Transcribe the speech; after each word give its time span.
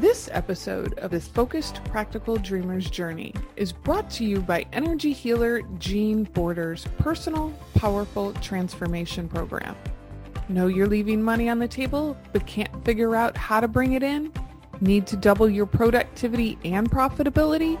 This 0.00 0.28
episode 0.32 0.98
of 1.00 1.10
this 1.10 1.28
Focused 1.28 1.84
Practical 1.84 2.36
Dreamer's 2.36 2.88
Journey 2.88 3.34
is 3.56 3.70
brought 3.70 4.08
to 4.12 4.24
you 4.24 4.40
by 4.40 4.64
energy 4.72 5.12
healer 5.12 5.60
Jean 5.78 6.24
Border's 6.24 6.86
personal, 6.96 7.52
powerful 7.74 8.32
transformation 8.40 9.28
program. 9.28 9.76
Know 10.48 10.68
you're 10.68 10.86
leaving 10.86 11.22
money 11.22 11.50
on 11.50 11.58
the 11.58 11.68
table 11.68 12.16
but 12.32 12.46
can't 12.46 12.82
figure 12.82 13.14
out 13.14 13.36
how 13.36 13.60
to 13.60 13.68
bring 13.68 13.92
it 13.92 14.02
in? 14.02 14.32
Need 14.80 15.06
to 15.08 15.18
double 15.18 15.50
your 15.50 15.66
productivity 15.66 16.58
and 16.64 16.90
profitability? 16.90 17.78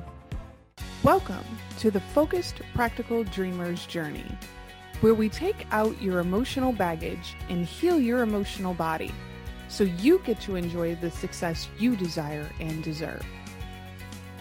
Welcome 1.03 1.45
to 1.79 1.91
the 1.91 2.01
Focused 2.01 2.61
Practical 2.75 3.25
Dreamer's 3.25 3.87
Journey, 3.87 4.27
where 5.01 5.15
we 5.15 5.29
take 5.29 5.67
out 5.71 6.01
your 6.01 6.21
emotional 6.21 6.73
baggage 6.73 7.37
and 7.49 7.65
heal 7.65 8.01
your 8.01 8.23
emotional 8.23 8.75
body 8.75 9.13
so 9.69 9.85
you 9.85 10.21
get 10.25 10.41
to 10.41 10.57
enjoy 10.57 10.95
the 10.97 11.11
success 11.11 11.69
you 11.79 11.97
desire 11.97 12.51
and 12.61 12.83
deserve. 12.83 13.25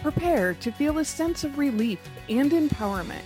Prepare 0.02 0.54
to 0.54 0.70
feel 0.70 0.98
a 0.98 1.04
sense 1.04 1.44
of 1.44 1.58
relief 1.58 1.98
and 2.28 2.52
empowerment 2.52 3.24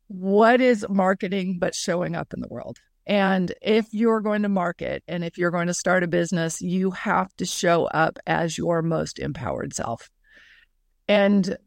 what 0.08 0.60
is 0.60 0.86
marketing 0.88 1.58
but 1.58 1.74
showing 1.74 2.14
up 2.14 2.32
in 2.34 2.40
the 2.40 2.48
world? 2.48 2.78
And 3.06 3.52
if 3.60 3.92
you're 3.92 4.20
going 4.20 4.42
to 4.42 4.48
market 4.48 5.02
and 5.06 5.24
if 5.24 5.36
you're 5.36 5.50
going 5.50 5.66
to 5.66 5.74
start 5.74 6.02
a 6.02 6.08
business, 6.08 6.62
you 6.62 6.90
have 6.92 7.34
to 7.36 7.44
show 7.44 7.84
up 7.86 8.18
as 8.26 8.56
your 8.56 8.82
most 8.82 9.18
empowered 9.18 9.74
self. 9.74 10.10
And 11.06 11.58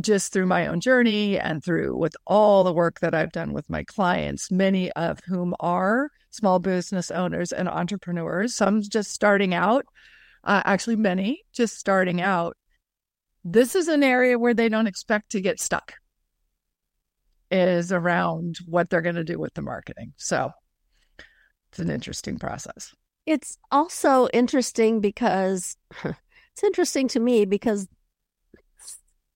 just 0.00 0.32
through 0.32 0.46
my 0.46 0.66
own 0.66 0.80
journey 0.80 1.38
and 1.38 1.64
through 1.64 1.96
with 1.96 2.16
all 2.26 2.64
the 2.64 2.72
work 2.72 3.00
that 3.00 3.14
I've 3.14 3.32
done 3.32 3.52
with 3.52 3.70
my 3.70 3.84
clients, 3.84 4.50
many 4.50 4.90
of 4.92 5.20
whom 5.26 5.54
are 5.60 6.10
small 6.30 6.58
business 6.58 7.10
owners 7.10 7.52
and 7.52 7.68
entrepreneurs, 7.68 8.54
some 8.54 8.82
just 8.82 9.12
starting 9.12 9.54
out, 9.54 9.84
uh, 10.42 10.62
actually, 10.64 10.96
many 10.96 11.42
just 11.52 11.78
starting 11.78 12.20
out. 12.20 12.56
This 13.44 13.74
is 13.74 13.88
an 13.88 14.02
area 14.02 14.38
where 14.38 14.54
they 14.54 14.68
don't 14.68 14.86
expect 14.86 15.30
to 15.30 15.40
get 15.40 15.60
stuck, 15.60 15.94
is 17.54 17.92
around 17.92 18.58
what 18.66 18.90
they're 18.90 19.00
going 19.00 19.14
to 19.14 19.22
do 19.22 19.38
with 19.38 19.54
the 19.54 19.62
marketing. 19.62 20.12
So 20.16 20.50
it's 21.70 21.78
an 21.78 21.88
interesting 21.88 22.36
process. 22.36 22.92
It's 23.26 23.56
also 23.70 24.28
interesting 24.32 25.00
because 25.00 25.76
it's 26.04 26.64
interesting 26.64 27.06
to 27.08 27.20
me 27.20 27.44
because 27.44 27.86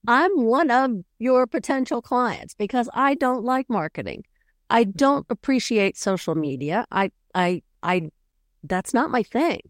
I'm 0.08 0.44
one 0.44 0.70
of 0.72 0.90
your 1.20 1.46
potential 1.46 2.02
clients 2.02 2.54
because 2.54 2.88
I 2.92 3.14
don't 3.14 3.44
like 3.44 3.70
marketing. 3.70 4.24
I 4.68 4.82
don't 4.84 5.26
appreciate 5.30 5.96
social 5.96 6.34
media. 6.34 6.86
I, 6.90 7.12
I, 7.34 7.62
I, 7.84 8.10
that's 8.64 8.92
not 8.92 9.12
my 9.12 9.22
thing. 9.22 9.60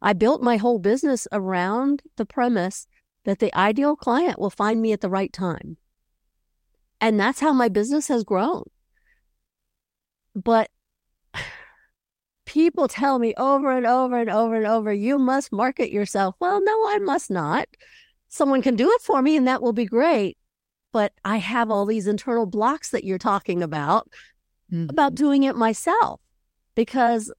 I 0.00 0.14
built 0.14 0.42
my 0.42 0.56
whole 0.56 0.78
business 0.78 1.28
around 1.32 2.02
the 2.16 2.24
premise 2.24 2.86
that 3.26 3.40
the 3.40 3.54
ideal 3.54 3.94
client 3.94 4.38
will 4.38 4.50
find 4.50 4.80
me 4.80 4.92
at 4.92 5.02
the 5.02 5.10
right 5.10 5.32
time. 5.32 5.76
And 7.00 7.18
that's 7.18 7.40
how 7.40 7.52
my 7.52 7.68
business 7.68 8.08
has 8.08 8.24
grown. 8.24 8.64
But 10.34 10.70
people 12.46 12.88
tell 12.88 13.18
me 13.18 13.32
over 13.36 13.70
and 13.70 13.86
over 13.86 14.18
and 14.18 14.28
over 14.28 14.54
and 14.54 14.66
over, 14.66 14.92
you 14.92 15.18
must 15.18 15.52
market 15.52 15.90
yourself. 15.90 16.34
Well, 16.40 16.62
no, 16.62 16.72
I 16.88 16.98
must 16.98 17.30
not. 17.30 17.68
Someone 18.28 18.62
can 18.62 18.76
do 18.76 18.90
it 18.90 19.00
for 19.00 19.22
me 19.22 19.36
and 19.36 19.46
that 19.46 19.62
will 19.62 19.72
be 19.72 19.86
great. 19.86 20.36
But 20.92 21.12
I 21.24 21.36
have 21.36 21.70
all 21.70 21.86
these 21.86 22.06
internal 22.06 22.46
blocks 22.46 22.90
that 22.90 23.04
you're 23.04 23.18
talking 23.18 23.62
about 23.62 24.08
mm-hmm. 24.72 24.90
about 24.90 25.14
doing 25.14 25.44
it 25.44 25.56
myself 25.56 26.20
because 26.74 27.32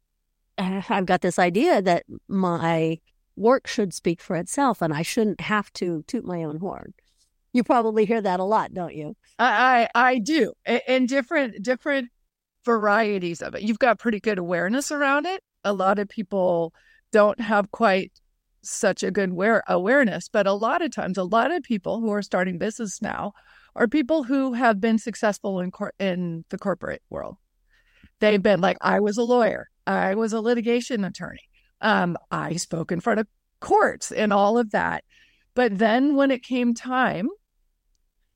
I've 0.58 1.06
got 1.06 1.22
this 1.22 1.38
idea 1.38 1.80
that 1.82 2.04
my 2.28 2.98
work 3.36 3.66
should 3.66 3.94
speak 3.94 4.20
for 4.20 4.36
itself 4.36 4.82
and 4.82 4.92
I 4.92 5.02
shouldn't 5.02 5.40
have 5.40 5.72
to 5.74 6.04
toot 6.06 6.24
my 6.24 6.44
own 6.44 6.58
horn. 6.58 6.92
You 7.52 7.64
probably 7.64 8.04
hear 8.04 8.20
that 8.20 8.40
a 8.40 8.44
lot, 8.44 8.72
don't 8.72 8.94
you? 8.94 9.16
I 9.38 9.88
I, 9.94 10.08
I 10.08 10.18
do. 10.18 10.52
And 10.64 11.08
different 11.08 11.62
different 11.62 12.10
varieties 12.64 13.42
of 13.42 13.54
it. 13.54 13.62
You've 13.62 13.78
got 13.78 13.98
pretty 13.98 14.20
good 14.20 14.38
awareness 14.38 14.92
around 14.92 15.26
it. 15.26 15.42
A 15.64 15.72
lot 15.72 15.98
of 15.98 16.08
people 16.08 16.72
don't 17.12 17.40
have 17.40 17.70
quite 17.70 18.12
such 18.62 19.02
a 19.02 19.10
good 19.10 19.30
aware- 19.30 19.64
awareness, 19.68 20.28
but 20.28 20.46
a 20.46 20.52
lot 20.52 20.82
of 20.82 20.94
times 20.94 21.18
a 21.18 21.24
lot 21.24 21.50
of 21.50 21.62
people 21.62 22.00
who 22.00 22.10
are 22.10 22.22
starting 22.22 22.58
business 22.58 23.00
now 23.00 23.32
are 23.74 23.88
people 23.88 24.22
who 24.24 24.52
have 24.52 24.80
been 24.80 24.98
successful 24.98 25.60
in 25.60 25.70
cor- 25.70 25.94
in 25.98 26.44
the 26.50 26.58
corporate 26.58 27.02
world. 27.08 27.36
They've 28.20 28.42
been 28.42 28.60
like, 28.60 28.76
I 28.80 29.00
was 29.00 29.16
a 29.16 29.22
lawyer, 29.22 29.68
I 29.86 30.14
was 30.14 30.32
a 30.32 30.40
litigation 30.40 31.04
attorney, 31.04 31.48
um, 31.80 32.16
I 32.30 32.56
spoke 32.56 32.92
in 32.92 33.00
front 33.00 33.20
of 33.20 33.26
courts 33.60 34.12
and 34.12 34.32
all 34.32 34.58
of 34.58 34.72
that. 34.72 35.04
But 35.54 35.78
then 35.78 36.14
when 36.14 36.30
it 36.30 36.42
came 36.42 36.74
time 36.74 37.28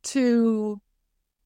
to 0.05 0.81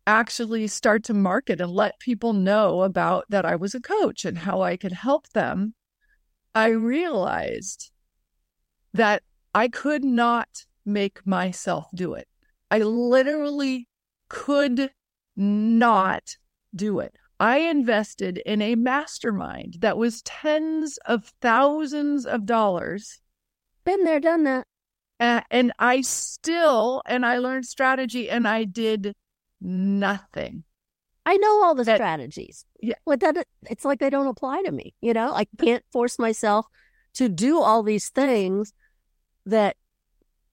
actually 0.06 0.66
start 0.66 1.04
to 1.04 1.14
market 1.14 1.60
and 1.60 1.70
let 1.70 1.98
people 2.00 2.32
know 2.32 2.82
about 2.82 3.24
that 3.28 3.44
I 3.44 3.56
was 3.56 3.74
a 3.74 3.80
coach 3.80 4.24
and 4.24 4.38
how 4.38 4.62
I 4.62 4.76
could 4.76 4.92
help 4.92 5.28
them, 5.30 5.74
I 6.54 6.68
realized 6.68 7.90
that 8.94 9.22
I 9.54 9.68
could 9.68 10.04
not 10.04 10.48
make 10.84 11.26
myself 11.26 11.86
do 11.94 12.14
it. 12.14 12.26
I 12.70 12.78
literally 12.78 13.86
could 14.28 14.90
not 15.36 16.36
do 16.74 17.00
it. 17.00 17.16
I 17.40 17.58
invested 17.58 18.38
in 18.38 18.60
a 18.60 18.74
mastermind 18.74 19.76
that 19.80 19.96
was 19.96 20.22
tens 20.22 20.98
of 21.06 21.32
thousands 21.40 22.26
of 22.26 22.46
dollars. 22.46 23.20
Been 23.84 24.04
there, 24.04 24.20
done 24.20 24.44
that. 24.44 24.66
Uh, 25.20 25.40
and 25.50 25.72
I 25.78 26.02
still, 26.02 27.02
and 27.06 27.26
I 27.26 27.38
learned 27.38 27.66
strategy 27.66 28.30
and 28.30 28.46
I 28.46 28.64
did 28.64 29.14
nothing. 29.60 30.64
I 31.26 31.36
know 31.36 31.64
all 31.64 31.74
the 31.74 31.84
that, 31.84 31.96
strategies. 31.96 32.64
Yeah. 32.80 32.94
But 33.04 33.20
that 33.20 33.46
it's 33.68 33.84
like 33.84 33.98
they 33.98 34.10
don't 34.10 34.28
apply 34.28 34.62
to 34.62 34.72
me. 34.72 34.94
You 35.00 35.12
know, 35.12 35.32
I 35.34 35.46
can't 35.58 35.84
force 35.92 36.18
myself 36.18 36.66
to 37.14 37.28
do 37.28 37.60
all 37.60 37.82
these 37.82 38.08
things 38.08 38.72
that 39.44 39.76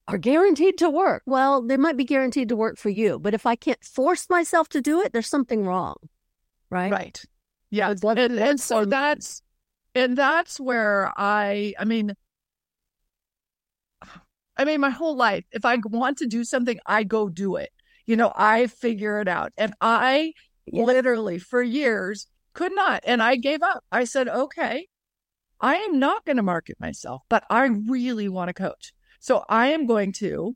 are 0.07 0.17
guaranteed 0.17 0.77
to 0.79 0.89
work. 0.89 1.23
Well, 1.25 1.61
they 1.61 1.77
might 1.77 1.97
be 1.97 2.03
guaranteed 2.03 2.49
to 2.49 2.55
work 2.55 2.77
for 2.77 2.89
you, 2.89 3.19
but 3.19 3.33
if 3.33 3.45
I 3.45 3.55
can't 3.55 3.83
force 3.83 4.29
myself 4.29 4.67
to 4.69 4.81
do 4.81 5.01
it, 5.01 5.13
there's 5.13 5.27
something 5.29 5.65
wrong. 5.65 5.95
Right? 6.69 6.91
Right. 6.91 7.23
Yeah. 7.69 7.93
And, 8.03 8.17
and 8.17 8.59
so 8.59 8.85
that's 8.85 9.41
and 9.93 10.17
that's 10.17 10.59
where 10.59 11.11
I 11.15 11.73
I 11.79 11.85
mean 11.85 12.15
I 14.57 14.65
mean 14.65 14.81
my 14.81 14.89
whole 14.89 15.15
life, 15.15 15.45
if 15.51 15.65
I 15.65 15.77
want 15.83 16.17
to 16.19 16.27
do 16.27 16.43
something, 16.43 16.79
I 16.85 17.03
go 17.03 17.29
do 17.29 17.55
it. 17.55 17.71
You 18.05 18.15
know, 18.15 18.31
I 18.35 18.67
figure 18.67 19.19
it 19.19 19.27
out. 19.27 19.51
And 19.57 19.73
I 19.81 20.33
yeah. 20.65 20.83
literally 20.83 21.39
for 21.39 21.61
years 21.61 22.27
could 22.53 22.73
not. 22.73 23.03
And 23.05 23.21
I 23.21 23.35
gave 23.35 23.61
up. 23.61 23.83
I 23.91 24.05
said, 24.05 24.27
okay, 24.27 24.87
I 25.59 25.75
am 25.75 25.99
not 25.99 26.25
going 26.25 26.37
to 26.37 26.43
market 26.43 26.77
myself, 26.79 27.23
but 27.29 27.43
I 27.49 27.65
really 27.65 28.29
want 28.29 28.49
to 28.49 28.53
coach. 28.53 28.93
So 29.19 29.43
I 29.49 29.67
am 29.67 29.87
going 29.87 30.13
to 30.13 30.55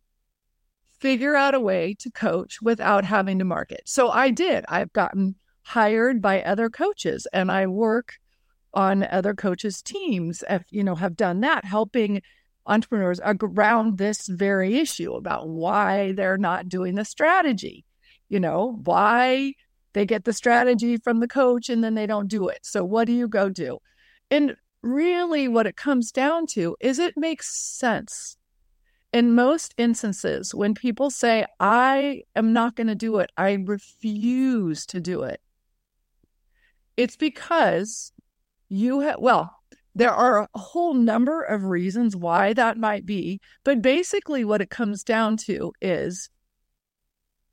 figure 1.00 1.36
out 1.36 1.56
a 1.56 1.60
way 1.60 1.96
to 2.00 2.12
coach 2.12 2.62
without 2.62 3.06
having 3.06 3.40
to 3.40 3.46
market. 3.46 3.81
So 3.86 4.10
I 4.10 4.30
did. 4.31 4.66
I've 4.68 4.94
gotten 4.94 5.36
hired 5.63 6.22
by 6.22 6.42
other 6.42 6.69
coaches 6.69 7.28
and 7.31 7.51
I 7.51 7.68
work 7.68 8.16
on 8.74 9.04
other 9.04 9.34
coaches' 9.34 9.81
teams, 9.81 10.44
if, 10.50 10.63
you 10.69 10.84
know, 10.84 10.96
have 10.96 11.16
done 11.16 11.40
that, 11.42 11.66
helping 11.66 12.22
entrepreneurs 12.69 13.19
around 13.24 13.98
this 13.98 14.27
very 14.27 14.77
issue 14.77 15.13
about 15.13 15.50
why 15.50 16.13
they're 16.13 16.38
not 16.38 16.69
doing 16.69 16.95
the 16.95 17.04
strategy, 17.04 17.86
you 18.30 18.39
know, 18.39 18.80
why 18.83 19.54
they 19.94 20.06
get 20.06 20.24
the 20.24 20.33
strategy 20.33 20.98
from 20.98 21.19
the 21.19 21.27
coach 21.27 21.68
and 21.68 21.83
then 21.83 21.95
they 21.95 22.06
don't 22.06 22.27
do 22.27 22.48
it. 22.48 22.60
So 22.62 22.86
what 22.86 23.06
do 23.06 23.13
you 23.13 23.27
go 23.27 23.50
do? 23.50 23.80
And 24.31 24.56
really 24.81 25.48
what 25.48 25.66
it 25.66 25.75
comes 25.75 26.12
down 26.12 26.45
to 26.48 26.77
is 26.80 27.00
it 27.00 27.18
makes 27.18 27.54
sense. 27.54 28.38
In 29.12 29.33
most 29.33 29.74
instances, 29.77 30.54
when 30.54 30.75
people 30.75 31.10
say, 31.10 31.45
I 31.60 32.22
am 32.36 32.54
not 32.54 32.75
going 32.75 32.88
to 32.88 32.95
do 32.95 33.18
it, 33.18 33.31
I 33.36 33.54
refuse 33.54 34.86
to 34.86 35.01
do 35.01 35.24
it, 35.24 35.42
it's 36.95 37.15
because 37.15 38.12
you 38.68 39.00
have, 39.00 39.15
well, 39.19 39.59
there 40.00 40.13
are 40.13 40.48
a 40.54 40.57
whole 40.57 40.94
number 40.94 41.44
of 41.44 41.66
reasons 41.66 42.16
why 42.16 42.54
that 42.54 42.78
might 42.78 43.06
be. 43.06 43.42
But 43.66 43.81
basically, 43.81 44.46
what 44.46 44.62
it 44.62 44.69
comes 44.69 45.04
down 45.04 45.36
to 45.46 45.74
is 45.81 46.30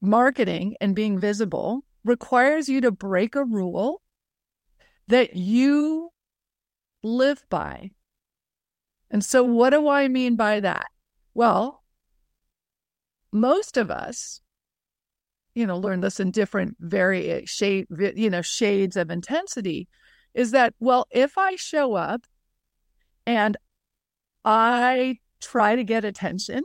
marketing 0.00 0.76
and 0.80 0.94
being 0.94 1.18
visible 1.18 1.84
requires 2.04 2.68
you 2.68 2.80
to 2.82 2.92
break 2.92 3.34
a 3.34 3.44
rule 3.44 4.00
that 5.08 5.34
you 5.34 6.10
live 7.02 7.44
by. 7.50 7.90
And 9.10 9.24
so, 9.24 9.42
what 9.42 9.70
do 9.70 9.88
I 9.88 10.06
mean 10.06 10.36
by 10.36 10.60
that? 10.60 10.86
Well, 11.34 11.82
most 13.32 13.76
of 13.76 13.90
us, 13.90 14.40
you 15.56 15.66
know, 15.66 15.78
learn 15.78 16.00
this 16.00 16.20
in 16.20 16.30
different 16.30 16.76
very 16.78 17.44
shade, 17.46 17.88
you 17.90 18.30
know, 18.30 18.42
shades 18.42 18.96
of 18.96 19.10
intensity. 19.10 19.88
Is 20.32 20.52
that 20.52 20.74
well? 20.78 21.08
If 21.10 21.36
I 21.36 21.56
show 21.56 21.94
up 21.94 22.24
and 23.26 23.56
I 24.44 25.18
try 25.40 25.76
to 25.76 25.84
get 25.84 26.04
attention, 26.04 26.62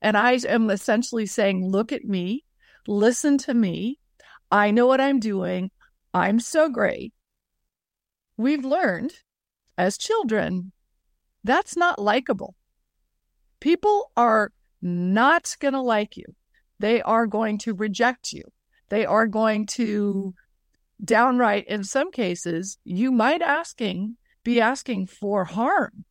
and 0.00 0.16
I 0.16 0.32
am 0.48 0.70
essentially 0.70 1.26
saying, 1.26 1.66
"Look 1.66 1.92
at 1.92 2.04
me, 2.04 2.44
listen 2.86 3.38
to 3.38 3.54
me. 3.54 3.98
I 4.50 4.70
know 4.70 4.86
what 4.86 5.00
I'm 5.00 5.20
doing. 5.20 5.70
I'm 6.14 6.40
so 6.40 6.68
great." 6.68 7.12
We've 8.36 8.64
learned 8.64 9.12
as 9.76 9.98
children, 9.98 10.72
that's 11.44 11.76
not 11.76 12.00
likable. 12.00 12.56
People 13.60 14.10
are 14.16 14.52
not 14.80 15.56
going 15.60 15.74
to 15.74 15.80
like 15.80 16.16
you. 16.16 16.24
They 16.78 17.02
are 17.02 17.26
going 17.26 17.58
to 17.58 17.74
reject 17.74 18.32
you. 18.32 18.42
They 18.88 19.04
are 19.04 19.26
going 19.26 19.66
to 19.66 20.34
downright, 21.04 21.66
in 21.66 21.84
some 21.84 22.10
cases, 22.10 22.78
you 22.84 23.12
might 23.12 23.42
asking 23.42 24.16
be 24.48 24.62
asking 24.62 25.06
for 25.06 25.44
harm. 25.44 26.06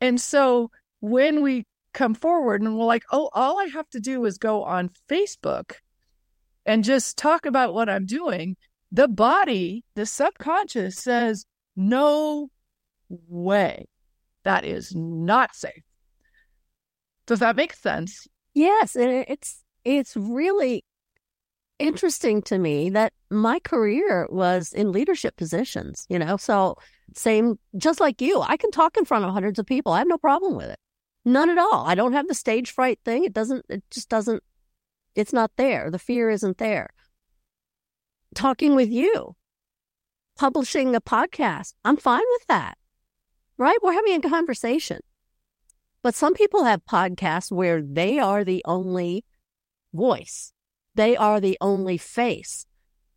And 0.00 0.20
so 0.20 0.72
when 0.98 1.40
we 1.40 1.66
come 1.94 2.14
forward 2.14 2.62
and 2.62 2.76
we're 2.76 2.84
like, 2.84 3.04
oh, 3.12 3.30
all 3.32 3.60
I 3.60 3.66
have 3.66 3.88
to 3.90 4.00
do 4.00 4.24
is 4.24 4.36
go 4.36 4.64
on 4.64 4.90
Facebook 5.08 5.74
and 6.66 6.82
just 6.82 7.16
talk 7.16 7.46
about 7.46 7.74
what 7.74 7.88
I'm 7.88 8.06
doing, 8.06 8.56
the 8.90 9.06
body, 9.06 9.84
the 9.94 10.04
subconscious 10.04 10.96
says, 10.96 11.46
no 11.76 12.50
way. 13.08 13.86
That 14.42 14.64
is 14.64 14.92
not 14.92 15.54
safe. 15.54 15.84
Does 17.26 17.38
that 17.38 17.54
make 17.54 17.74
sense? 17.74 18.26
Yes, 18.52 18.96
it's 18.96 19.62
it's 19.84 20.16
really 20.16 20.82
interesting 21.80 22.42
to 22.42 22.58
me 22.58 22.90
that 22.90 23.12
my 23.30 23.58
career 23.60 24.28
was 24.30 24.72
in 24.72 24.92
leadership 24.92 25.36
positions, 25.36 26.06
you 26.08 26.18
know. 26.18 26.36
So 26.36 26.76
same 27.14 27.58
just 27.76 27.98
like 27.98 28.20
you, 28.20 28.40
I 28.40 28.56
can 28.56 28.70
talk 28.70 28.96
in 28.96 29.04
front 29.04 29.24
of 29.24 29.32
hundreds 29.32 29.58
of 29.58 29.66
people. 29.66 29.92
I 29.92 29.98
have 29.98 30.08
no 30.08 30.18
problem 30.18 30.56
with 30.56 30.70
it. 30.70 30.78
None 31.24 31.50
at 31.50 31.58
all. 31.58 31.84
I 31.86 31.94
don't 31.94 32.12
have 32.12 32.28
the 32.28 32.34
stage 32.34 32.70
fright 32.70 33.00
thing. 33.04 33.24
It 33.24 33.32
doesn't 33.32 33.64
it 33.68 33.82
just 33.90 34.08
doesn't 34.08 34.42
it's 35.16 35.32
not 35.32 35.50
there. 35.56 35.90
The 35.90 35.98
fear 35.98 36.30
isn't 36.30 36.58
there 36.58 36.90
talking 38.34 38.74
with 38.74 38.90
you, 38.90 39.34
publishing 40.38 40.94
a 40.94 41.00
podcast. 41.00 41.74
I'm 41.84 41.96
fine 41.96 42.22
with 42.32 42.46
that, 42.48 42.78
right? 43.58 43.78
We're 43.82 43.92
having 43.92 44.24
a 44.24 44.28
conversation. 44.28 45.00
But 46.02 46.14
some 46.14 46.34
people 46.34 46.64
have 46.64 46.84
podcasts 46.84 47.52
where 47.52 47.82
they 47.82 48.18
are 48.18 48.42
the 48.42 48.62
only 48.64 49.24
voice, 49.92 50.52
they 50.94 51.16
are 51.16 51.40
the 51.40 51.56
only 51.60 51.98
face. 51.98 52.66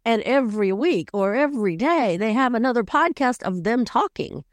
And 0.05 0.21
every 0.23 0.73
week 0.73 1.09
or 1.13 1.33
every 1.33 1.77
day, 1.77 2.17
they 2.17 2.33
have 2.33 2.53
another 2.53 2.83
podcast 2.83 3.41
of 3.43 3.63
them 3.63 3.85
talking. 3.85 4.43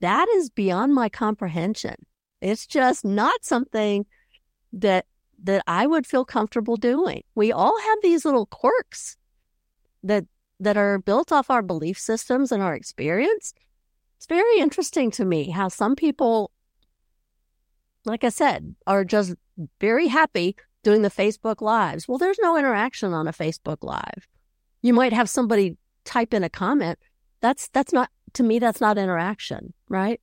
That 0.00 0.28
is 0.28 0.50
beyond 0.50 0.94
my 0.94 1.08
comprehension. 1.08 1.94
It's 2.40 2.66
just 2.66 3.04
not 3.04 3.44
something 3.44 4.06
that 4.72 5.06
that 5.42 5.62
I 5.66 5.86
would 5.86 6.06
feel 6.06 6.24
comfortable 6.24 6.76
doing. 6.76 7.22
We 7.34 7.52
all 7.52 7.78
have 7.78 7.98
these 8.02 8.24
little 8.24 8.46
quirks 8.46 9.16
that 10.02 10.24
that 10.60 10.76
are 10.76 10.98
built 10.98 11.30
off 11.32 11.50
our 11.50 11.62
belief 11.62 11.98
systems 11.98 12.50
and 12.50 12.62
our 12.62 12.74
experience. 12.74 13.52
It's 14.16 14.26
very 14.26 14.58
interesting 14.58 15.10
to 15.12 15.24
me 15.24 15.50
how 15.50 15.68
some 15.68 15.94
people, 15.94 16.50
like 18.06 18.24
I 18.24 18.30
said, 18.30 18.74
are 18.86 19.04
just 19.04 19.34
very 19.78 20.08
happy 20.08 20.56
doing 20.86 21.02
the 21.02 21.10
Facebook 21.10 21.60
lives. 21.60 22.06
Well, 22.06 22.16
there's 22.16 22.38
no 22.40 22.56
interaction 22.56 23.12
on 23.12 23.26
a 23.26 23.32
Facebook 23.32 23.78
live. 23.82 24.28
You 24.82 24.94
might 24.94 25.12
have 25.12 25.28
somebody 25.28 25.76
type 26.04 26.32
in 26.32 26.44
a 26.44 26.48
comment. 26.48 27.00
That's 27.40 27.68
that's 27.70 27.92
not 27.92 28.08
to 28.34 28.44
me. 28.44 28.60
That's 28.60 28.80
not 28.80 28.96
interaction, 28.96 29.74
right? 29.88 30.20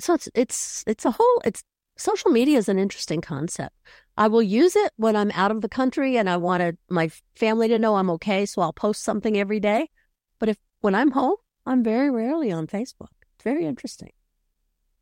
So 0.00 0.14
it's 0.14 0.30
it's 0.34 0.84
it's 0.86 1.04
a 1.04 1.10
whole. 1.10 1.42
It's 1.44 1.62
social 1.98 2.30
media 2.30 2.56
is 2.56 2.70
an 2.70 2.78
interesting 2.78 3.20
concept. 3.20 3.76
I 4.16 4.28
will 4.28 4.42
use 4.42 4.74
it 4.74 4.92
when 4.96 5.14
I'm 5.14 5.30
out 5.32 5.50
of 5.50 5.60
the 5.60 5.68
country 5.68 6.16
and 6.16 6.30
I 6.30 6.38
want 6.38 6.78
my 6.88 7.10
family 7.34 7.68
to 7.68 7.78
know 7.78 7.96
I'm 7.96 8.08
okay. 8.12 8.46
So 8.46 8.62
I'll 8.62 8.72
post 8.72 9.04
something 9.04 9.36
every 9.36 9.60
day. 9.60 9.90
But 10.38 10.48
if 10.48 10.56
when 10.80 10.94
I'm 10.94 11.10
home, 11.10 11.36
I'm 11.66 11.82
very 11.84 12.08
rarely 12.08 12.50
on 12.50 12.66
Facebook. 12.68 13.12
It's 13.34 13.44
very 13.44 13.66
interesting. 13.66 14.12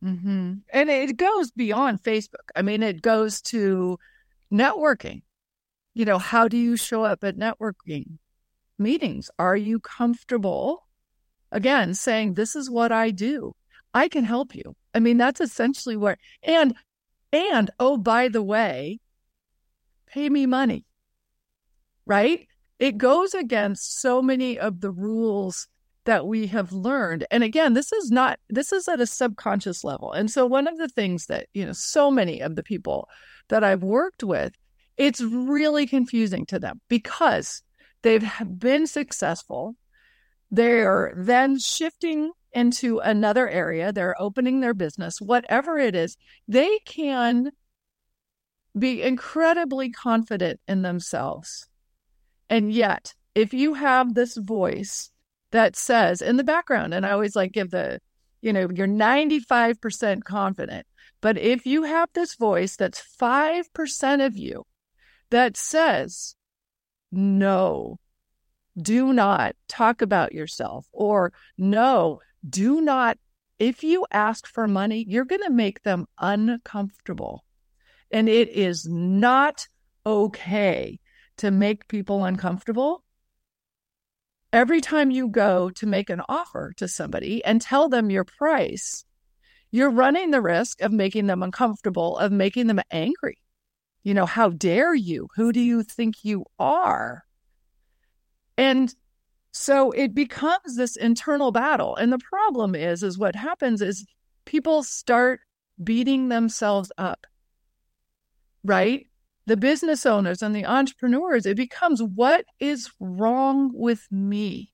Mm-hmm. 0.05 0.55
And 0.73 0.91
it 0.91 1.17
goes 1.17 1.53
beyond 1.53 2.03
Facebook. 2.03 2.50
I 2.57 2.62
mean, 2.62 2.83
it 2.83 3.00
goes 3.00 3.41
to 3.43 3.97
networking. 4.54 5.23
You 5.92 6.04
know, 6.04 6.18
how 6.18 6.49
do 6.49 6.56
you 6.56 6.76
show 6.76 7.04
up 7.04 7.25
at 7.25 7.37
networking 7.37 8.18
meetings? 8.78 9.30
Are 9.38 9.56
you 9.56 9.80
comfortable, 9.80 10.87
again, 11.52 11.94
saying, 11.94 12.34
This 12.34 12.56
is 12.56 12.70
what 12.70 12.92
I 12.92 13.11
do? 13.11 13.54
I 13.92 14.08
can 14.08 14.25
help 14.25 14.54
you. 14.54 14.75
I 14.94 15.00
mean, 15.00 15.18
that's 15.18 15.40
essentially 15.40 15.96
where, 15.96 16.16
and, 16.42 16.75
and, 17.32 17.70
oh, 17.78 17.96
by 17.96 18.28
the 18.28 18.42
way, 18.42 19.00
pay 20.06 20.28
me 20.28 20.46
money. 20.46 20.84
Right? 22.06 22.46
It 22.78 22.99
goes 22.99 23.34
against 23.34 24.00
so 24.00 24.20
many 24.20 24.58
of 24.58 24.80
the 24.80 24.90
rules 24.90 25.68
that 26.04 26.26
we 26.26 26.46
have 26.49 26.73
learned. 26.73 27.26
And 27.30 27.42
again, 27.42 27.75
this 27.75 27.92
is 27.92 28.11
not, 28.11 28.38
this 28.49 28.73
is 28.73 28.88
at 28.88 29.00
a 29.00 29.06
subconscious 29.06 29.84
level. 29.84 30.12
And 30.12 30.30
so, 30.30 30.46
one 30.46 30.66
of 30.66 30.78
the 30.78 30.88
things 30.88 31.26
that, 31.26 31.46
you 31.54 31.64
know, 31.64 31.73
so 31.73 32.11
many 32.11 32.40
of 32.40 32.56
the 32.56 32.62
people 32.62 33.08
that 33.49 33.64
I've 33.64 33.82
worked 33.82 34.23
with, 34.23 34.52
it's 34.96 35.20
really 35.20 35.87
confusing 35.87 36.46
to 36.46 36.58
them 36.58 36.80
because 36.88 37.62
they've 38.02 38.28
been 38.58 38.87
successful. 38.87 39.76
They're 40.50 41.14
then 41.16 41.58
shifting 41.58 42.32
into 42.52 43.00
another 43.00 43.49
area, 43.49 43.92
they're 43.92 44.20
opening 44.20 44.61
their 44.61 44.75
business, 44.75 45.20
whatever 45.20 45.76
it 45.76 45.96
is, 45.96 46.16
they 46.46 46.78
can 46.87 47.50
be 48.78 49.02
incredibly 49.02 49.90
confident 49.90 50.61
in 50.68 50.82
themselves. 50.82 51.68
And 52.49 52.73
yet, 52.73 53.14
if 53.34 53.52
you 53.52 53.75
have 53.75 54.14
this 54.14 54.37
voice 54.37 55.11
that 55.54 55.76
says 55.76 56.20
in 56.20 56.37
the 56.37 56.42
background, 56.42 56.92
and 56.92 57.06
I 57.06 57.12
always 57.12 57.37
like 57.37 57.52
give 57.52 57.70
the, 57.70 58.00
you 58.42 58.52
know, 58.52 58.68
you're 58.75 58.88
95% 58.88 60.25
confident. 60.25 60.84
But 61.20 61.38
if 61.38 61.64
you 61.64 61.84
have 61.84 62.08
this 62.12 62.34
voice 62.34 62.75
that's 62.75 63.00
5% 63.20 64.26
of 64.26 64.37
you 64.37 64.64
that 65.30 65.56
says, 65.56 66.34
no, 67.12 68.00
do 68.76 69.12
not 69.12 69.54
talk 69.68 70.02
about 70.02 70.32
yourself, 70.32 70.88
or 70.90 71.32
no, 71.56 72.18
do 72.46 72.80
not, 72.80 73.16
if 73.61 73.84
you 73.84 74.06
ask 74.11 74.49
for 74.49 74.66
money, 74.66 75.04
you're 75.08 75.25
going 75.25 75.44
to 75.44 75.50
make 75.50 75.84
them 75.84 76.06
uncomfortable. 76.18 77.44
And 78.11 78.28
it 78.28 78.49
is 78.49 78.88
not 78.88 79.68
okay 80.04 80.99
to 81.37 81.52
make 81.52 81.87
people 81.87 82.25
uncomfortable. 82.25 83.03
Every 84.54 84.80
time 84.80 85.11
you 85.11 85.26
go 85.26 85.68
to 85.70 85.84
make 85.84 86.08
an 86.08 86.23
offer 86.28 86.73
to 86.76 86.87
somebody 86.87 87.44
and 87.44 87.61
tell 87.61 87.88
them 87.88 88.08
your 88.08 88.23
price, 88.23 89.04
you're 89.73 89.90
running 89.90 90.30
the 90.30 90.40
risk 90.40 90.80
of 90.80 90.92
making 90.92 91.26
them 91.26 91.42
uncomfortable, 91.42 92.16
of 92.18 92.30
making 92.30 92.68
them 92.68 92.80
angry. 92.92 93.38
You 94.04 94.14
know, 94.14 94.26
how 94.26 94.50
dare 94.50 94.94
you? 94.94 95.26
Who 95.34 95.52
do 95.52 95.58
you 95.58 95.82
think 95.82 96.25
you 96.25 96.44
are? 96.56 97.25
And 98.56 98.94
so 99.50 99.90
it 99.90 100.14
becomes 100.14 100.76
this 100.76 100.94
internal 100.94 101.50
battle. 101.50 101.96
And 101.96 102.12
the 102.12 102.20
problem 102.20 102.76
is, 102.76 103.02
is 103.02 103.18
what 103.18 103.34
happens 103.34 103.82
is 103.82 104.06
people 104.44 104.84
start 104.84 105.40
beating 105.82 106.28
themselves 106.28 106.92
up, 106.96 107.26
right? 108.62 109.08
The 109.46 109.56
business 109.56 110.06
owners 110.06 110.42
and 110.42 110.54
the 110.54 110.64
entrepreneurs, 110.64 111.44
it 111.44 111.56
becomes 111.56 112.02
what 112.02 112.44
is 112.60 112.90
wrong 112.98 113.70
with 113.74 114.06
me? 114.10 114.72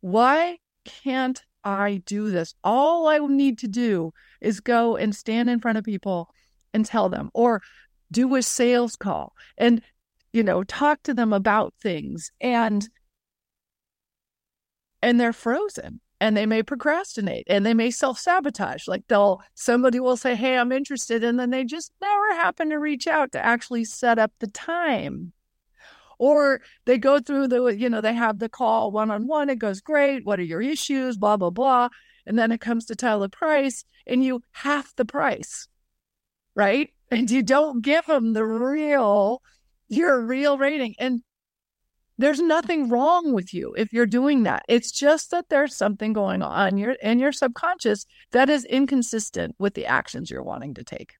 Why 0.00 0.58
can't 0.84 1.42
I 1.64 2.02
do 2.04 2.30
this? 2.30 2.54
All 2.62 3.08
I 3.08 3.18
need 3.18 3.58
to 3.58 3.68
do 3.68 4.12
is 4.40 4.60
go 4.60 4.96
and 4.96 5.14
stand 5.14 5.48
in 5.48 5.60
front 5.60 5.78
of 5.78 5.84
people 5.84 6.28
and 6.74 6.84
tell 6.84 7.08
them, 7.08 7.30
or 7.32 7.62
do 8.10 8.34
a 8.34 8.42
sales 8.42 8.96
call 8.96 9.32
and, 9.56 9.82
you 10.32 10.42
know, 10.42 10.64
talk 10.64 11.02
to 11.04 11.14
them 11.14 11.32
about 11.32 11.74
things. 11.80 12.30
And 12.40 12.88
and 15.02 15.20
they're 15.20 15.32
frozen 15.32 16.00
and 16.22 16.36
they 16.36 16.46
may 16.46 16.62
procrastinate 16.62 17.48
and 17.48 17.66
they 17.66 17.74
may 17.74 17.90
self 17.90 18.16
sabotage. 18.16 18.86
Like 18.86 19.02
they'll, 19.08 19.42
somebody 19.54 19.98
will 19.98 20.16
say, 20.16 20.36
Hey, 20.36 20.56
I'm 20.56 20.70
interested. 20.70 21.24
And 21.24 21.38
then 21.38 21.50
they 21.50 21.64
just 21.64 21.92
never 22.00 22.34
happen 22.34 22.70
to 22.70 22.76
reach 22.76 23.08
out 23.08 23.32
to 23.32 23.44
actually 23.44 23.84
set 23.84 24.20
up 24.20 24.30
the 24.38 24.46
time. 24.46 25.32
Or 26.20 26.60
they 26.84 26.96
go 26.96 27.18
through 27.18 27.48
the, 27.48 27.64
you 27.76 27.90
know, 27.90 28.00
they 28.00 28.14
have 28.14 28.38
the 28.38 28.48
call 28.48 28.92
one 28.92 29.10
on 29.10 29.26
one. 29.26 29.50
It 29.50 29.58
goes 29.58 29.80
great. 29.80 30.24
What 30.24 30.38
are 30.38 30.44
your 30.44 30.62
issues? 30.62 31.16
Blah, 31.16 31.38
blah, 31.38 31.50
blah. 31.50 31.88
And 32.24 32.38
then 32.38 32.52
it 32.52 32.60
comes 32.60 32.84
to 32.86 32.94
tell 32.94 33.18
the 33.18 33.28
price 33.28 33.84
and 34.06 34.22
you 34.22 34.42
half 34.52 34.94
the 34.94 35.04
price, 35.04 35.66
right? 36.54 36.90
And 37.10 37.28
you 37.32 37.42
don't 37.42 37.82
give 37.82 38.06
them 38.06 38.32
the 38.32 38.44
real, 38.44 39.42
your 39.88 40.24
real 40.24 40.56
rating. 40.56 40.94
And 41.00 41.22
there's 42.18 42.40
nothing 42.40 42.88
wrong 42.88 43.32
with 43.32 43.54
you 43.54 43.74
if 43.76 43.92
you're 43.92 44.06
doing 44.06 44.42
that. 44.42 44.64
It's 44.68 44.92
just 44.92 45.30
that 45.30 45.48
there's 45.48 45.74
something 45.74 46.12
going 46.12 46.42
on 46.42 46.68
in 46.68 46.78
your, 46.78 46.92
in 47.02 47.18
your 47.18 47.32
subconscious 47.32 48.06
that 48.32 48.50
is 48.50 48.64
inconsistent 48.64 49.54
with 49.58 49.74
the 49.74 49.86
actions 49.86 50.30
you're 50.30 50.42
wanting 50.42 50.74
to 50.74 50.84
take. 50.84 51.14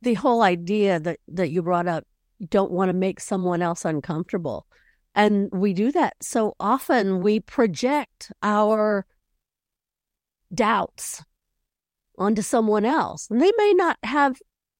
The 0.00 0.14
whole 0.14 0.42
idea 0.42 0.98
that, 0.98 1.20
that 1.28 1.50
you 1.50 1.62
brought 1.62 1.86
up, 1.86 2.04
you 2.38 2.48
don't 2.48 2.72
want 2.72 2.88
to 2.88 2.94
make 2.94 3.20
someone 3.20 3.62
else 3.62 3.84
uncomfortable. 3.84 4.66
And 5.14 5.48
we 5.52 5.74
do 5.74 5.92
that 5.92 6.14
so 6.20 6.54
often, 6.58 7.20
we 7.20 7.38
project 7.38 8.32
our 8.42 9.06
doubts 10.52 11.22
onto 12.18 12.42
someone 12.42 12.84
else. 12.84 13.28
And 13.30 13.40
they 13.40 13.52
may 13.56 13.72
not 13.74 13.98
have 14.02 14.38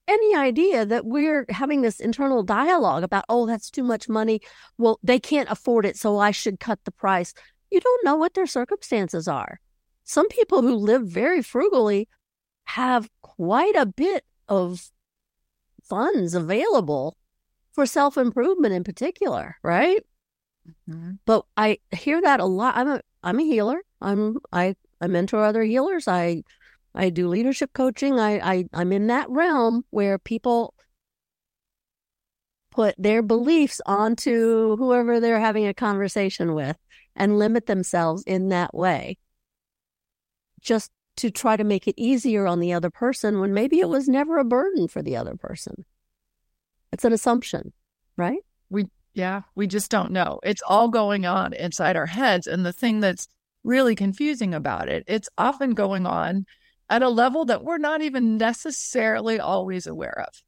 any 0.08 0.34
idea 0.34 0.84
that 0.84 1.06
we're 1.06 1.46
having 1.48 1.82
this 1.82 2.00
internal 2.00 2.42
dialogue 2.42 3.02
about, 3.02 3.24
oh, 3.28 3.46
that's 3.46 3.70
too 3.70 3.82
much 3.82 4.08
money. 4.08 4.40
Well, 4.78 4.98
they 5.02 5.18
can't 5.18 5.50
afford 5.50 5.86
it, 5.86 5.96
so 5.96 6.18
I 6.18 6.30
should 6.30 6.60
cut 6.60 6.80
the 6.84 6.90
price. 6.90 7.34
You 7.70 7.80
don't 7.80 8.04
know 8.04 8.16
what 8.16 8.34
their 8.34 8.46
circumstances 8.46 9.28
are. 9.28 9.60
Some 10.04 10.28
people 10.28 10.62
who 10.62 10.74
live 10.74 11.06
very 11.06 11.42
frugally 11.42 12.08
have 12.64 13.08
quite 13.22 13.76
a 13.76 13.86
bit 13.86 14.24
of 14.48 14.90
funds 15.84 16.34
available 16.34 17.16
for 17.72 17.86
self 17.86 18.16
improvement 18.16 18.74
in 18.74 18.84
particular, 18.84 19.56
right? 19.62 20.04
Mm-hmm. 20.88 21.12
But 21.24 21.44
I 21.56 21.78
hear 21.92 22.20
that 22.20 22.40
a 22.40 22.44
lot. 22.44 22.76
I'm 22.76 22.88
a 22.88 23.00
I'm 23.22 23.38
a 23.38 23.44
healer. 23.44 23.80
I'm 24.00 24.38
I 24.52 24.74
I 25.00 25.06
mentor 25.06 25.44
other 25.44 25.62
healers. 25.62 26.06
I 26.06 26.42
I 26.94 27.10
do 27.10 27.28
leadership 27.28 27.72
coaching. 27.72 28.20
I, 28.20 28.38
I 28.38 28.64
I'm 28.72 28.92
in 28.92 29.06
that 29.06 29.30
realm 29.30 29.84
where 29.90 30.18
people 30.18 30.74
put 32.70 32.94
their 32.98 33.22
beliefs 33.22 33.80
onto 33.86 34.76
whoever 34.76 35.20
they're 35.20 35.40
having 35.40 35.66
a 35.66 35.74
conversation 35.74 36.54
with 36.54 36.76
and 37.14 37.38
limit 37.38 37.66
themselves 37.66 38.22
in 38.24 38.48
that 38.48 38.74
way. 38.74 39.18
Just 40.60 40.90
to 41.16 41.30
try 41.30 41.56
to 41.56 41.64
make 41.64 41.86
it 41.86 41.94
easier 41.98 42.46
on 42.46 42.60
the 42.60 42.72
other 42.72 42.90
person 42.90 43.40
when 43.40 43.52
maybe 43.52 43.80
it 43.80 43.88
was 43.88 44.08
never 44.08 44.38
a 44.38 44.44
burden 44.44 44.88
for 44.88 45.02
the 45.02 45.16
other 45.16 45.36
person. 45.36 45.84
It's 46.92 47.04
an 47.04 47.12
assumption, 47.12 47.72
right? 48.16 48.40
We 48.70 48.86
yeah, 49.14 49.42
we 49.54 49.66
just 49.66 49.90
don't 49.90 50.10
know. 50.10 50.40
It's 50.42 50.62
all 50.66 50.88
going 50.88 51.26
on 51.26 51.52
inside 51.52 51.96
our 51.96 52.06
heads 52.06 52.46
and 52.46 52.64
the 52.64 52.72
thing 52.72 53.00
that's 53.00 53.28
really 53.64 53.94
confusing 53.94 54.54
about 54.54 54.88
it, 54.88 55.04
it's 55.06 55.28
often 55.38 55.72
going 55.72 56.06
on 56.06 56.46
at 56.92 57.02
a 57.02 57.08
level 57.08 57.46
that 57.46 57.64
we're 57.64 57.78
not 57.78 58.02
even 58.02 58.36
necessarily 58.36 59.40
always 59.40 59.86
aware 59.86 60.20
of. 60.20 60.42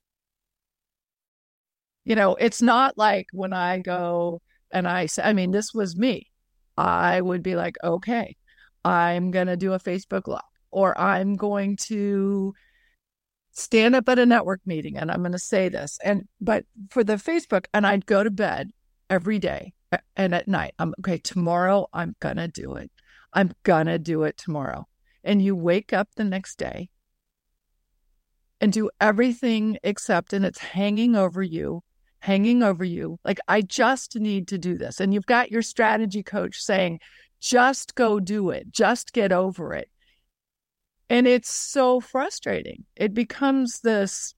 You 2.05 2.15
know, 2.15 2.35
it's 2.35 2.61
not 2.61 2.99
like 2.99 3.29
when 3.33 3.55
I 3.55 3.79
go 3.79 4.43
and 4.71 4.87
I 4.87 5.07
say, 5.07 5.23
I 5.23 5.33
mean, 5.33 5.53
this 5.53 5.73
was 5.73 5.97
me. 5.97 6.31
I 6.77 7.23
would 7.23 7.43
be 7.43 7.57
like, 7.57 7.77
okay, 7.83 8.37
I'm 8.85 9.31
going 9.31 9.47
to 9.47 9.57
do 9.57 9.73
a 9.73 9.79
Facebook 9.79 10.29
Live 10.29 10.43
or 10.71 10.99
I'm 11.01 11.35
going 11.35 11.77
to 11.89 12.53
stand 13.53 13.95
up 13.95 14.07
at 14.11 14.19
a 14.19 14.27
network 14.27 14.61
meeting 14.67 14.99
and 14.99 15.11
I'm 15.11 15.21
going 15.21 15.33
to 15.33 15.39
say 15.39 15.71
this. 15.71 15.99
And, 16.05 16.29
but 16.43 16.67
for 16.91 17.03
the 17.03 17.15
Facebook, 17.15 17.65
and 17.73 17.87
I'd 17.87 18.05
go 18.05 18.23
to 18.23 18.31
bed 18.31 18.71
every 19.09 19.39
day 19.39 19.73
and 20.15 20.35
at 20.35 20.47
night, 20.47 20.75
I'm 20.79 20.93
okay, 20.99 21.17
tomorrow 21.17 21.87
I'm 21.95 22.17
going 22.21 22.37
to 22.37 22.49
do 22.49 22.75
it. 22.75 22.91
I'm 23.33 23.53
going 23.63 23.87
to 23.87 23.99
do 23.99 24.25
it 24.25 24.37
tomorrow 24.37 24.87
and 25.25 25.43
you 25.43 25.57
wake 25.57 25.93
up 25.93 26.09
the 26.15 26.25
next 26.25 26.57
day 26.57 26.91
and 28.61 28.73
do 28.73 28.91
everything 29.01 29.79
except, 29.83 30.33
and 30.33 30.45
it's 30.45 30.61
hanging 30.61 31.17
over 31.17 31.43
you, 31.43 31.83
hanging 32.21 32.63
over 32.63 32.85
you. 32.85 33.19
Like, 33.25 33.41
I 33.49 33.63
just 33.63 34.17
need 34.17 34.49
to 34.49 34.59
do 34.59 34.79
this. 34.79 35.01
And 35.01 35.13
you've 35.13 35.27
got 35.27 35.51
your 35.51 35.63
strategy 35.63 36.23
coach 36.23 36.61
saying, 36.61 37.01
just 37.41 37.95
go 37.95 38.21
do 38.21 38.51
it, 38.51 38.71
just 38.71 39.13
get 39.13 39.33
over 39.33 39.75
it. 39.75 39.91
And 41.11 41.27
it's 41.27 41.53
so 41.53 42.01
frustrating. 42.01 42.85
It 42.97 43.13
becomes 43.13 43.81
this, 43.81 44.35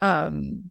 um, 0.00 0.70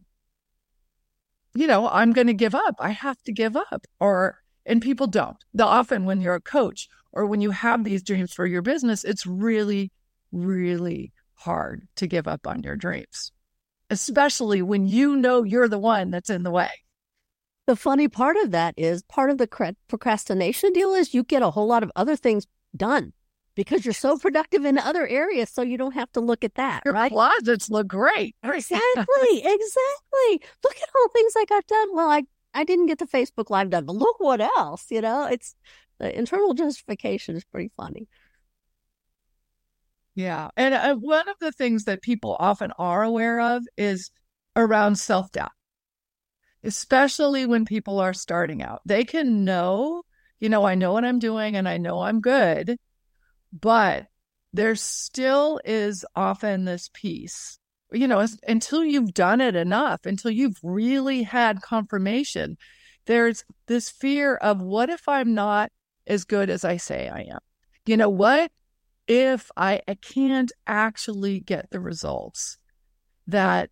you 1.54 1.66
know, 1.66 1.88
I'm 1.88 2.12
going 2.12 2.28
to 2.28 2.34
give 2.34 2.54
up. 2.54 2.76
I 2.78 2.90
have 2.90 3.22
to 3.24 3.32
give 3.32 3.56
up. 3.56 3.86
Or, 4.00 4.38
and 4.64 4.80
people 4.80 5.06
don't. 5.06 5.36
They'll 5.52 5.66
often, 5.66 6.06
when 6.06 6.22
you're 6.22 6.34
a 6.34 6.40
coach 6.40 6.88
or 7.14 7.26
when 7.26 7.40
you 7.40 7.52
have 7.52 7.84
these 7.84 8.02
dreams 8.02 8.32
for 8.32 8.44
your 8.44 8.60
business, 8.60 9.04
it's 9.04 9.24
really, 9.24 9.92
really 10.32 11.12
hard 11.34 11.86
to 11.96 12.06
give 12.06 12.26
up 12.28 12.46
on 12.46 12.62
your 12.62 12.76
dreams, 12.76 13.32
especially 13.88 14.60
when 14.62 14.86
you 14.86 15.16
know 15.16 15.44
you're 15.44 15.68
the 15.68 15.78
one 15.78 16.10
that's 16.10 16.30
in 16.30 16.42
the 16.42 16.50
way. 16.50 16.70
The 17.66 17.76
funny 17.76 18.08
part 18.08 18.36
of 18.36 18.50
that 18.50 18.74
is 18.76 19.02
part 19.04 19.30
of 19.30 19.38
the 19.38 19.74
procrastination 19.88 20.72
deal 20.72 20.92
is 20.92 21.14
you 21.14 21.22
get 21.22 21.42
a 21.42 21.50
whole 21.50 21.66
lot 21.66 21.82
of 21.82 21.90
other 21.96 22.16
things 22.16 22.46
done 22.76 23.12
because 23.54 23.84
you're 23.86 23.94
so 23.94 24.18
productive 24.18 24.64
in 24.64 24.76
other 24.76 25.06
areas, 25.06 25.48
so 25.48 25.62
you 25.62 25.78
don't 25.78 25.94
have 25.94 26.10
to 26.12 26.20
look 26.20 26.44
at 26.44 26.56
that. 26.56 26.82
Your 26.84 26.94
right? 26.94 27.10
closets 27.10 27.70
look 27.70 27.86
great. 27.86 28.34
Exactly, 28.44 29.38
exactly. 29.38 30.48
Look 30.62 30.76
at 30.76 30.88
all 30.94 31.08
the 31.08 31.10
things 31.14 31.32
I 31.36 31.44
got 31.48 31.66
done. 31.66 31.94
Well, 31.94 32.10
I 32.10 32.24
I 32.54 32.64
didn't 32.64 32.86
get 32.86 32.98
the 32.98 33.06
Facebook 33.06 33.50
Live 33.50 33.70
done, 33.70 33.84
but 33.84 33.96
look 33.96 34.20
what 34.20 34.40
else. 34.40 34.86
You 34.90 35.00
know, 35.00 35.26
it's 35.26 35.54
the 35.98 36.16
internal 36.16 36.54
justification 36.54 37.36
is 37.36 37.44
pretty 37.44 37.70
funny. 37.76 38.08
Yeah. 40.14 40.50
And 40.56 40.74
uh, 40.74 40.94
one 40.96 41.28
of 41.28 41.36
the 41.40 41.52
things 41.52 41.84
that 41.84 42.02
people 42.02 42.36
often 42.38 42.72
are 42.78 43.02
aware 43.02 43.40
of 43.40 43.64
is 43.76 44.10
around 44.56 44.96
self 44.96 45.32
doubt, 45.32 45.50
especially 46.62 47.46
when 47.46 47.64
people 47.64 47.98
are 47.98 48.14
starting 48.14 48.62
out. 48.62 48.80
They 48.84 49.04
can 49.04 49.44
know, 49.44 50.02
you 50.38 50.48
know, 50.48 50.64
I 50.64 50.76
know 50.76 50.92
what 50.92 51.04
I'm 51.04 51.18
doing 51.18 51.56
and 51.56 51.68
I 51.68 51.78
know 51.78 52.00
I'm 52.00 52.20
good, 52.20 52.76
but 53.52 54.06
there 54.52 54.76
still 54.76 55.60
is 55.64 56.04
often 56.14 56.64
this 56.64 56.88
piece, 56.94 57.58
you 57.90 58.06
know, 58.06 58.24
until 58.46 58.84
you've 58.84 59.14
done 59.14 59.40
it 59.40 59.56
enough, 59.56 60.06
until 60.06 60.30
you've 60.30 60.58
really 60.62 61.24
had 61.24 61.60
confirmation, 61.60 62.56
there's 63.06 63.44
this 63.66 63.90
fear 63.90 64.36
of 64.36 64.62
what 64.62 64.90
if 64.90 65.08
I'm 65.08 65.34
not 65.34 65.72
as 66.06 66.24
good 66.24 66.50
as 66.50 66.64
I 66.64 66.76
say 66.76 67.08
I 67.08 67.20
am? 67.22 67.38
You 67.86 67.96
know, 67.96 68.08
what 68.08 68.50
if 69.06 69.50
I, 69.56 69.80
I 69.86 69.94
can't 69.94 70.52
actually 70.66 71.40
get 71.40 71.70
the 71.70 71.80
results 71.80 72.58
that 73.26 73.70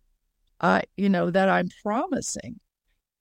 I, 0.61 0.83
you 0.95 1.09
know, 1.09 1.31
that 1.31 1.49
I'm 1.49 1.69
promising? 1.83 2.59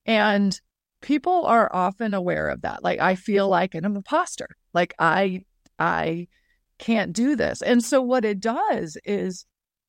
And 0.04 0.58
people 1.00 1.44
are 1.46 1.70
often 1.74 2.14
aware 2.14 2.48
of 2.48 2.62
that. 2.62 2.82
Like 2.82 3.00
I 3.00 3.14
feel 3.14 3.48
like 3.48 3.74
an 3.74 3.84
imposter. 3.84 4.48
Like 4.72 4.94
I 4.98 5.44
I 5.78 6.28
can't 6.78 7.12
do 7.12 7.36
this. 7.36 7.62
And 7.62 7.82
so 7.82 8.00
what 8.00 8.24
it 8.24 8.40
does 8.40 8.96
is, 9.04 9.46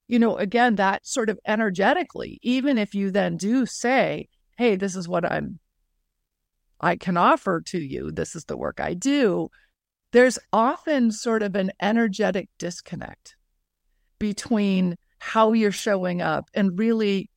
you 0.08 0.20
know, 0.20 0.38
again, 0.38 0.76
that 0.76 1.06
sort 1.08 1.30
of 1.30 1.40
energetically, 1.48 2.40
even 2.42 2.78
if 2.78 2.94
you 2.94 3.12
then 3.12 3.38
do 3.38 3.66
say, 3.66 4.28
hey, 4.58 4.76
this 4.76 4.96
is 4.96 5.08
what 5.08 5.26
I'm 5.26 5.60
I 6.84 6.98
can 6.98 7.16
offer 7.16 7.62
to 7.68 7.80
you, 7.80 8.12
this 8.12 8.36
is 8.36 8.44
the 8.44 8.58
work 8.58 8.82
I 8.82 8.94
do, 8.94 9.48
there's 10.12 10.38
often 10.52 11.12
sort 11.12 11.42
of 11.42 11.56
an 11.56 11.72
energetic 11.82 12.50
disconnect 12.60 13.36
between 14.20 14.98
how 15.18 15.54
you're 15.54 15.72
showing 15.72 16.22
up 16.22 16.50
and 16.54 16.78
really 16.78 17.30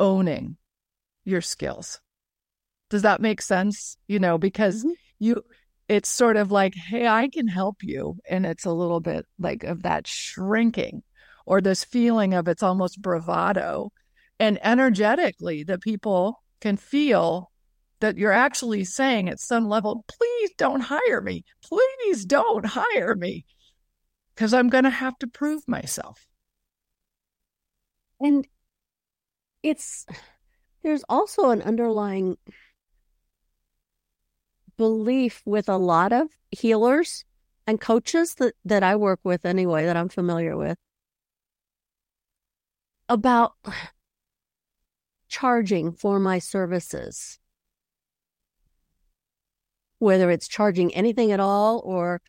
owning 0.00 0.56
your 1.24 1.40
skills. 1.40 2.00
Does 2.90 3.02
that 3.02 3.20
make 3.20 3.40
sense? 3.40 3.96
You 4.08 4.18
know, 4.18 4.36
because 4.36 4.80
mm-hmm. 4.80 4.90
you, 5.20 5.42
it's 5.88 6.08
sort 6.08 6.36
of 6.36 6.50
like, 6.50 6.74
hey, 6.74 7.06
I 7.06 7.28
can 7.28 7.46
help 7.46 7.76
you. 7.82 8.16
And 8.28 8.44
it's 8.44 8.64
a 8.64 8.72
little 8.72 9.00
bit 9.00 9.26
like 9.38 9.62
of 9.62 9.84
that 9.84 10.08
shrinking 10.08 11.04
or 11.46 11.60
this 11.60 11.84
feeling 11.84 12.34
of 12.34 12.48
it's 12.48 12.64
almost 12.64 13.00
bravado. 13.00 13.92
And 14.40 14.58
energetically, 14.60 15.62
the 15.62 15.78
people 15.78 16.42
can 16.60 16.76
feel 16.76 17.52
that 18.00 18.18
you're 18.18 18.32
actually 18.32 18.84
saying 18.84 19.28
at 19.28 19.40
some 19.40 19.68
level, 19.68 20.04
please 20.06 20.50
don't 20.56 20.80
hire 20.82 21.20
me. 21.20 21.44
Please 21.62 22.24
don't 22.24 22.66
hire 22.66 23.14
me 23.14 23.44
because 24.34 24.52
I'm 24.52 24.68
going 24.68 24.84
to 24.84 24.90
have 24.90 25.18
to 25.18 25.26
prove 25.26 25.66
myself. 25.66 26.26
And 28.20 28.46
it's, 29.62 30.06
there's 30.82 31.04
also 31.08 31.50
an 31.50 31.62
underlying 31.62 32.36
belief 34.76 35.42
with 35.46 35.68
a 35.68 35.76
lot 35.76 36.12
of 36.12 36.28
healers 36.50 37.24
and 37.66 37.80
coaches 37.80 38.34
that, 38.34 38.54
that 38.64 38.82
I 38.82 38.96
work 38.96 39.20
with 39.24 39.44
anyway, 39.44 39.86
that 39.86 39.96
I'm 39.96 40.08
familiar 40.08 40.56
with, 40.56 40.78
about 43.08 43.54
charging 45.28 45.92
for 45.92 46.18
my 46.18 46.38
services. 46.38 47.38
Whether 49.98 50.30
it's 50.30 50.48
charging 50.48 50.94
anything 50.94 51.32
at 51.32 51.40
all 51.40 51.80
or 51.84 52.20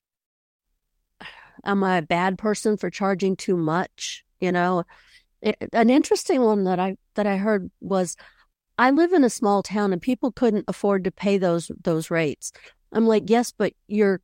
am 1.64 1.84
I 1.84 1.98
a 1.98 2.02
bad 2.02 2.38
person 2.38 2.78
for 2.78 2.90
charging 2.90 3.36
too 3.36 3.58
much? 3.58 4.24
You 4.40 4.52
know, 4.52 4.84
it, 5.42 5.58
an 5.74 5.90
interesting 5.90 6.42
one 6.42 6.64
that 6.64 6.80
I 6.80 6.98
that 7.16 7.28
I 7.28 7.38
heard 7.38 7.70
was 7.82 8.16
I 8.78 8.92
live 8.92 9.14
in 9.14 9.24
a 9.24 9.30
small 9.30 9.64
town 9.64 9.92
and 9.92 10.02
people 10.02 10.32
couldn't 10.32 10.66
afford 10.68 11.04
to 11.04 11.12
pay 11.12 11.38
those 11.38 11.72
those 11.84 12.12
rates. 12.12 12.52
I'm 12.92 13.08
like, 13.08 13.30
yes, 13.30 13.52
but 13.52 13.74
you're 13.88 14.22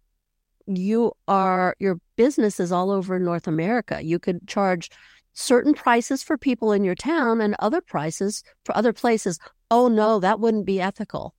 you 0.66 1.14
are 1.28 1.76
your 1.80 2.00
business 2.16 2.60
is 2.60 2.72
all 2.72 2.92
over 2.92 3.20
North 3.20 3.48
America. 3.48 4.02
You 4.02 4.20
could 4.20 4.48
charge 4.48 4.90
certain 5.34 5.74
prices 5.74 6.24
for 6.24 6.38
people 6.38 6.72
in 6.72 6.84
your 6.84 6.96
town 6.96 7.42
and 7.42 7.56
other 7.60 7.82
prices 7.82 8.44
for 8.64 8.78
other 8.78 8.94
places. 8.94 9.40
Oh 9.72 9.88
no, 9.88 10.20
that 10.20 10.40
wouldn't 10.40 10.66
be 10.66 10.80
ethical. 10.80 11.36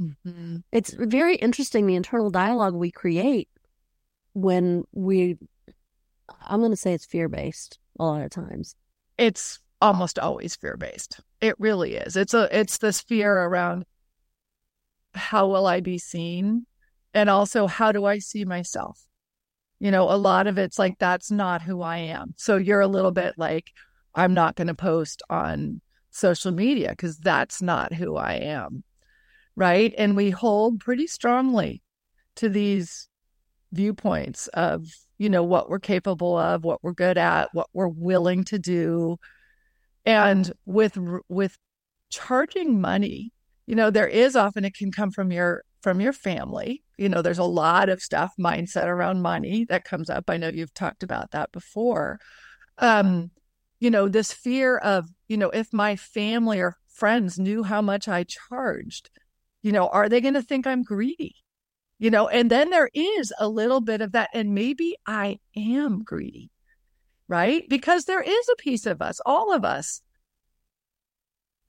Mm-hmm. 0.00 0.56
It's 0.72 0.92
very 0.92 1.36
interesting 1.36 1.86
the 1.86 1.96
internal 1.96 2.30
dialogue 2.30 2.74
we 2.74 2.90
create 2.90 3.48
when 4.32 4.84
we 4.92 5.36
I'm 6.46 6.60
going 6.60 6.70
to 6.70 6.76
say 6.76 6.92
it's 6.92 7.06
fear 7.06 7.28
based 7.28 7.78
a 7.98 8.04
lot 8.04 8.22
of 8.22 8.30
times. 8.30 8.74
It's 9.16 9.58
almost 9.80 10.18
always 10.18 10.56
fear 10.56 10.76
based. 10.76 11.20
It 11.40 11.54
really 11.58 11.94
is. 11.96 12.16
It's 12.16 12.34
a 12.34 12.48
it's 12.56 12.78
this 12.78 13.00
fear 13.00 13.32
around 13.32 13.84
how 15.14 15.48
will 15.48 15.66
I 15.66 15.80
be 15.80 15.98
seen 15.98 16.66
and 17.14 17.30
also 17.30 17.66
how 17.66 17.92
do 17.92 18.04
I 18.04 18.18
see 18.18 18.44
myself? 18.44 19.00
You 19.80 19.90
know, 19.90 20.10
a 20.10 20.16
lot 20.16 20.46
of 20.46 20.58
it's 20.58 20.78
like 20.78 20.98
that's 20.98 21.30
not 21.30 21.62
who 21.62 21.82
I 21.82 21.98
am. 21.98 22.34
So 22.36 22.56
you're 22.56 22.80
a 22.80 22.88
little 22.88 23.12
bit 23.12 23.34
like 23.36 23.72
I'm 24.14 24.34
not 24.34 24.56
going 24.56 24.66
to 24.68 24.74
post 24.74 25.22
on 25.30 25.80
social 26.10 26.52
media 26.52 26.90
because 26.90 27.18
that's 27.18 27.62
not 27.62 27.92
who 27.92 28.16
I 28.16 28.34
am. 28.34 28.82
Right? 29.58 29.92
And 29.98 30.14
we 30.16 30.30
hold 30.30 30.78
pretty 30.78 31.08
strongly 31.08 31.82
to 32.36 32.48
these 32.48 33.08
viewpoints 33.72 34.46
of, 34.54 34.86
you 35.18 35.28
know, 35.28 35.42
what 35.42 35.68
we're 35.68 35.80
capable 35.80 36.38
of, 36.38 36.62
what 36.62 36.78
we're 36.84 36.92
good 36.92 37.18
at, 37.18 37.48
what 37.52 37.66
we're 37.72 37.88
willing 37.88 38.44
to 38.44 38.58
do, 38.60 39.16
and 40.06 40.52
with 40.64 40.96
with 41.28 41.56
charging 42.08 42.80
money, 42.80 43.32
you 43.66 43.74
know, 43.74 43.90
there 43.90 44.06
is 44.06 44.36
often 44.36 44.64
it 44.64 44.76
can 44.76 44.92
come 44.92 45.10
from 45.10 45.32
your 45.32 45.64
from 45.82 46.00
your 46.00 46.12
family. 46.12 46.84
You 46.96 47.08
know, 47.08 47.20
there's 47.20 47.38
a 47.38 47.44
lot 47.44 47.88
of 47.88 48.00
stuff 48.00 48.32
mindset 48.40 48.86
around 48.86 49.22
money 49.22 49.66
that 49.70 49.84
comes 49.84 50.08
up. 50.08 50.30
I 50.30 50.36
know 50.36 50.50
you've 50.50 50.74
talked 50.74 51.02
about 51.02 51.32
that 51.32 51.50
before. 51.50 52.20
Um, 52.78 53.32
you 53.80 53.90
know, 53.90 54.08
this 54.08 54.32
fear 54.32 54.78
of, 54.78 55.08
you 55.28 55.36
know, 55.36 55.50
if 55.50 55.72
my 55.72 55.96
family 55.96 56.60
or 56.60 56.76
friends 56.88 57.38
knew 57.40 57.64
how 57.64 57.82
much 57.82 58.08
I 58.08 58.24
charged, 58.24 59.10
you 59.62 59.72
know, 59.72 59.88
are 59.88 60.08
they 60.08 60.20
going 60.20 60.34
to 60.34 60.42
think 60.42 60.66
I'm 60.66 60.82
greedy? 60.82 61.34
You 61.98 62.10
know, 62.10 62.28
and 62.28 62.50
then 62.50 62.70
there 62.70 62.88
is 62.94 63.32
a 63.40 63.48
little 63.48 63.80
bit 63.80 64.00
of 64.00 64.12
that. 64.12 64.30
And 64.32 64.54
maybe 64.54 64.96
I 65.06 65.38
am 65.56 66.04
greedy 66.04 66.50
right? 67.28 67.68
Because 67.68 68.04
there 68.04 68.22
is 68.22 68.48
a 68.48 68.56
piece 68.56 68.86
of 68.86 69.00
us, 69.02 69.20
all 69.24 69.52
of 69.52 69.64
us, 69.64 70.00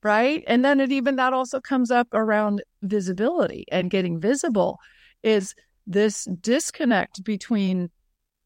right? 0.02 0.44
And 0.48 0.64
then 0.64 0.80
it 0.80 0.92
even 0.92 1.18
that 1.18 1.34
also 1.34 1.60
comes 1.60 1.92
up 1.92 2.08
around 2.14 2.64
visibility 2.82 3.66
and 3.72 3.92
getting 3.92 4.20
visible 4.20 4.80
is 5.22 5.54
this 5.86 6.26
disconnect 6.40 7.24
between 7.24 7.90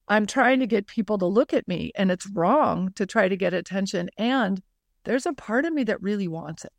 I'm 0.08 0.26
trying 0.26 0.60
to 0.60 0.68
get 0.68 0.88
people 0.88 1.18
to 1.20 1.26
look 1.26 1.54
at 1.54 1.68
me 1.68 1.92
and 1.96 2.12
it's 2.12 2.28
wrong 2.28 2.92
to 2.96 3.06
try 3.06 3.30
to 3.30 3.38
get 3.38 3.54
attention. 3.54 4.10
And 4.18 4.62
there's 5.06 5.26
a 5.26 5.34
part 5.34 5.66
of 5.66 5.74
me 5.74 5.84
that 5.86 6.02
really 6.02 6.28
wants 6.28 6.66
it. 6.66 6.74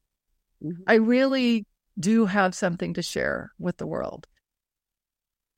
Mm-hmm. 0.62 0.82
I 0.86 0.94
really 0.94 1.64
do 1.98 2.26
have 2.26 2.54
something 2.54 2.94
to 2.94 3.02
share 3.02 3.52
with 3.58 3.76
the 3.76 3.86
world. 3.86 4.26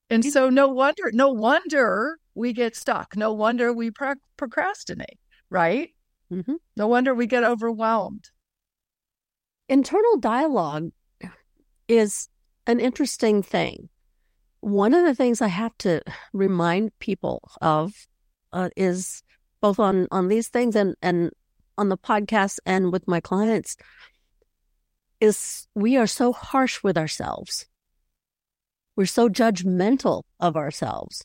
And 0.09 0.23
so 0.23 0.49
no 0.49 0.67
wonder, 0.69 1.11
no 1.11 1.29
wonder 1.29 2.17
we 2.33 2.53
get 2.53 2.75
stuck. 2.75 3.17
No 3.17 3.33
wonder 3.33 3.73
we 3.73 3.91
pro- 3.91 4.15
procrastinate, 4.37 5.19
right? 5.49 5.89
Mm-hmm. 6.31 6.55
No 6.75 6.87
wonder 6.87 7.13
we 7.13 7.27
get 7.27 7.43
overwhelmed. 7.43 8.29
Internal 9.67 10.17
dialogue 10.17 10.91
is 11.87 12.29
an 12.67 12.79
interesting 12.79 13.43
thing. 13.43 13.89
One 14.61 14.93
of 14.93 15.05
the 15.05 15.15
things 15.15 15.41
I 15.41 15.47
have 15.47 15.77
to 15.79 16.01
remind 16.33 16.97
people 16.99 17.49
of 17.61 17.93
uh, 18.53 18.69
is 18.77 19.23
both 19.61 19.79
on 19.79 20.07
on 20.11 20.27
these 20.27 20.47
things 20.47 20.75
and 20.75 20.95
and 21.01 21.31
on 21.77 21.89
the 21.89 21.97
podcast 21.97 22.59
and 22.65 22.91
with 22.91 23.07
my 23.07 23.19
clients 23.19 23.77
is 25.19 25.67
we 25.75 25.97
are 25.97 26.07
so 26.07 26.31
harsh 26.31 26.83
with 26.83 26.97
ourselves. 26.97 27.65
We're 28.95 29.05
so 29.05 29.29
judgmental 29.29 30.23
of 30.39 30.55
ourselves. 30.55 31.23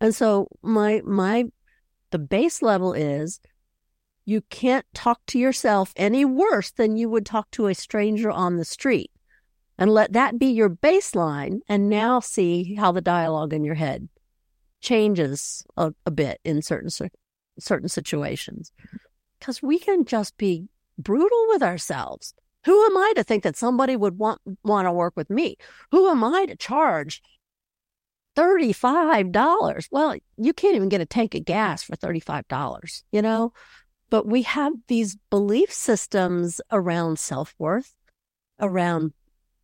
And 0.00 0.14
so 0.14 0.48
my 0.62 1.02
my 1.04 1.46
the 2.10 2.18
base 2.18 2.62
level 2.62 2.92
is 2.92 3.40
you 4.24 4.40
can't 4.42 4.86
talk 4.94 5.20
to 5.26 5.38
yourself 5.38 5.92
any 5.96 6.24
worse 6.24 6.70
than 6.70 6.96
you 6.96 7.08
would 7.10 7.26
talk 7.26 7.50
to 7.52 7.66
a 7.66 7.74
stranger 7.74 8.30
on 8.30 8.56
the 8.56 8.64
street. 8.64 9.10
And 9.76 9.90
let 9.90 10.12
that 10.12 10.38
be 10.38 10.46
your 10.46 10.70
baseline 10.70 11.60
and 11.68 11.88
now 11.88 12.20
see 12.20 12.74
how 12.76 12.92
the 12.92 13.00
dialogue 13.00 13.52
in 13.52 13.64
your 13.64 13.74
head 13.74 14.08
changes 14.80 15.64
a, 15.76 15.92
a 16.06 16.10
bit 16.10 16.40
in 16.44 16.62
certain 16.62 16.90
certain 17.58 17.88
situations. 17.88 18.72
Cuz 19.40 19.62
we 19.62 19.78
can 19.78 20.04
just 20.04 20.36
be 20.36 20.68
brutal 20.96 21.46
with 21.48 21.62
ourselves. 21.62 22.34
Who 22.66 22.84
am 22.84 22.96
I 22.96 23.12
to 23.16 23.24
think 23.24 23.42
that 23.42 23.56
somebody 23.56 23.96
would 23.96 24.18
want 24.18 24.40
want 24.62 24.86
to 24.86 24.92
work 24.92 25.14
with 25.16 25.30
me? 25.30 25.56
Who 25.90 26.08
am 26.08 26.24
I 26.24 26.46
to 26.46 26.56
charge 26.56 27.22
$35. 28.36 29.88
Well, 29.90 30.16
you 30.36 30.52
can't 30.52 30.76
even 30.76 30.88
get 30.88 31.00
a 31.00 31.06
tank 31.06 31.34
of 31.34 31.44
gas 31.44 31.82
for 31.82 31.96
$35, 31.96 33.02
you 33.12 33.22
know? 33.22 33.52
But 34.10 34.26
we 34.26 34.42
have 34.42 34.72
these 34.88 35.16
belief 35.30 35.72
systems 35.72 36.60
around 36.70 37.18
self 37.18 37.54
worth, 37.58 37.94
around 38.60 39.12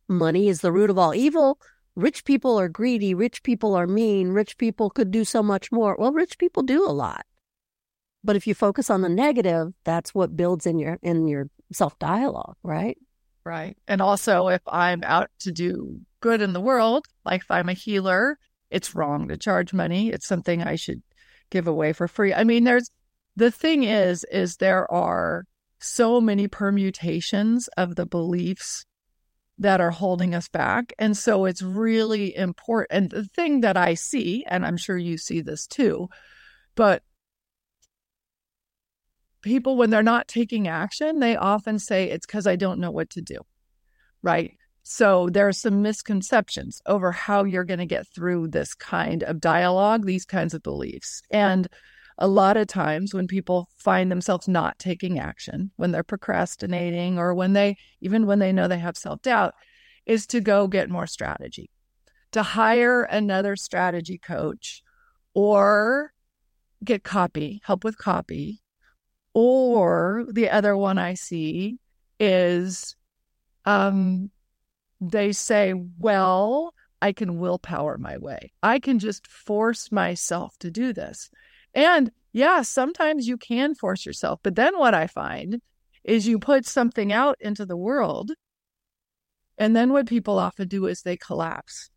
money 0.07 0.49
is 0.49 0.61
the 0.61 0.71
root 0.71 0.89
of 0.89 0.97
all 0.97 1.13
evil. 1.13 1.59
Rich 1.95 2.25
people 2.25 2.59
are 2.59 2.69
greedy. 2.69 3.13
Rich 3.13 3.43
people 3.43 3.75
are 3.75 3.87
mean. 3.87 4.29
Rich 4.29 4.57
people 4.57 4.89
could 4.89 5.11
do 5.11 5.25
so 5.25 5.43
much 5.43 5.71
more. 5.71 5.95
Well, 5.97 6.11
rich 6.11 6.37
people 6.37 6.63
do 6.63 6.85
a 6.85 6.91
lot. 6.91 7.25
But 8.23 8.35
if 8.35 8.45
you 8.45 8.53
focus 8.53 8.89
on 8.89 9.01
the 9.01 9.09
negative, 9.09 9.73
that's 9.83 10.13
what 10.13 10.35
builds 10.35 10.65
in 10.65 10.79
your 10.79 10.99
in 11.01 11.27
your 11.27 11.47
self 11.73 11.97
dialogue, 11.99 12.55
right? 12.63 12.97
Right. 13.43 13.75
And 13.87 14.01
also, 14.01 14.49
if 14.49 14.61
I'm 14.67 15.03
out 15.03 15.29
to 15.39 15.51
do 15.51 15.99
good 16.19 16.41
in 16.41 16.53
the 16.53 16.61
world, 16.61 17.07
like 17.25 17.41
if 17.41 17.49
I'm 17.49 17.69
a 17.69 17.73
healer, 17.73 18.37
it's 18.69 18.93
wrong 18.93 19.27
to 19.29 19.37
charge 19.37 19.73
money. 19.73 20.09
It's 20.09 20.27
something 20.27 20.61
I 20.61 20.75
should 20.75 21.01
give 21.49 21.67
away 21.67 21.93
for 21.93 22.07
free. 22.07 22.33
I 22.33 22.43
mean, 22.43 22.63
there's 22.63 22.89
the 23.35 23.51
thing 23.51 23.83
is, 23.83 24.23
is 24.31 24.57
there 24.57 24.91
are 24.91 25.45
so 25.79 26.21
many 26.21 26.47
permutations 26.47 27.67
of 27.69 27.95
the 27.95 28.05
beliefs 28.05 28.85
that 29.57 29.81
are 29.81 29.91
holding 29.91 30.33
us 30.33 30.47
back. 30.47 30.93
And 30.97 31.15
so 31.15 31.45
it's 31.45 31.61
really 31.61 32.35
important. 32.35 32.91
And 32.91 33.09
the 33.11 33.25
thing 33.25 33.61
that 33.61 33.77
I 33.77 33.93
see, 33.93 34.43
and 34.47 34.65
I'm 34.65 34.77
sure 34.77 34.97
you 34.97 35.17
see 35.17 35.41
this 35.41 35.67
too, 35.67 36.09
but 36.75 37.03
people, 39.41 39.77
when 39.77 39.89
they're 39.89 40.03
not 40.03 40.27
taking 40.27 40.67
action, 40.67 41.19
they 41.19 41.35
often 41.35 41.79
say 41.79 42.09
it's 42.09 42.25
because 42.25 42.47
I 42.47 42.55
don't 42.55 42.79
know 42.79 42.91
what 42.91 43.09
to 43.11 43.21
do. 43.21 43.39
Right. 44.21 44.57
So 44.83 45.29
there 45.29 45.47
are 45.47 45.53
some 45.53 45.81
misconceptions 45.81 46.81
over 46.85 47.11
how 47.11 47.43
you're 47.43 47.63
going 47.63 47.79
to 47.79 47.85
get 47.85 48.07
through 48.07 48.49
this 48.49 48.73
kind 48.73 49.23
of 49.23 49.39
dialogue, 49.39 50.05
these 50.05 50.25
kinds 50.25 50.53
of 50.53 50.63
beliefs. 50.63 51.21
And 51.29 51.67
a 52.17 52.27
lot 52.27 52.57
of 52.57 52.67
times 52.67 53.13
when 53.13 53.27
people 53.27 53.69
find 53.77 54.11
themselves 54.11 54.47
not 54.47 54.79
taking 54.79 55.19
action, 55.19 55.71
when 55.75 55.91
they're 55.91 56.03
procrastinating, 56.03 57.17
or 57.17 57.33
when 57.33 57.53
they, 57.53 57.77
even 57.99 58.25
when 58.25 58.39
they 58.39 58.51
know 58.51 58.67
they 58.67 58.79
have 58.79 58.97
self 58.97 59.21
doubt, 59.21 59.53
is 60.05 60.25
to 60.27 60.41
go 60.41 60.67
get 60.67 60.89
more 60.89 61.07
strategy, 61.07 61.69
to 62.31 62.43
hire 62.43 63.03
another 63.03 63.55
strategy 63.55 64.17
coach 64.17 64.83
or 65.33 66.13
get 66.83 67.03
copy, 67.03 67.61
help 67.63 67.83
with 67.83 67.97
copy. 67.97 68.61
Or 69.33 70.25
the 70.29 70.49
other 70.49 70.75
one 70.75 70.97
I 70.97 71.13
see 71.13 71.77
is 72.19 72.95
um, 73.65 74.29
they 74.99 75.31
say, 75.31 75.73
well, 75.97 76.73
I 77.01 77.13
can 77.13 77.39
willpower 77.39 77.97
my 77.97 78.17
way. 78.17 78.51
I 78.61 78.79
can 78.79 78.99
just 78.99 79.25
force 79.25 79.91
myself 79.91 80.57
to 80.59 80.69
do 80.69 80.93
this. 80.93 81.29
And 81.73 82.11
yeah, 82.33 82.61
sometimes 82.61 83.27
you 83.27 83.37
can 83.37 83.73
force 83.75 84.05
yourself. 84.05 84.39
But 84.43 84.55
then 84.55 84.77
what 84.77 84.93
I 84.93 85.07
find 85.07 85.61
is 86.03 86.27
you 86.27 86.39
put 86.39 86.65
something 86.65 87.11
out 87.11 87.37
into 87.39 87.65
the 87.65 87.77
world. 87.77 88.31
And 89.57 89.75
then 89.75 89.91
what 89.91 90.07
people 90.07 90.39
often 90.39 90.67
do 90.67 90.85
is 90.87 91.01
they 91.01 91.17
collapse 91.17 91.89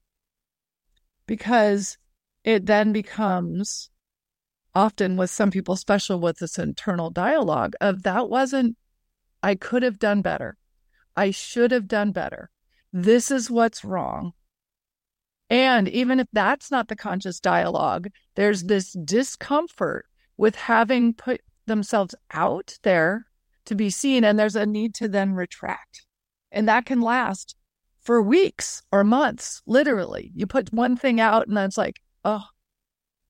because 1.26 1.96
it 2.42 2.66
then 2.66 2.92
becomes 2.92 3.90
often 4.74 5.16
with 5.16 5.30
some 5.30 5.50
people 5.50 5.76
special 5.76 6.18
with 6.18 6.38
this 6.38 6.58
internal 6.58 7.10
dialogue 7.10 7.74
of 7.80 8.02
that 8.02 8.28
wasn't, 8.28 8.76
I 9.42 9.54
could 9.54 9.82
have 9.82 9.98
done 9.98 10.22
better. 10.22 10.56
I 11.16 11.30
should 11.30 11.70
have 11.70 11.86
done 11.86 12.12
better. 12.12 12.50
This 12.92 13.30
is 13.30 13.50
what's 13.50 13.84
wrong. 13.84 14.32
And 15.50 15.88
even 15.88 16.20
if 16.20 16.26
that's 16.32 16.70
not 16.70 16.88
the 16.88 16.96
conscious 16.96 17.38
dialogue, 17.38 18.08
there's 18.34 18.64
this 18.64 18.92
discomfort 18.92 20.06
with 20.36 20.56
having 20.56 21.14
put 21.14 21.40
themselves 21.66 22.14
out 22.32 22.78
there 22.82 23.26
to 23.66 23.74
be 23.74 23.90
seen. 23.90 24.24
And 24.24 24.38
there's 24.38 24.56
a 24.56 24.66
need 24.66 24.94
to 24.96 25.08
then 25.08 25.34
retract. 25.34 26.06
And 26.50 26.68
that 26.68 26.86
can 26.86 27.00
last 27.00 27.56
for 28.00 28.20
weeks 28.22 28.82
or 28.90 29.04
months, 29.04 29.62
literally. 29.66 30.32
You 30.34 30.46
put 30.46 30.72
one 30.72 30.96
thing 30.96 31.20
out 31.20 31.46
and 31.46 31.56
then 31.56 31.66
it's 31.66 31.78
like, 31.78 32.00
oh, 32.24 32.44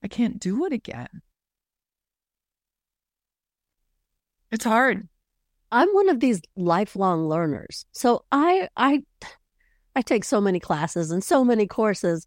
I 0.02 0.08
can't 0.08 0.38
do 0.38 0.64
it 0.66 0.72
again. 0.72 1.22
It's 4.54 4.64
hard. 4.64 5.08
I'm 5.72 5.88
one 5.88 6.08
of 6.08 6.20
these 6.20 6.40
lifelong 6.54 7.28
learners. 7.28 7.86
So 7.90 8.24
I 8.30 8.68
I 8.76 9.02
I 9.96 10.02
take 10.02 10.22
so 10.22 10.40
many 10.40 10.60
classes 10.60 11.10
and 11.10 11.24
so 11.24 11.44
many 11.44 11.66
courses. 11.66 12.24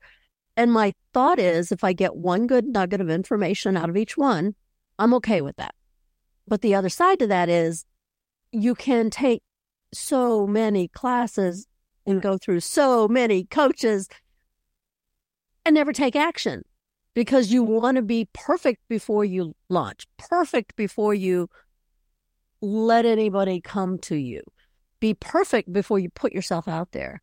And 0.57 0.73
my 0.73 0.93
thought 1.13 1.39
is 1.39 1.71
if 1.71 1.85
I 1.85 1.93
get 1.93 2.17
one 2.17 2.45
good 2.45 2.65
nugget 2.65 2.99
of 2.99 3.09
information 3.09 3.77
out 3.77 3.89
of 3.89 3.95
each 3.95 4.17
one, 4.17 4.55
I'm 4.99 5.13
okay 5.13 5.39
with 5.39 5.55
that. 5.55 5.73
But 6.45 6.59
the 6.59 6.75
other 6.75 6.89
side 6.89 7.17
to 7.19 7.27
that 7.27 7.47
is 7.47 7.85
you 8.51 8.75
can 8.75 9.09
take 9.09 9.41
so 9.93 10.45
many 10.45 10.89
classes 10.89 11.65
and 12.05 12.21
go 12.21 12.37
through 12.37 12.59
so 12.59 13.07
many 13.07 13.45
coaches 13.45 14.09
and 15.63 15.75
never 15.75 15.93
take 15.93 16.17
action 16.17 16.63
because 17.13 17.53
you 17.53 17.63
want 17.63 17.95
to 17.95 18.01
be 18.01 18.27
perfect 18.33 18.81
before 18.89 19.23
you 19.23 19.55
launch, 19.69 20.05
perfect 20.17 20.75
before 20.75 21.13
you 21.13 21.49
let 22.61 23.05
anybody 23.05 23.61
come 23.61 23.97
to 23.99 24.15
you, 24.15 24.41
be 24.99 25.13
perfect 25.13 25.71
before 25.71 25.99
you 25.99 26.09
put 26.09 26.33
yourself 26.33 26.67
out 26.67 26.91
there. 26.91 27.21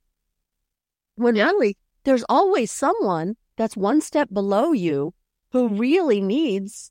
When 1.16 1.34
really, 1.34 1.76
there's 2.04 2.24
always 2.28 2.70
someone 2.70 3.36
that's 3.56 3.76
one 3.76 4.00
step 4.00 4.28
below 4.32 4.72
you 4.72 5.14
who 5.52 5.68
really 5.68 6.20
needs 6.20 6.90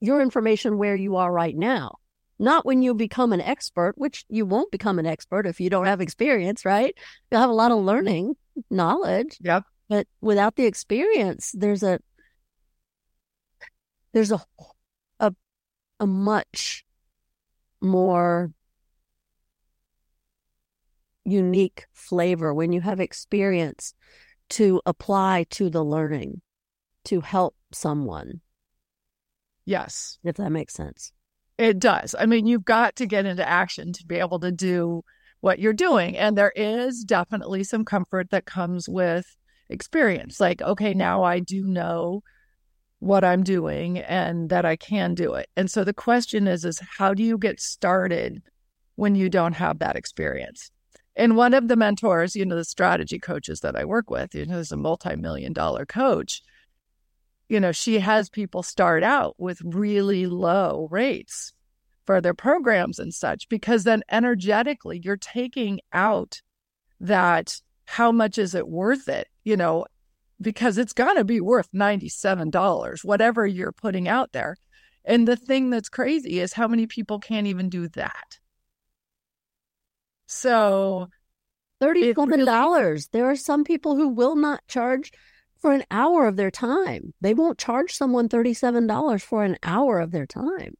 your 0.00 0.20
information 0.20 0.78
where 0.78 0.96
you 0.96 1.16
are 1.16 1.32
right 1.32 1.56
now. 1.56 1.96
Not 2.38 2.66
when 2.66 2.82
you 2.82 2.94
become 2.94 3.32
an 3.32 3.40
expert, 3.40 3.94
which 3.96 4.24
you 4.28 4.44
won't 4.44 4.72
become 4.72 4.98
an 4.98 5.06
expert 5.06 5.46
if 5.46 5.60
you 5.60 5.70
don't 5.70 5.86
have 5.86 6.00
experience, 6.00 6.64
right? 6.64 6.94
You'll 7.30 7.40
have 7.40 7.50
a 7.50 7.54
lot 7.54 7.70
of 7.70 7.78
learning 7.78 8.34
knowledge. 8.70 9.38
Yep. 9.40 9.64
But 9.88 10.06
without 10.20 10.56
the 10.56 10.64
experience, 10.64 11.52
there's 11.54 11.82
a 11.82 12.00
there's 14.12 14.32
a 14.32 14.42
a 15.20 15.34
a 16.00 16.06
much 16.06 16.84
more 17.82 18.52
unique 21.24 21.86
flavor 21.92 22.52
when 22.52 22.72
you 22.72 22.80
have 22.80 23.00
experience 23.00 23.94
to 24.50 24.80
apply 24.86 25.46
to 25.50 25.70
the 25.70 25.84
learning 25.84 26.40
to 27.04 27.20
help 27.20 27.54
someone. 27.72 28.40
Yes. 29.64 30.18
If 30.24 30.36
that 30.36 30.50
makes 30.50 30.74
sense. 30.74 31.12
It 31.58 31.78
does. 31.78 32.14
I 32.18 32.26
mean, 32.26 32.46
you've 32.46 32.64
got 32.64 32.96
to 32.96 33.06
get 33.06 33.26
into 33.26 33.48
action 33.48 33.92
to 33.92 34.06
be 34.06 34.16
able 34.16 34.40
to 34.40 34.50
do 34.50 35.02
what 35.40 35.58
you're 35.58 35.72
doing. 35.72 36.16
And 36.16 36.36
there 36.36 36.52
is 36.56 37.04
definitely 37.04 37.64
some 37.64 37.84
comfort 37.84 38.30
that 38.30 38.46
comes 38.46 38.88
with 38.88 39.36
experience. 39.68 40.40
Like, 40.40 40.62
okay, 40.62 40.94
now 40.94 41.22
I 41.22 41.40
do 41.40 41.64
know 41.66 42.22
what 43.02 43.24
I'm 43.24 43.42
doing 43.42 43.98
and 43.98 44.48
that 44.50 44.64
I 44.64 44.76
can 44.76 45.14
do 45.14 45.34
it. 45.34 45.50
And 45.56 45.68
so 45.68 45.82
the 45.82 45.92
question 45.92 46.46
is 46.46 46.64
is 46.64 46.80
how 46.98 47.14
do 47.14 47.24
you 47.24 47.36
get 47.36 47.58
started 47.58 48.40
when 48.94 49.16
you 49.16 49.28
don't 49.28 49.54
have 49.54 49.80
that 49.80 49.96
experience? 49.96 50.70
And 51.16 51.36
one 51.36 51.52
of 51.52 51.66
the 51.66 51.74
mentors, 51.74 52.36
you 52.36 52.46
know, 52.46 52.54
the 52.54 52.64
strategy 52.64 53.18
coaches 53.18 53.58
that 53.60 53.74
I 53.74 53.84
work 53.84 54.08
with, 54.08 54.36
you 54.36 54.46
know, 54.46 54.58
is 54.58 54.70
a 54.70 54.76
multi-million 54.76 55.52
dollar 55.52 55.84
coach. 55.84 56.42
You 57.48 57.58
know, 57.58 57.72
she 57.72 57.98
has 57.98 58.30
people 58.30 58.62
start 58.62 59.02
out 59.02 59.34
with 59.36 59.60
really 59.64 60.26
low 60.26 60.86
rates 60.88 61.52
for 62.06 62.20
their 62.20 62.34
programs 62.34 63.00
and 63.00 63.12
such, 63.12 63.48
because 63.48 63.82
then 63.82 64.04
energetically 64.12 65.00
you're 65.02 65.16
taking 65.16 65.80
out 65.92 66.40
that 67.00 67.60
how 67.86 68.12
much 68.12 68.38
is 68.38 68.54
it 68.54 68.68
worth 68.68 69.08
it? 69.08 69.26
You 69.42 69.56
know, 69.56 69.86
because 70.42 70.78
it's 70.78 70.92
going 70.92 71.16
to 71.16 71.24
be 71.24 71.40
worth 71.40 71.70
$97, 71.72 73.04
whatever 73.04 73.46
you're 73.46 73.72
putting 73.72 74.08
out 74.08 74.32
there. 74.32 74.56
And 75.04 75.26
the 75.26 75.36
thing 75.36 75.70
that's 75.70 75.88
crazy 75.88 76.40
is 76.40 76.52
how 76.52 76.68
many 76.68 76.86
people 76.86 77.18
can't 77.18 77.46
even 77.46 77.68
do 77.68 77.88
that. 77.88 78.38
So 80.26 81.08
$37. 81.82 82.16
Really, 82.16 83.02
there 83.12 83.30
are 83.30 83.36
some 83.36 83.64
people 83.64 83.96
who 83.96 84.08
will 84.08 84.36
not 84.36 84.66
charge 84.68 85.12
for 85.60 85.72
an 85.72 85.84
hour 85.90 86.26
of 86.26 86.36
their 86.36 86.50
time. 86.50 87.14
They 87.20 87.34
won't 87.34 87.58
charge 87.58 87.92
someone 87.92 88.28
$37 88.28 89.22
for 89.22 89.44
an 89.44 89.56
hour 89.62 90.00
of 90.00 90.10
their 90.10 90.26
time. 90.26 90.74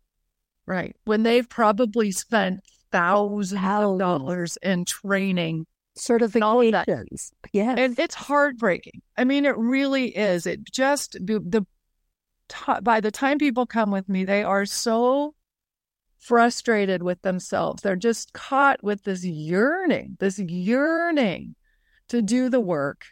Right. 0.66 0.94
When 1.04 1.22
they've 1.24 1.48
probably 1.48 2.12
spent 2.12 2.60
thousands 2.92 3.52
of 3.52 3.98
dollars 3.98 4.58
in 4.62 4.84
training 4.84 5.66
certifications. 5.96 7.32
Yes. 7.52 7.78
And 7.78 7.98
it's 7.98 8.14
heartbreaking. 8.14 9.02
I 9.16 9.24
mean, 9.24 9.44
it 9.44 9.56
really 9.56 10.16
is. 10.16 10.46
It 10.46 10.64
just, 10.72 11.12
the, 11.14 11.40
the 11.40 11.66
by 12.82 13.00
the 13.00 13.10
time 13.10 13.38
people 13.38 13.66
come 13.66 13.90
with 13.90 14.08
me, 14.08 14.24
they 14.24 14.42
are 14.42 14.66
so 14.66 15.34
frustrated 16.18 17.02
with 17.02 17.22
themselves. 17.22 17.82
They're 17.82 17.96
just 17.96 18.32
caught 18.32 18.82
with 18.82 19.04
this 19.04 19.24
yearning, 19.24 20.16
this 20.20 20.38
yearning 20.38 21.54
to 22.08 22.22
do 22.22 22.48
the 22.48 22.60
work. 22.60 23.06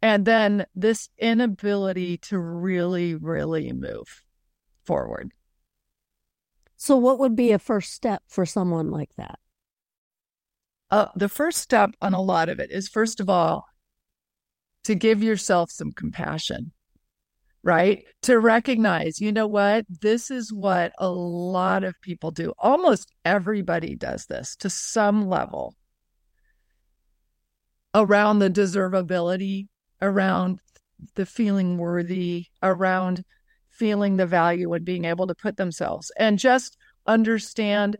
And 0.00 0.24
then 0.24 0.66
this 0.74 1.08
inability 1.18 2.18
to 2.18 2.38
really, 2.38 3.14
really 3.14 3.72
move 3.72 4.24
forward. 4.84 5.32
So, 6.76 6.96
what 6.96 7.20
would 7.20 7.36
be 7.36 7.52
a 7.52 7.58
first 7.60 7.92
step 7.92 8.22
for 8.26 8.44
someone 8.44 8.90
like 8.90 9.14
that? 9.16 9.38
Uh, 10.92 11.08
the 11.16 11.28
first 11.28 11.58
step 11.58 11.90
on 12.00 12.14
a 12.14 12.22
lot 12.22 12.48
of 12.48 12.60
it 12.60 12.70
is, 12.70 12.88
first 12.88 13.18
of 13.18 13.28
all, 13.28 13.64
to 14.84 14.94
give 14.94 15.22
yourself 15.22 15.72
some 15.72 15.90
compassion 15.90 16.72
right? 17.62 18.04
To 18.22 18.38
recognize, 18.40 19.20
you 19.20 19.32
know 19.32 19.46
what? 19.46 19.86
This 19.88 20.30
is 20.30 20.52
what 20.52 20.92
a 20.98 21.08
lot 21.08 21.84
of 21.84 21.94
people 22.00 22.30
do. 22.30 22.52
Almost 22.58 23.12
everybody 23.24 23.94
does 23.94 24.26
this 24.26 24.56
to 24.56 24.70
some 24.70 25.28
level. 25.28 25.76
around 27.94 28.38
the 28.38 28.50
deservability, 28.50 29.68
around 30.00 30.60
the 31.14 31.26
feeling 31.26 31.76
worthy, 31.78 32.46
around 32.62 33.24
feeling 33.70 34.16
the 34.16 34.26
value 34.26 34.72
and 34.72 34.84
being 34.84 35.04
able 35.04 35.26
to 35.26 35.34
put 35.34 35.56
themselves 35.56 36.10
and 36.18 36.38
just 36.38 36.76
understand 37.06 37.96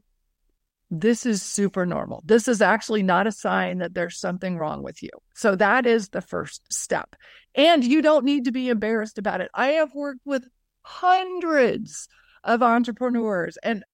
this 0.95 1.25
is 1.25 1.41
super 1.41 1.87
normal. 1.87 2.23
This 2.27 2.47
is 2.47 2.61
actually 2.61 3.03
not 3.03 3.27
a 3.27 3.33
sign 3.33 3.79
that 3.79 3.95
there's 3.95 4.21
something 4.21 4.59
wrong 4.59 4.83
with 4.83 5.03
you. 5.03 5.09
So 5.35 5.57
that 5.57 5.87
is 5.87 6.11
the 6.11 6.21
first 6.21 6.71
step. 6.71 7.17
And 7.55 7.83
you 7.83 8.03
don't 8.03 8.27
need 8.27 8.45
to 8.45 8.53
be 8.53 8.69
embarrassed 8.69 9.17
about 9.17 9.41
it. 9.41 9.51
I 9.55 9.69
have 9.69 9.95
worked 9.95 10.21
with 10.27 10.45
hundreds 10.83 12.09
of 12.45 12.63
entrepreneurs 12.63 13.57
and 13.63 13.85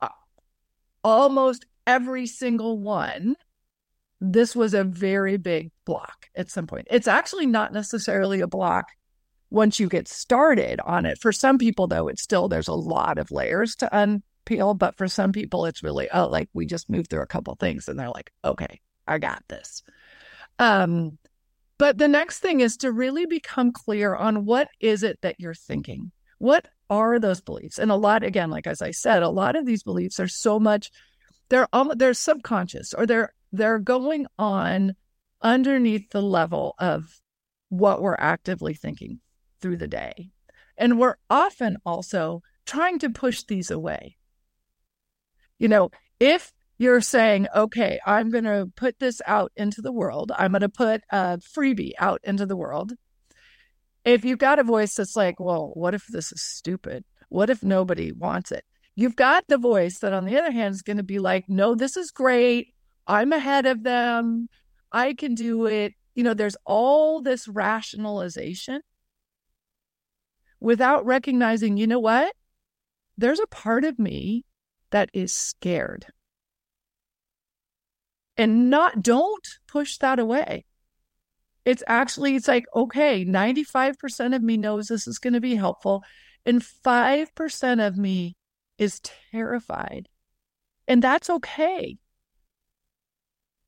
uh, 0.00 0.08
almost 1.04 1.66
every 1.86 2.26
single 2.26 2.78
one 2.78 3.36
this 4.18 4.56
was 4.56 4.72
a 4.72 4.82
very 4.82 5.36
big 5.36 5.70
block 5.84 6.30
at 6.34 6.50
some 6.50 6.66
point. 6.66 6.86
It's 6.90 7.06
actually 7.06 7.44
not 7.44 7.74
necessarily 7.74 8.40
a 8.40 8.46
block 8.46 8.86
once 9.50 9.78
you 9.78 9.88
get 9.88 10.08
started 10.08 10.80
on 10.86 11.04
it. 11.04 11.18
For 11.18 11.32
some 11.32 11.58
people, 11.58 11.86
though, 11.86 12.08
it's 12.08 12.22
still 12.22 12.48
there's 12.48 12.66
a 12.66 12.72
lot 12.72 13.18
of 13.18 13.30
layers 13.30 13.76
to 13.76 13.94
unpeel. 14.46 14.78
But 14.78 14.96
for 14.96 15.08
some 15.08 15.32
people, 15.32 15.66
it's 15.66 15.82
really 15.82 16.08
oh, 16.12 16.28
like 16.28 16.48
we 16.52 16.66
just 16.66 16.90
moved 16.90 17.10
through 17.10 17.22
a 17.22 17.26
couple 17.26 17.54
things, 17.54 17.88
and 17.88 17.98
they're 17.98 18.10
like, 18.10 18.32
okay, 18.44 18.80
I 19.06 19.18
got 19.18 19.42
this. 19.48 19.82
Um, 20.58 21.18
but 21.78 21.98
the 21.98 22.08
next 22.08 22.38
thing 22.38 22.60
is 22.60 22.78
to 22.78 22.92
really 22.92 23.26
become 23.26 23.72
clear 23.72 24.14
on 24.14 24.46
what 24.46 24.68
is 24.80 25.02
it 25.02 25.18
that 25.22 25.36
you're 25.38 25.54
thinking. 25.54 26.10
What 26.38 26.68
are 26.88 27.18
those 27.18 27.40
beliefs? 27.40 27.78
And 27.78 27.90
a 27.90 27.96
lot, 27.96 28.22
again, 28.22 28.50
like 28.50 28.66
as 28.66 28.80
I 28.80 28.92
said, 28.92 29.22
a 29.22 29.28
lot 29.28 29.56
of 29.56 29.66
these 29.66 29.82
beliefs 29.82 30.20
are 30.20 30.28
so 30.28 30.58
much 30.58 30.90
they're 31.48 31.68
um, 31.72 31.92
they're 31.96 32.14
subconscious 32.14 32.94
or 32.94 33.06
they're 33.06 33.32
they're 33.52 33.78
going 33.78 34.26
on 34.38 34.94
underneath 35.42 36.10
the 36.10 36.22
level 36.22 36.74
of 36.78 37.20
what 37.68 38.02
we're 38.02 38.16
actively 38.18 38.74
thinking 38.74 39.20
through 39.60 39.76
the 39.76 39.88
day. 39.88 40.30
And 40.76 40.98
we're 40.98 41.16
often 41.30 41.78
also 41.86 42.42
trying 42.64 42.98
to 43.00 43.10
push 43.10 43.42
these 43.44 43.70
away. 43.70 44.16
You 45.58 45.68
know, 45.68 45.90
if 46.20 46.52
you're 46.78 47.00
saying, 47.00 47.46
okay, 47.54 47.98
I'm 48.06 48.30
going 48.30 48.44
to 48.44 48.70
put 48.76 48.98
this 48.98 49.22
out 49.26 49.52
into 49.56 49.80
the 49.80 49.92
world, 49.92 50.32
I'm 50.36 50.52
going 50.52 50.60
to 50.60 50.68
put 50.68 51.02
a 51.10 51.38
freebie 51.38 51.92
out 51.98 52.20
into 52.24 52.46
the 52.46 52.56
world. 52.56 52.92
If 54.04 54.24
you've 54.24 54.38
got 54.38 54.58
a 54.58 54.64
voice 54.64 54.94
that's 54.94 55.16
like, 55.16 55.40
well, 55.40 55.72
what 55.74 55.94
if 55.94 56.06
this 56.06 56.30
is 56.32 56.42
stupid? 56.42 57.04
What 57.28 57.50
if 57.50 57.62
nobody 57.62 58.12
wants 58.12 58.52
it? 58.52 58.64
You've 58.94 59.16
got 59.16 59.44
the 59.48 59.58
voice 59.58 59.98
that, 59.98 60.14
on 60.14 60.24
the 60.24 60.38
other 60.38 60.52
hand, 60.52 60.74
is 60.74 60.82
going 60.82 60.96
to 60.96 61.02
be 61.02 61.18
like, 61.18 61.48
no, 61.48 61.74
this 61.74 61.96
is 61.96 62.10
great. 62.10 62.68
I'm 63.06 63.32
ahead 63.32 63.66
of 63.66 63.82
them. 63.82 64.48
I 64.90 65.12
can 65.12 65.34
do 65.34 65.66
it. 65.66 65.92
You 66.14 66.24
know, 66.24 66.32
there's 66.32 66.56
all 66.64 67.20
this 67.20 67.46
rationalization 67.46 68.80
without 70.60 71.04
recognizing, 71.04 71.76
you 71.76 71.86
know 71.86 72.00
what? 72.00 72.34
There's 73.18 73.40
a 73.40 73.46
part 73.48 73.84
of 73.84 73.98
me 73.98 74.45
that 74.96 75.10
is 75.12 75.30
scared. 75.30 76.06
And 78.38 78.70
not, 78.70 79.02
don't 79.02 79.46
push 79.68 79.98
that 79.98 80.18
away. 80.18 80.64
It's 81.66 81.82
actually, 81.86 82.34
it's 82.34 82.48
like, 82.48 82.64
okay, 82.74 83.22
95% 83.22 84.34
of 84.34 84.42
me 84.42 84.56
knows 84.56 84.86
this 84.86 85.06
is 85.06 85.18
going 85.18 85.34
to 85.34 85.40
be 85.40 85.54
helpful. 85.54 86.02
And 86.46 86.62
5% 86.62 87.86
of 87.86 87.98
me 87.98 88.36
is 88.78 89.02
terrified. 89.30 90.08
And 90.88 91.02
that's 91.02 91.28
okay. 91.28 91.98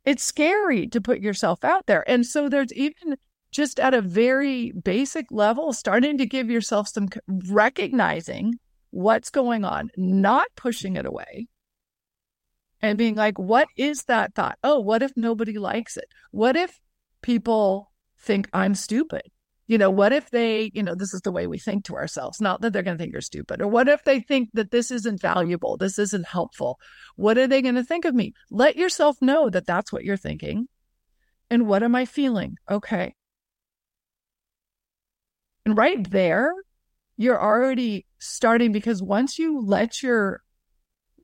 It's 0.06 0.24
scary 0.24 0.86
to 0.86 1.00
put 1.02 1.20
yourself 1.20 1.62
out 1.62 1.84
there. 1.84 2.08
And 2.08 2.24
so 2.24 2.48
there's 2.48 2.72
even 2.72 3.16
just 3.52 3.78
at 3.78 3.92
a 3.92 4.00
very 4.00 4.72
basic 4.72 5.26
level, 5.30 5.74
starting 5.74 6.16
to 6.16 6.24
give 6.24 6.48
yourself 6.48 6.88
some 6.88 7.08
recognizing 7.50 8.54
what's 8.90 9.30
going 9.30 9.64
on, 9.64 9.90
not 9.96 10.46
pushing 10.56 10.96
it 10.96 11.06
away, 11.06 11.48
and 12.80 12.96
being 12.98 13.14
like, 13.14 13.38
what 13.38 13.68
is 13.76 14.04
that 14.04 14.34
thought? 14.34 14.58
Oh, 14.62 14.80
what 14.80 15.02
if 15.02 15.12
nobody 15.16 15.58
likes 15.58 15.96
it? 15.96 16.06
What 16.30 16.56
if 16.56 16.78
people 17.22 17.90
think 18.20 18.48
I'm 18.52 18.74
stupid? 18.74 19.22
You 19.66 19.76
know, 19.76 19.90
what 19.90 20.12
if 20.12 20.30
they, 20.30 20.70
you 20.72 20.82
know, 20.82 20.94
this 20.94 21.12
is 21.12 21.20
the 21.20 21.32
way 21.32 21.46
we 21.46 21.58
think 21.58 21.84
to 21.84 21.96
ourselves, 21.96 22.40
not 22.40 22.62
that 22.62 22.72
they're 22.72 22.82
going 22.82 22.96
to 22.96 23.02
think 23.02 23.12
you're 23.12 23.20
stupid. 23.20 23.60
Or 23.60 23.68
what 23.68 23.86
if 23.86 24.02
they 24.04 24.20
think 24.20 24.48
that 24.54 24.70
this 24.70 24.90
isn't 24.90 25.20
valuable? 25.20 25.76
This 25.76 25.98
isn't 25.98 26.26
helpful? 26.26 26.78
What 27.16 27.36
are 27.36 27.46
they 27.46 27.60
going 27.60 27.74
to 27.74 27.84
think 27.84 28.06
of 28.06 28.14
me? 28.14 28.32
Let 28.50 28.76
yourself 28.76 29.20
know 29.20 29.50
that 29.50 29.66
that's 29.66 29.92
what 29.92 30.04
you're 30.04 30.16
thinking. 30.16 30.68
And 31.50 31.66
what 31.66 31.82
am 31.82 31.94
I 31.94 32.06
feeling? 32.06 32.56
Okay. 32.70 33.14
And 35.66 35.76
right 35.76 36.10
there, 36.10 36.54
you're 37.18 37.42
already 37.42 38.06
starting 38.20 38.72
because 38.72 39.02
once 39.02 39.38
you 39.38 39.60
let 39.60 40.02
your 40.02 40.40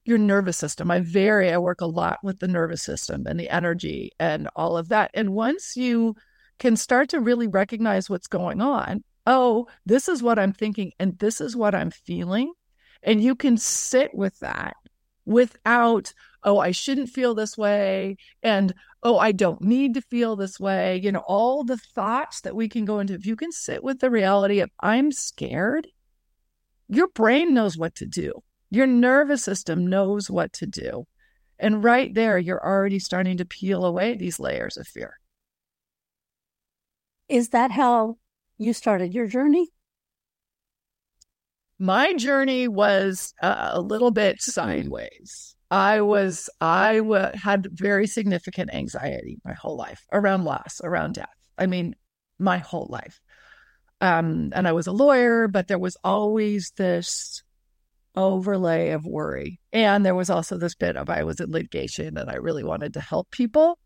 your 0.04 0.18
nervous 0.18 0.58
system, 0.58 0.90
I 0.90 1.00
vary 1.00 1.50
I 1.50 1.56
work 1.56 1.80
a 1.80 1.86
lot 1.86 2.18
with 2.22 2.40
the 2.40 2.48
nervous 2.48 2.82
system 2.82 3.26
and 3.26 3.40
the 3.40 3.48
energy 3.48 4.10
and 4.20 4.48
all 4.54 4.76
of 4.76 4.90
that. 4.90 5.10
And 5.14 5.30
once 5.30 5.76
you 5.76 6.16
can 6.58 6.76
start 6.76 7.08
to 7.10 7.20
really 7.20 7.46
recognize 7.46 8.10
what's 8.10 8.26
going 8.26 8.60
on, 8.60 9.02
oh, 9.26 9.66
this 9.86 10.08
is 10.08 10.22
what 10.22 10.38
I'm 10.38 10.52
thinking 10.52 10.92
and 10.98 11.18
this 11.18 11.40
is 11.40 11.56
what 11.56 11.74
I'm 11.74 11.90
feeling, 11.90 12.52
and 13.02 13.22
you 13.22 13.34
can 13.34 13.56
sit 13.56 14.12
with 14.14 14.38
that 14.40 14.76
without, 15.24 16.12
oh, 16.42 16.58
I 16.58 16.70
shouldn't 16.70 17.10
feel 17.10 17.34
this 17.34 17.56
way. 17.56 18.16
And, 18.42 18.74
oh, 19.02 19.18
I 19.18 19.32
don't 19.32 19.62
need 19.62 19.94
to 19.94 20.02
feel 20.02 20.36
this 20.36 20.58
way. 20.60 21.00
You 21.02 21.12
know, 21.12 21.24
all 21.26 21.64
the 21.64 21.76
thoughts 21.76 22.40
that 22.42 22.56
we 22.56 22.68
can 22.68 22.84
go 22.84 22.98
into. 22.98 23.14
If 23.14 23.26
you 23.26 23.36
can 23.36 23.52
sit 23.52 23.82
with 23.82 24.00
the 24.00 24.10
reality 24.10 24.60
of, 24.60 24.70
I'm 24.80 25.12
scared, 25.12 25.88
your 26.88 27.08
brain 27.08 27.54
knows 27.54 27.76
what 27.76 27.94
to 27.96 28.06
do. 28.06 28.42
Your 28.70 28.86
nervous 28.86 29.42
system 29.42 29.86
knows 29.86 30.28
what 30.30 30.52
to 30.54 30.66
do. 30.66 31.06
And 31.58 31.84
right 31.84 32.12
there, 32.12 32.38
you're 32.38 32.64
already 32.64 32.98
starting 32.98 33.36
to 33.38 33.44
peel 33.44 33.84
away 33.84 34.16
these 34.16 34.40
layers 34.40 34.76
of 34.76 34.86
fear. 34.86 35.14
Is 37.28 37.50
that 37.50 37.70
how 37.70 38.18
you 38.58 38.72
started 38.72 39.14
your 39.14 39.26
journey? 39.26 39.68
My 41.78 42.14
journey 42.14 42.68
was 42.68 43.34
uh, 43.42 43.70
a 43.72 43.80
little 43.80 44.10
bit 44.10 44.40
sideways. 44.40 45.56
I 45.70 46.02
was 46.02 46.48
I 46.60 46.98
w- 46.98 47.30
had 47.34 47.66
very 47.72 48.06
significant 48.06 48.72
anxiety 48.72 49.38
my 49.44 49.54
whole 49.54 49.76
life 49.76 50.06
around 50.12 50.44
loss, 50.44 50.80
around 50.84 51.14
death. 51.14 51.28
I 51.58 51.66
mean, 51.66 51.94
my 52.38 52.58
whole 52.58 52.86
life. 52.90 53.20
Um, 54.00 54.52
and 54.54 54.68
I 54.68 54.72
was 54.72 54.86
a 54.86 54.92
lawyer, 54.92 55.48
but 55.48 55.66
there 55.66 55.78
was 55.78 55.96
always 56.04 56.72
this 56.76 57.42
overlay 58.16 58.90
of 58.90 59.04
worry, 59.04 59.60
and 59.72 60.06
there 60.06 60.14
was 60.14 60.30
also 60.30 60.58
this 60.58 60.74
bit 60.74 60.96
of 60.96 61.10
I 61.10 61.24
was 61.24 61.40
in 61.40 61.50
litigation 61.50 62.16
and 62.18 62.30
I 62.30 62.34
really 62.34 62.64
wanted 62.64 62.94
to 62.94 63.00
help 63.00 63.30
people. 63.30 63.78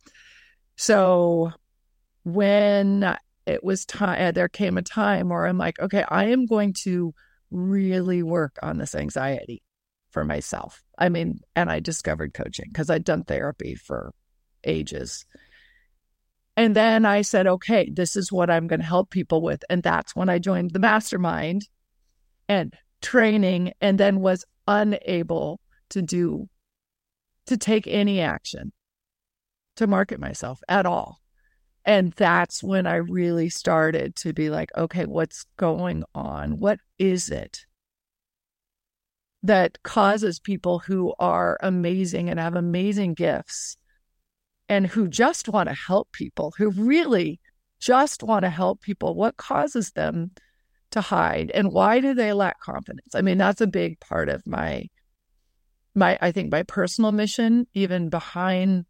So 0.76 1.52
when 2.24 3.16
it 3.46 3.64
was 3.64 3.86
time, 3.86 4.34
there 4.34 4.48
came 4.48 4.76
a 4.76 4.82
time 4.82 5.30
where 5.30 5.46
I'm 5.46 5.58
like, 5.58 5.78
okay, 5.80 6.04
I 6.08 6.26
am 6.26 6.46
going 6.46 6.74
to 6.84 7.14
really 7.50 8.22
work 8.22 8.58
on 8.62 8.78
this 8.78 8.94
anxiety 8.94 9.62
for 10.10 10.24
myself. 10.24 10.82
I 10.98 11.08
mean, 11.08 11.40
and 11.54 11.70
I 11.70 11.80
discovered 11.80 12.34
coaching 12.34 12.66
because 12.72 12.90
I'd 12.90 13.04
done 13.04 13.24
therapy 13.24 13.74
for 13.74 14.12
ages. 14.64 15.26
And 16.56 16.74
then 16.74 17.04
I 17.04 17.22
said, 17.22 17.46
okay, 17.46 17.88
this 17.92 18.16
is 18.16 18.32
what 18.32 18.50
I'm 18.50 18.66
going 18.66 18.80
to 18.80 18.86
help 18.86 19.10
people 19.10 19.42
with. 19.42 19.62
And 19.70 19.82
that's 19.82 20.16
when 20.16 20.28
I 20.28 20.38
joined 20.38 20.72
the 20.72 20.80
mastermind 20.80 21.68
and 22.48 22.74
training, 23.00 23.72
and 23.80 23.98
then 23.98 24.20
was 24.20 24.44
unable 24.66 25.60
to 25.90 26.02
do, 26.02 26.48
to 27.46 27.56
take 27.56 27.86
any 27.86 28.20
action 28.20 28.72
to 29.76 29.86
market 29.86 30.18
myself 30.18 30.60
at 30.68 30.84
all. 30.84 31.20
And 31.88 32.12
that's 32.12 32.62
when 32.62 32.86
I 32.86 32.96
really 32.96 33.48
started 33.48 34.14
to 34.16 34.34
be 34.34 34.50
like, 34.50 34.68
okay, 34.76 35.06
what's 35.06 35.46
going 35.56 36.04
on? 36.14 36.58
What 36.58 36.80
is 36.98 37.30
it 37.30 37.64
that 39.42 39.82
causes 39.84 40.38
people 40.38 40.80
who 40.80 41.14
are 41.18 41.56
amazing 41.62 42.28
and 42.28 42.38
have 42.38 42.54
amazing 42.56 43.14
gifts 43.14 43.78
and 44.68 44.86
who 44.86 45.08
just 45.08 45.48
want 45.48 45.70
to 45.70 45.74
help 45.74 46.12
people, 46.12 46.52
who 46.58 46.68
really 46.68 47.40
just 47.80 48.22
want 48.22 48.42
to 48.42 48.50
help 48.50 48.82
people? 48.82 49.14
What 49.14 49.38
causes 49.38 49.92
them 49.92 50.32
to 50.90 51.00
hide 51.00 51.50
and 51.52 51.72
why 51.72 52.00
do 52.00 52.12
they 52.12 52.34
lack 52.34 52.60
confidence? 52.60 53.14
I 53.14 53.22
mean, 53.22 53.38
that's 53.38 53.62
a 53.62 53.66
big 53.66 53.98
part 54.00 54.28
of 54.28 54.46
my 54.46 54.84
my 55.94 56.18
I 56.20 56.32
think 56.32 56.52
my 56.52 56.64
personal 56.64 57.12
mission 57.12 57.66
even 57.72 58.10
behind 58.10 58.84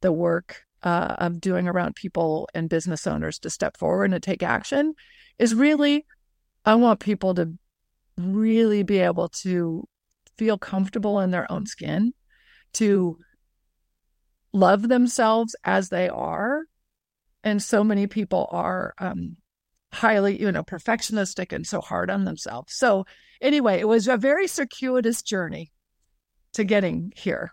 the 0.00 0.10
work 0.10 0.64
uh, 0.82 1.16
I'm 1.18 1.38
doing 1.38 1.68
around 1.68 1.94
people 1.94 2.48
and 2.54 2.68
business 2.68 3.06
owners 3.06 3.38
to 3.40 3.50
step 3.50 3.76
forward 3.76 4.04
and 4.04 4.14
to 4.14 4.20
take 4.20 4.42
action 4.42 4.94
is 5.38 5.54
really, 5.54 6.06
I 6.64 6.74
want 6.74 7.00
people 7.00 7.34
to 7.34 7.52
really 8.16 8.82
be 8.82 8.98
able 8.98 9.28
to 9.28 9.86
feel 10.36 10.58
comfortable 10.58 11.20
in 11.20 11.30
their 11.30 11.50
own 11.50 11.66
skin, 11.66 12.12
to 12.74 13.18
love 14.52 14.88
themselves 14.88 15.54
as 15.64 15.88
they 15.88 16.08
are. 16.08 16.62
And 17.42 17.62
so 17.62 17.84
many 17.84 18.06
people 18.06 18.48
are 18.50 18.94
um, 18.98 19.36
highly, 19.92 20.40
you 20.40 20.50
know, 20.52 20.62
perfectionistic 20.62 21.52
and 21.52 21.66
so 21.66 21.80
hard 21.80 22.10
on 22.10 22.24
themselves. 22.24 22.74
So, 22.74 23.06
anyway, 23.40 23.80
it 23.80 23.88
was 23.88 24.08
a 24.08 24.16
very 24.16 24.46
circuitous 24.46 25.22
journey 25.22 25.72
to 26.54 26.64
getting 26.64 27.12
here. 27.16 27.52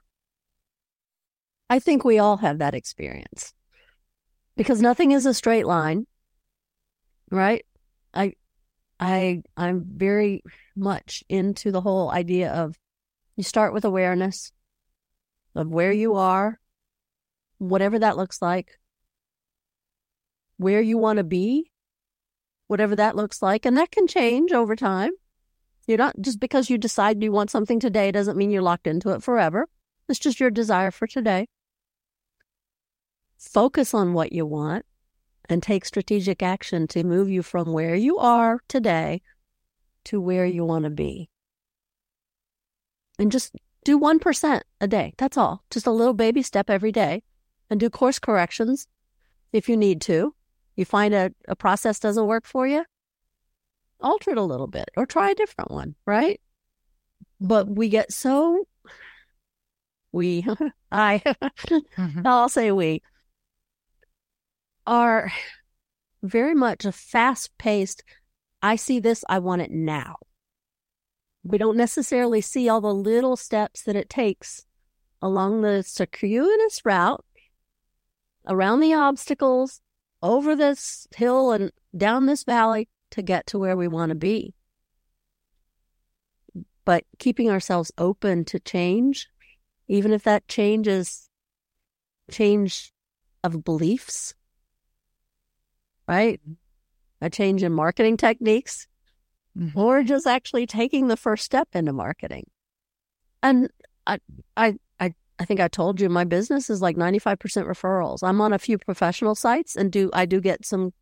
I 1.69 1.79
think 1.79 2.03
we 2.03 2.19
all 2.19 2.37
have 2.37 2.59
that 2.59 2.73
experience 2.73 3.53
because 4.55 4.81
nothing 4.81 5.11
is 5.11 5.25
a 5.25 5.33
straight 5.33 5.65
line, 5.65 6.07
right? 7.29 7.65
I, 8.13 8.33
I, 8.99 9.43
I'm 9.55 9.83
very 9.85 10.43
much 10.75 11.23
into 11.27 11.71
the 11.71 11.81
whole 11.81 12.09
idea 12.09 12.51
of 12.51 12.77
you 13.35 13.43
start 13.43 13.73
with 13.73 13.85
awareness 13.85 14.51
of 15.55 15.67
where 15.67 15.91
you 15.91 16.15
are, 16.15 16.59
whatever 17.57 17.99
that 17.99 18.17
looks 18.17 18.41
like, 18.41 18.79
where 20.57 20.81
you 20.81 20.97
want 20.97 21.17
to 21.17 21.23
be, 21.23 21.71
whatever 22.67 22.95
that 22.95 23.15
looks 23.15 23.41
like. 23.41 23.65
And 23.65 23.77
that 23.77 23.91
can 23.91 24.07
change 24.07 24.51
over 24.53 24.75
time. 24.75 25.11
You're 25.85 25.97
not 25.97 26.15
just 26.19 26.39
because 26.39 26.69
you 26.69 26.77
decide 26.77 27.21
you 27.21 27.31
want 27.31 27.51
something 27.51 27.79
today 27.79 28.11
doesn't 28.11 28.37
mean 28.37 28.51
you're 28.51 28.61
locked 28.61 28.87
into 28.87 29.11
it 29.11 29.23
forever. 29.23 29.67
It's 30.09 30.19
just 30.19 30.39
your 30.39 30.49
desire 30.49 30.91
for 30.91 31.07
today. 31.07 31.47
Focus 33.37 33.93
on 33.93 34.13
what 34.13 34.33
you 34.33 34.45
want 34.45 34.85
and 35.49 35.61
take 35.61 35.85
strategic 35.85 36.43
action 36.43 36.87
to 36.87 37.03
move 37.03 37.29
you 37.29 37.41
from 37.41 37.71
where 37.71 37.95
you 37.95 38.17
are 38.17 38.59
today 38.67 39.21
to 40.05 40.19
where 40.19 40.45
you 40.45 40.65
want 40.65 40.83
to 40.83 40.89
be. 40.89 41.29
And 43.19 43.31
just 43.31 43.55
do 43.83 43.99
1% 43.99 44.61
a 44.81 44.87
day. 44.87 45.13
That's 45.17 45.37
all. 45.37 45.63
Just 45.71 45.87
a 45.87 45.91
little 45.91 46.13
baby 46.13 46.41
step 46.41 46.69
every 46.69 46.91
day 46.91 47.23
and 47.69 47.79
do 47.79 47.89
course 47.89 48.19
corrections 48.19 48.87
if 49.53 49.69
you 49.69 49.77
need 49.77 50.01
to. 50.01 50.33
You 50.75 50.85
find 50.85 51.13
a, 51.13 51.31
a 51.47 51.55
process 51.55 51.99
doesn't 51.99 52.27
work 52.27 52.45
for 52.45 52.67
you, 52.67 52.85
alter 53.99 54.31
it 54.31 54.37
a 54.37 54.43
little 54.43 54.67
bit 54.67 54.89
or 54.95 55.05
try 55.05 55.31
a 55.31 55.35
different 55.35 55.71
one, 55.71 55.95
right? 56.05 56.39
But 57.39 57.67
we 57.67 57.89
get 57.89 58.11
so, 58.11 58.67
we, 60.11 60.45
I, 60.91 61.21
mm-hmm. 61.25 62.21
I'll 62.25 62.49
say 62.49 62.71
we, 62.71 63.01
are 64.87 65.31
very 66.23 66.55
much 66.55 66.85
a 66.85 66.91
fast 66.91 67.55
paced, 67.57 68.03
I 68.61 68.75
see 68.75 68.99
this, 68.99 69.23
I 69.29 69.39
want 69.39 69.61
it 69.61 69.71
now. 69.71 70.15
We 71.43 71.57
don't 71.57 71.77
necessarily 71.77 72.41
see 72.41 72.67
all 72.67 72.81
the 72.81 72.93
little 72.93 73.35
steps 73.35 73.83
that 73.83 73.95
it 73.95 74.09
takes 74.09 74.65
along 75.21 75.61
the 75.61 75.83
circuitous 75.83 76.83
route, 76.85 77.23
around 78.47 78.79
the 78.79 78.93
obstacles, 78.93 79.81
over 80.21 80.55
this 80.55 81.07
hill 81.15 81.51
and 81.51 81.71
down 81.95 82.25
this 82.25 82.43
valley 82.43 82.89
to 83.11 83.21
get 83.21 83.45
to 83.47 83.59
where 83.59 83.77
we 83.77 83.87
want 83.87 84.09
to 84.09 84.15
be. 84.15 84.53
But 86.85 87.03
keeping 87.19 87.49
ourselves 87.49 87.91
open 87.97 88.45
to 88.45 88.59
change, 88.59 89.27
even 89.87 90.11
if 90.11 90.23
that 90.23 90.47
change 90.47 90.87
is 90.87 91.29
change 92.31 92.93
of 93.43 93.63
beliefs, 93.63 94.33
right? 96.07 96.39
A 97.21 97.29
change 97.29 97.63
in 97.63 97.73
marketing 97.73 98.17
techniques, 98.17 98.87
mm-hmm. 99.57 99.77
or 99.77 100.03
just 100.03 100.27
actually 100.27 100.65
taking 100.65 101.07
the 101.07 101.17
first 101.17 101.43
step 101.43 101.67
into 101.73 101.93
marketing. 101.93 102.47
And 103.43 103.69
I, 104.05 104.19
I, 104.55 104.75
I, 104.99 105.13
I 105.39 105.45
think 105.45 105.59
I 105.59 105.67
told 105.67 105.99
you 105.99 106.09
my 106.09 106.23
business 106.23 106.69
is 106.69 106.81
like 106.81 106.95
95% 106.95 107.37
referrals. 107.65 108.19
I'm 108.23 108.41
on 108.41 108.53
a 108.53 108.59
few 108.59 108.77
professional 108.77 109.35
sites 109.35 109.75
and 109.75 109.91
do, 109.91 110.09
I 110.13 110.25
do 110.25 110.41
get 110.41 110.65
some, 110.65 110.93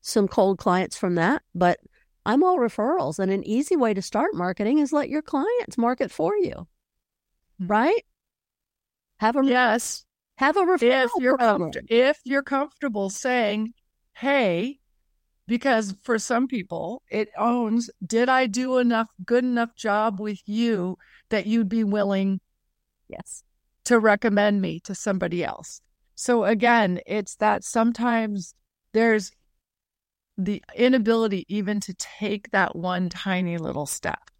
some 0.00 0.28
cold 0.28 0.58
clients 0.58 0.96
from 0.96 1.16
that, 1.16 1.42
but 1.54 1.78
I'm 2.26 2.42
all 2.42 2.58
referrals. 2.58 3.18
And 3.18 3.32
an 3.32 3.44
easy 3.44 3.76
way 3.76 3.94
to 3.94 4.02
start 4.02 4.34
marketing 4.34 4.78
is 4.78 4.92
let 4.92 5.08
your 5.08 5.22
clients 5.22 5.78
market 5.78 6.10
for 6.10 6.36
you, 6.36 6.66
hmm. 7.58 7.66
right? 7.66 8.04
Have 9.18 9.36
a, 9.36 9.44
yes. 9.44 10.04
Have 10.38 10.56
a 10.56 10.60
referral 10.60 11.04
if 11.04 11.10
you're 11.18 11.36
program. 11.36 11.70
if 11.88 12.18
you're 12.24 12.42
comfortable 12.42 13.10
saying, 13.10 13.74
hey, 14.14 14.80
because 15.50 15.96
for 16.02 16.18
some 16.18 16.46
people 16.46 17.02
it 17.10 17.28
owns 17.36 17.90
did 18.06 18.28
i 18.28 18.46
do 18.46 18.78
enough 18.78 19.08
good 19.26 19.42
enough 19.42 19.74
job 19.74 20.20
with 20.20 20.40
you 20.46 20.96
that 21.30 21.44
you'd 21.44 21.68
be 21.68 21.82
willing 21.82 22.40
yes. 23.08 23.42
to 23.84 23.98
recommend 23.98 24.60
me 24.60 24.78
to 24.80 24.94
somebody 24.94 25.42
else? 25.44 25.80
So 26.14 26.44
again 26.44 27.00
it's 27.04 27.34
that 27.36 27.64
sometimes 27.64 28.54
there's 28.92 29.32
the 30.38 30.62
inability 30.74 31.44
even 31.48 31.80
to 31.80 31.94
take 31.94 32.50
that 32.50 32.74
one 32.76 33.08
tiny 33.08 33.58
little 33.58 33.86
step. 33.86 34.30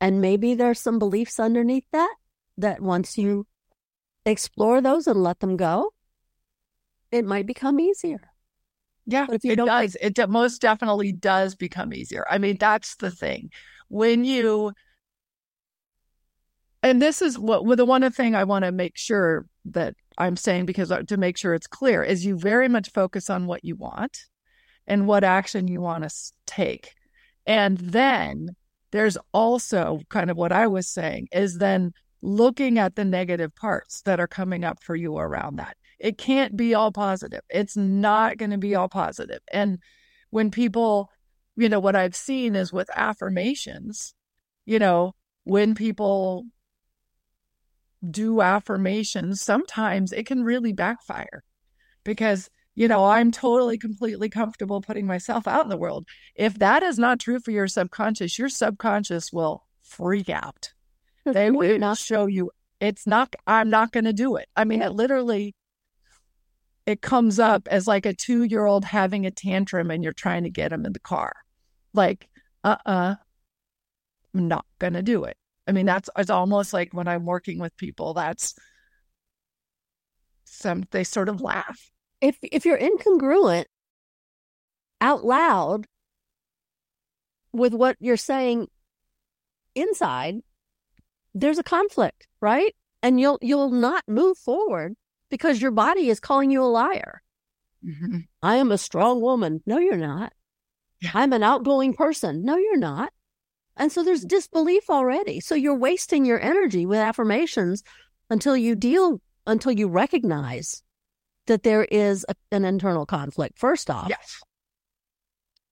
And 0.00 0.20
maybe 0.20 0.54
there's 0.54 0.80
some 0.80 0.98
beliefs 0.98 1.38
underneath 1.38 1.86
that 1.92 2.14
that 2.58 2.80
once 2.80 3.16
you 3.16 3.46
explore 4.26 4.80
those 4.80 5.06
and 5.06 5.22
let 5.22 5.40
them 5.40 5.56
go 5.56 5.92
it 7.12 7.24
might 7.24 7.46
become 7.46 7.80
easier 7.80 8.30
yeah, 9.10 9.26
but 9.26 9.36
if 9.36 9.44
you 9.44 9.52
it 9.52 9.56
does. 9.56 9.96
Take- 10.00 10.18
it 10.18 10.30
most 10.30 10.60
definitely 10.60 11.12
does 11.12 11.54
become 11.54 11.92
easier. 11.92 12.24
I 12.30 12.38
mean, 12.38 12.56
that's 12.58 12.96
the 12.96 13.10
thing. 13.10 13.50
When 13.88 14.24
you, 14.24 14.72
and 16.82 17.02
this 17.02 17.20
is 17.20 17.38
what 17.38 17.64
well, 17.64 17.76
the 17.76 17.84
one 17.84 18.08
thing 18.12 18.34
I 18.34 18.44
want 18.44 18.64
to 18.64 18.72
make 18.72 18.96
sure 18.96 19.46
that 19.66 19.94
I'm 20.16 20.36
saying 20.36 20.66
because 20.66 20.92
uh, 20.92 21.02
to 21.02 21.16
make 21.16 21.36
sure 21.36 21.54
it's 21.54 21.66
clear 21.66 22.02
is 22.02 22.24
you 22.24 22.38
very 22.38 22.68
much 22.68 22.92
focus 22.92 23.28
on 23.28 23.46
what 23.46 23.64
you 23.64 23.74
want 23.74 24.26
and 24.86 25.06
what 25.06 25.24
action 25.24 25.66
you 25.66 25.80
want 25.80 26.08
to 26.08 26.32
take. 26.46 26.94
And 27.46 27.78
then 27.78 28.50
there's 28.92 29.18
also 29.32 30.00
kind 30.08 30.30
of 30.30 30.36
what 30.36 30.52
I 30.52 30.68
was 30.68 30.88
saying 30.88 31.28
is 31.32 31.58
then 31.58 31.92
looking 32.22 32.78
at 32.78 32.96
the 32.96 33.04
negative 33.04 33.54
parts 33.54 34.02
that 34.02 34.20
are 34.20 34.26
coming 34.28 34.64
up 34.64 34.82
for 34.82 34.94
you 34.94 35.16
around 35.16 35.56
that. 35.56 35.76
It 36.00 36.16
can't 36.16 36.56
be 36.56 36.74
all 36.74 36.90
positive. 36.90 37.42
It's 37.50 37.76
not 37.76 38.38
going 38.38 38.50
to 38.50 38.58
be 38.58 38.74
all 38.74 38.88
positive. 38.88 39.40
And 39.52 39.78
when 40.30 40.50
people, 40.50 41.10
you 41.56 41.68
know, 41.68 41.78
what 41.78 41.94
I've 41.94 42.16
seen 42.16 42.56
is 42.56 42.72
with 42.72 42.88
affirmations, 42.96 44.14
you 44.64 44.78
know, 44.78 45.14
when 45.44 45.74
people 45.74 46.46
do 48.08 48.40
affirmations, 48.40 49.42
sometimes 49.42 50.12
it 50.12 50.24
can 50.24 50.42
really 50.42 50.72
backfire 50.72 51.44
because, 52.02 52.48
you 52.74 52.88
know, 52.88 53.04
I'm 53.04 53.30
totally, 53.30 53.76
completely 53.76 54.30
comfortable 54.30 54.80
putting 54.80 55.06
myself 55.06 55.46
out 55.46 55.64
in 55.64 55.68
the 55.68 55.76
world. 55.76 56.06
If 56.34 56.58
that 56.60 56.82
is 56.82 56.98
not 56.98 57.20
true 57.20 57.40
for 57.40 57.50
your 57.50 57.68
subconscious, 57.68 58.38
your 58.38 58.48
subconscious 58.48 59.32
will 59.32 59.66
freak 59.82 60.30
out. 60.30 60.72
They 61.26 61.50
will 61.50 61.78
not 61.78 61.98
show 61.98 62.24
you 62.24 62.50
it's 62.80 63.06
not, 63.06 63.34
I'm 63.46 63.68
not 63.68 63.92
going 63.92 64.06
to 64.06 64.12
do 64.14 64.36
it. 64.36 64.48
I 64.56 64.64
mean, 64.64 64.80
it 64.80 64.92
literally 64.92 65.54
it 66.90 67.02
comes 67.02 67.38
up 67.38 67.66
as 67.70 67.86
like 67.86 68.06
a 68.06 68.14
two 68.14 68.44
year 68.44 68.66
old 68.66 68.84
having 68.84 69.26
a 69.26 69.30
tantrum 69.30 69.90
and 69.90 70.02
you're 70.02 70.12
trying 70.12 70.44
to 70.44 70.50
get 70.50 70.72
him 70.72 70.84
in 70.84 70.92
the 70.92 71.00
car. 71.00 71.32
Like, 71.92 72.28
uh 72.64 72.76
uh-uh, 72.86 72.92
uh, 72.92 73.14
I'm 74.34 74.48
not 74.48 74.66
going 74.78 74.92
to 74.92 75.02
do 75.02 75.24
it. 75.24 75.36
I 75.66 75.72
mean, 75.72 75.86
that's 75.86 76.10
it's 76.16 76.30
almost 76.30 76.72
like 76.72 76.92
when 76.92 77.08
I'm 77.08 77.24
working 77.24 77.58
with 77.58 77.76
people, 77.76 78.14
that's 78.14 78.54
some, 80.44 80.84
they 80.90 81.04
sort 81.04 81.28
of 81.28 81.40
laugh. 81.40 81.90
If, 82.20 82.38
if 82.42 82.64
you're 82.64 82.78
incongruent 82.78 83.64
out 85.00 85.24
loud 85.24 85.86
with 87.52 87.72
what 87.72 87.96
you're 88.00 88.16
saying 88.16 88.68
inside, 89.74 90.36
there's 91.34 91.58
a 91.58 91.64
conflict, 91.64 92.26
right? 92.40 92.74
And 93.02 93.18
you'll, 93.18 93.38
you'll 93.40 93.70
not 93.70 94.04
move 94.06 94.36
forward 94.36 94.94
because 95.30 95.62
your 95.62 95.70
body 95.70 96.08
is 96.08 96.20
calling 96.20 96.50
you 96.50 96.62
a 96.62 96.66
liar. 96.66 97.22
Mm-hmm. 97.84 98.18
I 98.42 98.56
am 98.56 98.70
a 98.70 98.78
strong 98.78 99.20
woman. 99.20 99.62
No, 99.66 99.78
you're 99.78 99.96
not. 99.96 100.32
Yeah. 101.00 101.12
I'm 101.14 101.32
an 101.32 101.42
outgoing 101.42 101.94
person. 101.94 102.44
No, 102.44 102.56
you're 102.56 102.76
not. 102.78 103.12
And 103.76 103.90
so 103.90 104.04
there's 104.04 104.24
disbelief 104.24 104.90
already. 104.90 105.40
So 105.40 105.54
you're 105.54 105.74
wasting 105.74 106.26
your 106.26 106.40
energy 106.40 106.84
with 106.84 106.98
affirmations 106.98 107.82
until 108.28 108.56
you 108.56 108.74
deal, 108.74 109.22
until 109.46 109.72
you 109.72 109.88
recognize 109.88 110.82
that 111.46 111.62
there 111.62 111.84
is 111.84 112.26
a, 112.28 112.34
an 112.52 112.64
internal 112.64 113.06
conflict, 113.06 113.58
first 113.58 113.88
off. 113.88 114.08
Yes. 114.10 114.40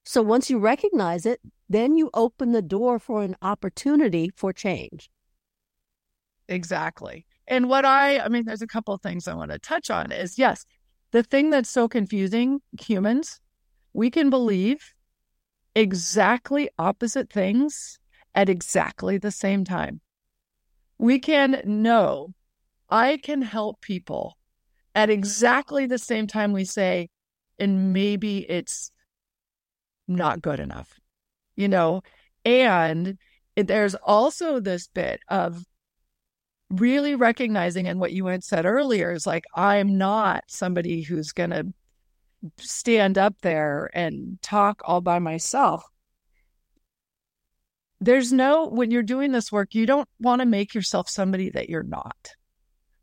So 0.04 0.22
once 0.22 0.48
you 0.48 0.58
recognize 0.58 1.26
it, 1.26 1.40
then 1.68 1.96
you 1.96 2.08
open 2.14 2.52
the 2.52 2.62
door 2.62 2.98
for 2.98 3.22
an 3.22 3.36
opportunity 3.42 4.30
for 4.34 4.54
change. 4.54 5.10
Exactly. 6.48 7.26
And 7.48 7.68
what 7.68 7.86
I, 7.86 8.20
I 8.20 8.28
mean, 8.28 8.44
there's 8.44 8.62
a 8.62 8.66
couple 8.66 8.92
of 8.92 9.00
things 9.00 9.26
I 9.26 9.34
want 9.34 9.50
to 9.50 9.58
touch 9.58 9.90
on 9.90 10.12
is 10.12 10.38
yes, 10.38 10.64
the 11.10 11.22
thing 11.22 11.48
that's 11.48 11.70
so 11.70 11.88
confusing 11.88 12.60
humans, 12.78 13.40
we 13.94 14.10
can 14.10 14.28
believe 14.28 14.92
exactly 15.74 16.68
opposite 16.78 17.32
things 17.32 17.98
at 18.34 18.50
exactly 18.50 19.16
the 19.16 19.30
same 19.30 19.64
time. 19.64 20.02
We 20.98 21.18
can 21.18 21.62
know 21.64 22.34
I 22.90 23.16
can 23.16 23.40
help 23.42 23.80
people 23.80 24.36
at 24.94 25.08
exactly 25.08 25.86
the 25.86 25.98
same 25.98 26.26
time 26.26 26.52
we 26.52 26.64
say, 26.64 27.08
and 27.58 27.92
maybe 27.94 28.38
it's 28.50 28.90
not 30.06 30.42
good 30.42 30.60
enough, 30.60 31.00
you 31.56 31.68
know? 31.68 32.02
And 32.44 33.16
there's 33.56 33.94
also 33.94 34.60
this 34.60 34.88
bit 34.88 35.20
of 35.28 35.64
really 36.70 37.14
recognizing, 37.14 37.88
and 37.88 37.98
what 37.98 38.12
you 38.12 38.26
had 38.26 38.44
said 38.44 38.66
earlier 38.66 39.12
is 39.12 39.26
like, 39.26 39.44
I'm 39.54 39.96
not 39.96 40.44
somebody 40.48 41.02
who's 41.02 41.32
going 41.32 41.50
to 41.50 41.72
stand 42.58 43.18
up 43.18 43.34
there 43.40 43.90
and 43.94 44.38
talk 44.42 44.82
all 44.84 45.00
by 45.00 45.18
myself. 45.18 45.82
There's 48.00 48.32
no, 48.32 48.68
when 48.68 48.90
you're 48.90 49.02
doing 49.02 49.32
this 49.32 49.50
work, 49.50 49.74
you 49.74 49.86
don't 49.86 50.08
want 50.20 50.40
to 50.40 50.46
make 50.46 50.74
yourself 50.74 51.08
somebody 51.08 51.50
that 51.50 51.68
you're 51.68 51.82
not, 51.82 52.34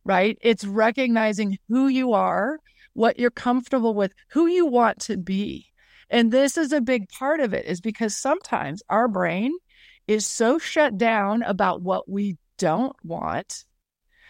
right? 0.06 0.38
It's 0.42 0.64
recognizing 0.64 1.58
who 1.68 1.88
you 1.88 2.14
are, 2.14 2.60
what 2.94 3.20
you're 3.20 3.30
comfortable 3.30 3.94
with, 3.94 4.14
who 4.30 4.48
you 4.48 4.68
want 4.68 5.00
to 5.02 5.18
be. 5.18 5.68
And 6.10 6.32
this 6.32 6.56
is 6.56 6.72
a 6.72 6.80
big 6.80 7.10
part 7.10 7.42
of 7.42 7.54
it, 7.54 7.66
is 7.66 7.82
because 7.82 8.16
sometimes 8.16 8.84
our 8.90 9.08
brain 9.10 9.52
is 10.08 10.26
so 10.26 10.60
shut 10.60 10.98
down 10.98 11.42
about 11.42 11.82
what 11.82 12.08
we 12.08 12.38
don't 12.58 12.96
want 13.04 13.66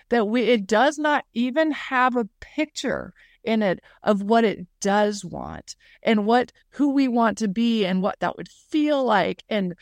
that 0.09 0.27
we 0.27 0.43
it 0.43 0.67
does 0.67 0.97
not 0.97 1.25
even 1.33 1.71
have 1.71 2.15
a 2.15 2.29
picture 2.39 3.13
in 3.43 3.61
it 3.61 3.79
of 4.03 4.21
what 4.21 4.43
it 4.43 4.65
does 4.81 5.23
want 5.23 5.75
and 6.03 6.25
what 6.25 6.51
who 6.71 6.93
we 6.93 7.07
want 7.07 7.37
to 7.37 7.47
be 7.47 7.85
and 7.85 8.01
what 8.01 8.19
that 8.19 8.37
would 8.37 8.49
feel 8.49 9.03
like. 9.03 9.43
And 9.49 9.75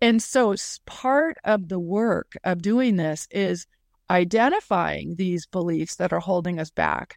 and 0.00 0.22
so 0.22 0.54
part 0.84 1.38
of 1.44 1.68
the 1.68 1.78
work 1.78 2.32
of 2.44 2.62
doing 2.62 2.96
this 2.96 3.28
is 3.30 3.66
identifying 4.10 5.14
these 5.14 5.46
beliefs 5.46 5.96
that 5.96 6.12
are 6.12 6.20
holding 6.20 6.58
us 6.58 6.70
back 6.70 7.16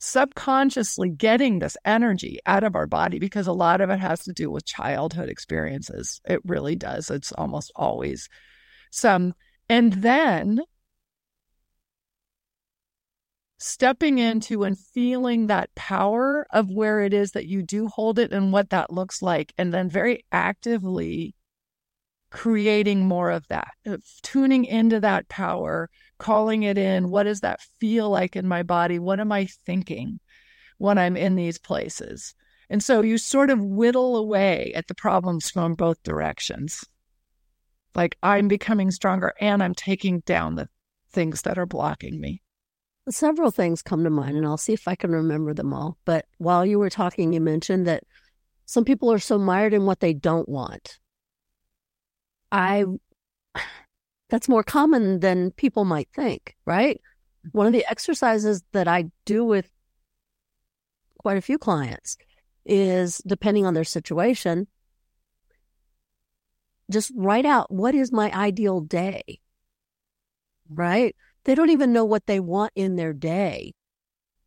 subconsciously 0.00 1.10
getting 1.10 1.58
this 1.58 1.76
energy 1.84 2.38
out 2.46 2.62
of 2.62 2.76
our 2.76 2.86
body 2.86 3.18
because 3.18 3.46
a 3.46 3.52
lot 3.52 3.80
of 3.80 3.90
it 3.90 3.98
has 3.98 4.22
to 4.22 4.32
do 4.32 4.50
with 4.50 4.64
childhood 4.64 5.28
experiences. 5.28 6.20
It 6.24 6.40
really 6.44 6.76
does. 6.76 7.10
It's 7.10 7.32
almost 7.32 7.72
always 7.74 8.28
some 8.90 9.34
and 9.68 9.92
then 9.94 10.60
stepping 13.58 14.18
into 14.18 14.62
and 14.64 14.78
feeling 14.78 15.48
that 15.48 15.74
power 15.74 16.46
of 16.50 16.70
where 16.70 17.00
it 17.00 17.12
is 17.12 17.32
that 17.32 17.46
you 17.46 17.62
do 17.62 17.88
hold 17.88 18.18
it 18.18 18.32
and 18.32 18.52
what 18.52 18.70
that 18.70 18.92
looks 18.92 19.20
like, 19.20 19.52
and 19.58 19.74
then 19.74 19.88
very 19.90 20.24
actively 20.30 21.34
creating 22.30 23.06
more 23.06 23.30
of 23.30 23.46
that, 23.48 23.68
tuning 24.22 24.64
into 24.64 25.00
that 25.00 25.28
power, 25.28 25.88
calling 26.18 26.62
it 26.62 26.78
in. 26.78 27.10
What 27.10 27.24
does 27.24 27.40
that 27.40 27.60
feel 27.80 28.10
like 28.10 28.36
in 28.36 28.46
my 28.46 28.62
body? 28.62 28.98
What 28.98 29.18
am 29.18 29.32
I 29.32 29.46
thinking 29.46 30.20
when 30.76 30.98
I'm 30.98 31.16
in 31.16 31.36
these 31.36 31.58
places? 31.58 32.34
And 32.70 32.82
so 32.82 33.00
you 33.00 33.16
sort 33.18 33.50
of 33.50 33.64
whittle 33.64 34.16
away 34.16 34.72
at 34.74 34.88
the 34.88 34.94
problems 34.94 35.50
from 35.50 35.74
both 35.74 36.02
directions. 36.02 36.84
Like 37.98 38.16
I'm 38.22 38.46
becoming 38.46 38.92
stronger 38.92 39.34
and 39.40 39.60
I'm 39.60 39.74
taking 39.74 40.20
down 40.20 40.54
the 40.54 40.68
things 41.10 41.42
that 41.42 41.58
are 41.58 41.66
blocking 41.66 42.20
me. 42.20 42.42
Several 43.10 43.50
things 43.50 43.82
come 43.82 44.04
to 44.04 44.10
mind, 44.10 44.36
and 44.36 44.46
I'll 44.46 44.56
see 44.56 44.72
if 44.72 44.86
I 44.86 44.94
can 44.94 45.10
remember 45.10 45.52
them 45.52 45.74
all. 45.74 45.98
But 46.04 46.26
while 46.36 46.64
you 46.64 46.78
were 46.78 46.90
talking, 46.90 47.32
you 47.32 47.40
mentioned 47.40 47.88
that 47.88 48.04
some 48.66 48.84
people 48.84 49.10
are 49.10 49.18
so 49.18 49.36
mired 49.36 49.74
in 49.74 49.84
what 49.84 49.98
they 49.98 50.14
don't 50.14 50.48
want. 50.48 51.00
I, 52.52 52.84
that's 54.30 54.48
more 54.48 54.62
common 54.62 55.18
than 55.18 55.50
people 55.50 55.84
might 55.84 56.08
think, 56.14 56.54
right? 56.66 57.00
One 57.50 57.66
of 57.66 57.72
the 57.72 57.90
exercises 57.90 58.62
that 58.70 58.86
I 58.86 59.06
do 59.24 59.44
with 59.44 59.68
quite 61.18 61.36
a 61.36 61.42
few 61.42 61.58
clients 61.58 62.16
is 62.64 63.20
depending 63.26 63.66
on 63.66 63.74
their 63.74 63.82
situation, 63.82 64.68
just 66.90 67.12
write 67.14 67.46
out 67.46 67.70
what 67.70 67.94
is 67.94 68.12
my 68.12 68.32
ideal 68.32 68.80
day, 68.80 69.40
right? 70.68 71.14
They 71.44 71.54
don't 71.54 71.70
even 71.70 71.92
know 71.92 72.04
what 72.04 72.26
they 72.26 72.40
want 72.40 72.72
in 72.74 72.96
their 72.96 73.12
day. 73.12 73.74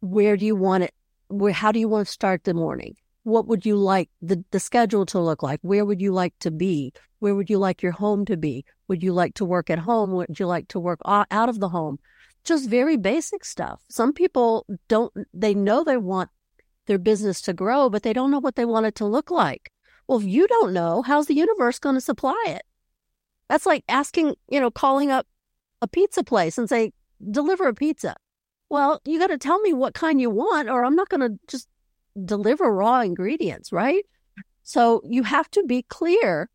Where 0.01 0.37
do 0.37 0.45
you 0.45 0.55
want 0.55 0.83
it? 0.83 0.93
Where, 1.27 1.53
how 1.53 1.71
do 1.71 1.79
you 1.79 1.87
want 1.87 2.07
to 2.07 2.11
start 2.11 2.43
the 2.43 2.53
morning? 2.53 2.95
What 3.23 3.47
would 3.47 3.65
you 3.65 3.75
like 3.75 4.09
the, 4.21 4.43
the 4.51 4.59
schedule 4.59 5.05
to 5.07 5.19
look 5.19 5.43
like? 5.43 5.59
Where 5.61 5.85
would 5.85 6.01
you 6.01 6.11
like 6.11 6.33
to 6.39 6.51
be? 6.51 6.91
Where 7.19 7.35
would 7.35 7.49
you 7.49 7.59
like 7.59 7.83
your 7.83 7.91
home 7.91 8.25
to 8.25 8.35
be? 8.35 8.65
Would 8.87 9.03
you 9.03 9.13
like 9.13 9.35
to 9.35 9.45
work 9.45 9.69
at 9.69 9.79
home? 9.79 10.11
Would 10.11 10.39
you 10.39 10.47
like 10.47 10.67
to 10.69 10.79
work 10.79 10.99
out 11.05 11.27
of 11.31 11.59
the 11.59 11.69
home? 11.69 11.99
Just 12.43 12.67
very 12.67 12.97
basic 12.97 13.45
stuff. 13.45 13.81
Some 13.89 14.11
people 14.11 14.65
don't, 14.87 15.13
they 15.31 15.53
know 15.53 15.83
they 15.83 15.97
want 15.97 16.31
their 16.87 16.97
business 16.97 17.41
to 17.41 17.53
grow, 17.53 17.89
but 17.89 18.01
they 18.01 18.13
don't 18.13 18.31
know 18.31 18.39
what 18.39 18.55
they 18.55 18.65
want 18.65 18.87
it 18.87 18.95
to 18.95 19.05
look 19.05 19.29
like. 19.29 19.71
Well, 20.11 20.19
if 20.19 20.25
you 20.25 20.45
don't 20.45 20.73
know, 20.73 21.03
how's 21.03 21.27
the 21.27 21.35
universe 21.35 21.79
going 21.79 21.95
to 21.95 22.01
supply 22.01 22.43
it? 22.45 22.63
That's 23.47 23.65
like 23.65 23.85
asking, 23.87 24.35
you 24.49 24.59
know, 24.59 24.69
calling 24.69 25.09
up 25.09 25.25
a 25.81 25.87
pizza 25.87 26.21
place 26.21 26.57
and 26.57 26.67
say, 26.67 26.91
deliver 27.31 27.65
a 27.65 27.73
pizza. 27.73 28.17
Well, 28.69 28.99
you 29.05 29.17
got 29.19 29.27
to 29.27 29.37
tell 29.37 29.61
me 29.61 29.71
what 29.71 29.93
kind 29.93 30.19
you 30.19 30.29
want, 30.29 30.67
or 30.67 30.83
I'm 30.83 30.97
not 30.97 31.07
going 31.07 31.21
to 31.21 31.39
just 31.47 31.69
deliver 32.25 32.75
raw 32.75 32.99
ingredients, 32.99 33.71
right? 33.71 34.03
So 34.63 35.01
you 35.05 35.23
have 35.23 35.49
to 35.51 35.63
be 35.63 35.83
clear 35.83 36.49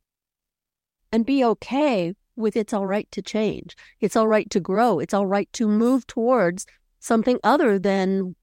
and 1.11 1.25
be 1.25 1.43
okay 1.43 2.13
with 2.37 2.57
it's 2.57 2.75
all 2.75 2.87
right 2.87 3.11
to 3.13 3.23
change. 3.23 3.75
It's 4.03 4.17
all 4.17 4.29
right 4.29 4.51
to 4.51 4.61
grow. 4.61 4.99
It's 4.99 5.15
all 5.15 5.27
right 5.27 5.51
to 5.55 5.67
move 5.67 6.07
towards 6.07 6.67
something 7.01 7.39
other 7.43 7.79
than 7.79 8.37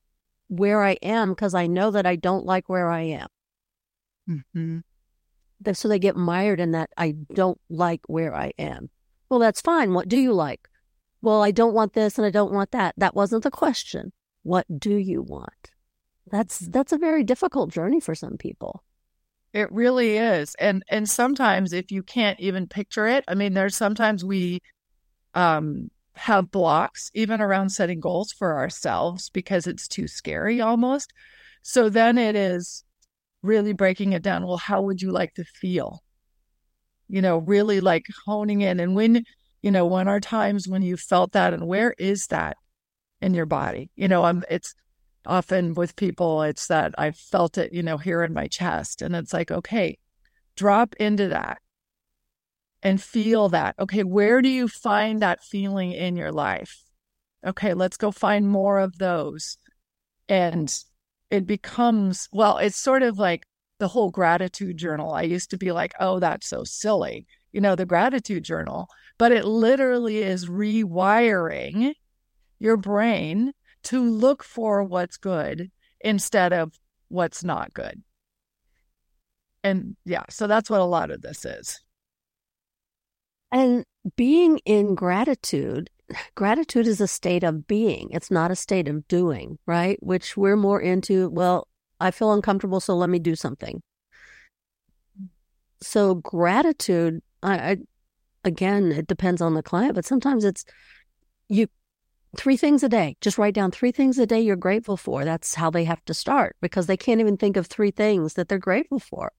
where 0.48 0.82
I 0.82 0.94
am 1.04 1.30
because 1.30 1.54
I 1.54 1.68
know 1.68 1.92
that 1.92 2.08
I 2.08 2.16
don't 2.16 2.48
like 2.48 2.68
where 2.68 2.90
I 2.90 3.02
am. 3.02 3.28
Mm-hmm. 4.28 4.80
So 5.72 5.88
they 5.88 6.00
get 6.00 6.16
mired 6.16 6.60
in 6.60 6.72
that 6.72 6.90
I 6.98 7.16
don't 7.34 7.60
like 7.70 8.02
where 8.08 8.36
I 8.36 8.52
am. 8.58 8.90
Well, 9.30 9.40
that's 9.40 9.62
fine. 9.62 9.94
What 9.94 10.08
do 10.08 10.18
you 10.18 10.34
like? 10.34 10.68
well, 11.24 11.42
I 11.42 11.52
don't 11.52 11.74
want 11.74 11.94
this 11.94 12.18
and 12.18 12.28
I 12.28 12.30
don't 12.30 12.52
want 12.52 12.72
that. 12.72 12.94
That 12.98 13.16
wasn't 13.16 13.44
the 13.44 13.50
question. 13.50 14.12
What 14.44 14.66
do 14.78 14.94
you 14.96 15.22
want? 15.22 15.72
That's 16.30 16.60
that's 16.60 16.92
a 16.92 16.98
very 16.98 17.24
difficult 17.24 17.72
journey 17.72 18.02
for 18.02 18.14
some 18.14 18.38
people. 18.38 18.84
It 19.54 19.72
really 19.72 20.18
is. 20.18 20.54
And 20.60 20.84
and 20.90 21.10
sometimes 21.10 21.72
if 21.72 21.92
you 21.92 22.04
can't 22.04 22.40
even 22.42 22.68
picture 22.68 23.08
it, 23.08 23.24
I 23.28 23.36
mean 23.36 23.54
there's 23.54 23.78
sometimes 23.78 24.26
we 24.26 24.60
um 25.34 25.90
have 26.16 26.52
blocks 26.52 27.10
even 27.14 27.40
around 27.40 27.70
setting 27.70 28.02
goals 28.02 28.34
for 28.34 28.58
ourselves 28.58 29.30
because 29.30 29.66
it's 29.66 29.88
too 29.88 30.10
scary 30.10 30.60
almost. 30.60 31.14
So 31.62 31.88
then 31.88 32.18
it 32.18 32.36
is 32.36 32.84
really 33.44 33.74
breaking 33.74 34.14
it 34.14 34.24
down. 34.24 34.48
Well, 34.48 34.58
how 34.58 34.82
would 34.82 35.02
you 35.02 35.12
like 35.12 35.36
to 35.36 35.44
feel? 35.44 36.02
You 37.08 37.22
know, 37.22 37.38
really 37.38 37.80
like 37.80 38.06
honing 38.26 38.62
in. 38.62 38.80
And 38.80 38.96
when 38.96 39.24
you 39.64 39.72
know, 39.72 39.88
when 39.88 40.08
are 40.10 40.20
times 40.20 40.68
when 40.68 40.82
you 40.82 40.98
felt 40.98 41.32
that 41.32 41.54
and 41.54 41.66
where 41.66 41.96
is 41.98 42.28
that 42.28 42.58
in 43.22 43.34
your 43.34 43.46
body? 43.46 43.90
You 43.96 44.10
know, 44.10 44.26
I'm, 44.26 44.44
it's 44.50 44.76
often 45.26 45.74
with 45.74 45.96
people, 45.96 46.44
it's 46.44 46.68
that 46.68 46.94
I 46.98 47.12
felt 47.12 47.58
it, 47.58 47.74
you 47.74 47.82
know, 47.82 47.98
here 47.98 48.24
in 48.24 48.34
my 48.34 48.48
chest. 48.48 49.02
And 49.02 49.16
it's 49.16 49.34
like, 49.34 49.50
okay, 49.52 49.98
drop 50.58 50.96
into 51.00 51.30
that 51.30 51.60
and 52.84 53.02
feel 53.02 53.48
that. 53.50 53.76
Okay, 53.80 54.04
where 54.04 54.42
do 54.42 54.50
you 54.50 54.68
find 54.68 55.22
that 55.22 55.42
feeling 55.42 55.94
in 55.94 56.18
your 56.18 56.34
life? 56.34 56.84
Okay, 57.46 57.74
let's 57.74 57.96
go 57.96 58.12
find 58.12 58.50
more 58.50 58.80
of 58.80 58.98
those. 58.98 59.58
And 60.28 60.78
it 61.34 61.48
becomes, 61.48 62.30
well, 62.32 62.58
it's 62.58 62.78
sort 62.78 63.04
of 63.04 63.20
like 63.20 63.46
the 63.80 63.88
whole 63.88 64.12
gratitude 64.12 64.78
journal. 64.78 65.14
I 65.14 65.24
used 65.24 65.50
to 65.50 65.58
be 65.58 65.72
like, 65.72 65.94
oh, 66.00 66.20
that's 66.20 66.48
so 66.48 66.64
silly. 66.64 67.26
You 67.52 67.62
know, 67.62 67.76
the 67.76 67.86
gratitude 67.86 68.44
journal 68.44 68.88
but 69.18 69.32
it 69.32 69.46
literally 69.46 70.18
is 70.18 70.48
rewiring 70.48 71.94
your 72.60 72.78
brain 72.78 73.54
to 73.84 74.02
look 74.02 74.44
for 74.44 74.84
what's 74.84 75.18
good 75.18 75.72
instead 76.02 76.54
of 76.54 76.74
what's 77.10 77.44
not 77.44 77.74
good. 77.74 78.02
And 79.64 79.96
yeah, 80.06 80.24
so 80.30 80.48
that's 80.48 80.70
what 80.70 80.82
a 80.82 80.86
lot 80.86 81.12
of 81.12 81.22
this 81.22 81.46
is. 81.46 81.80
And 83.52 83.86
being 84.18 84.60
in 84.66 84.96
gratitude, 84.96 85.90
gratitude 86.36 86.88
is 86.88 87.02
a 87.02 87.08
state 87.08 87.44
of 87.44 87.68
being. 87.68 88.10
It's 88.12 88.32
not 88.32 88.52
a 88.52 88.56
state 88.56 88.88
of 88.88 89.08
doing, 89.08 89.58
right? 89.66 90.02
Which 90.02 90.38
we're 90.38 90.56
more 90.56 90.82
into, 90.82 91.30
well, 91.30 91.68
I 92.00 92.12
feel 92.12 92.34
uncomfortable, 92.34 92.80
so 92.80 92.96
let 92.96 93.10
me 93.10 93.20
do 93.20 93.36
something. 93.36 93.82
So 95.82 96.16
gratitude, 96.16 97.22
I, 97.42 97.56
I 97.56 97.78
again, 98.44 98.92
it 98.92 99.08
depends 99.08 99.42
on 99.42 99.54
the 99.54 99.64
client, 99.64 99.96
but 99.96 100.06
sometimes 100.06 100.46
it's 100.46 100.66
you 101.50 101.68
three 102.38 102.58
things 102.58 102.84
a 102.84 102.90
day. 102.90 103.16
Just 103.22 103.38
write 103.38 103.54
down 103.54 103.72
three 103.72 103.92
things 103.92 104.18
a 104.18 104.26
day 104.26 104.42
you're 104.42 104.56
grateful 104.56 104.98
for. 104.98 105.24
That's 105.24 105.56
how 105.56 105.70
they 105.70 105.84
have 105.84 106.04
to 106.06 106.14
start 106.14 106.56
because 106.62 106.88
they 106.88 106.98
can't 106.98 107.20
even 107.20 107.38
think 107.38 107.58
of 107.58 107.68
three 107.68 107.92
things 107.92 108.34
that 108.34 108.50
they're 108.50 108.58
grateful 108.58 109.00
for. 109.00 109.32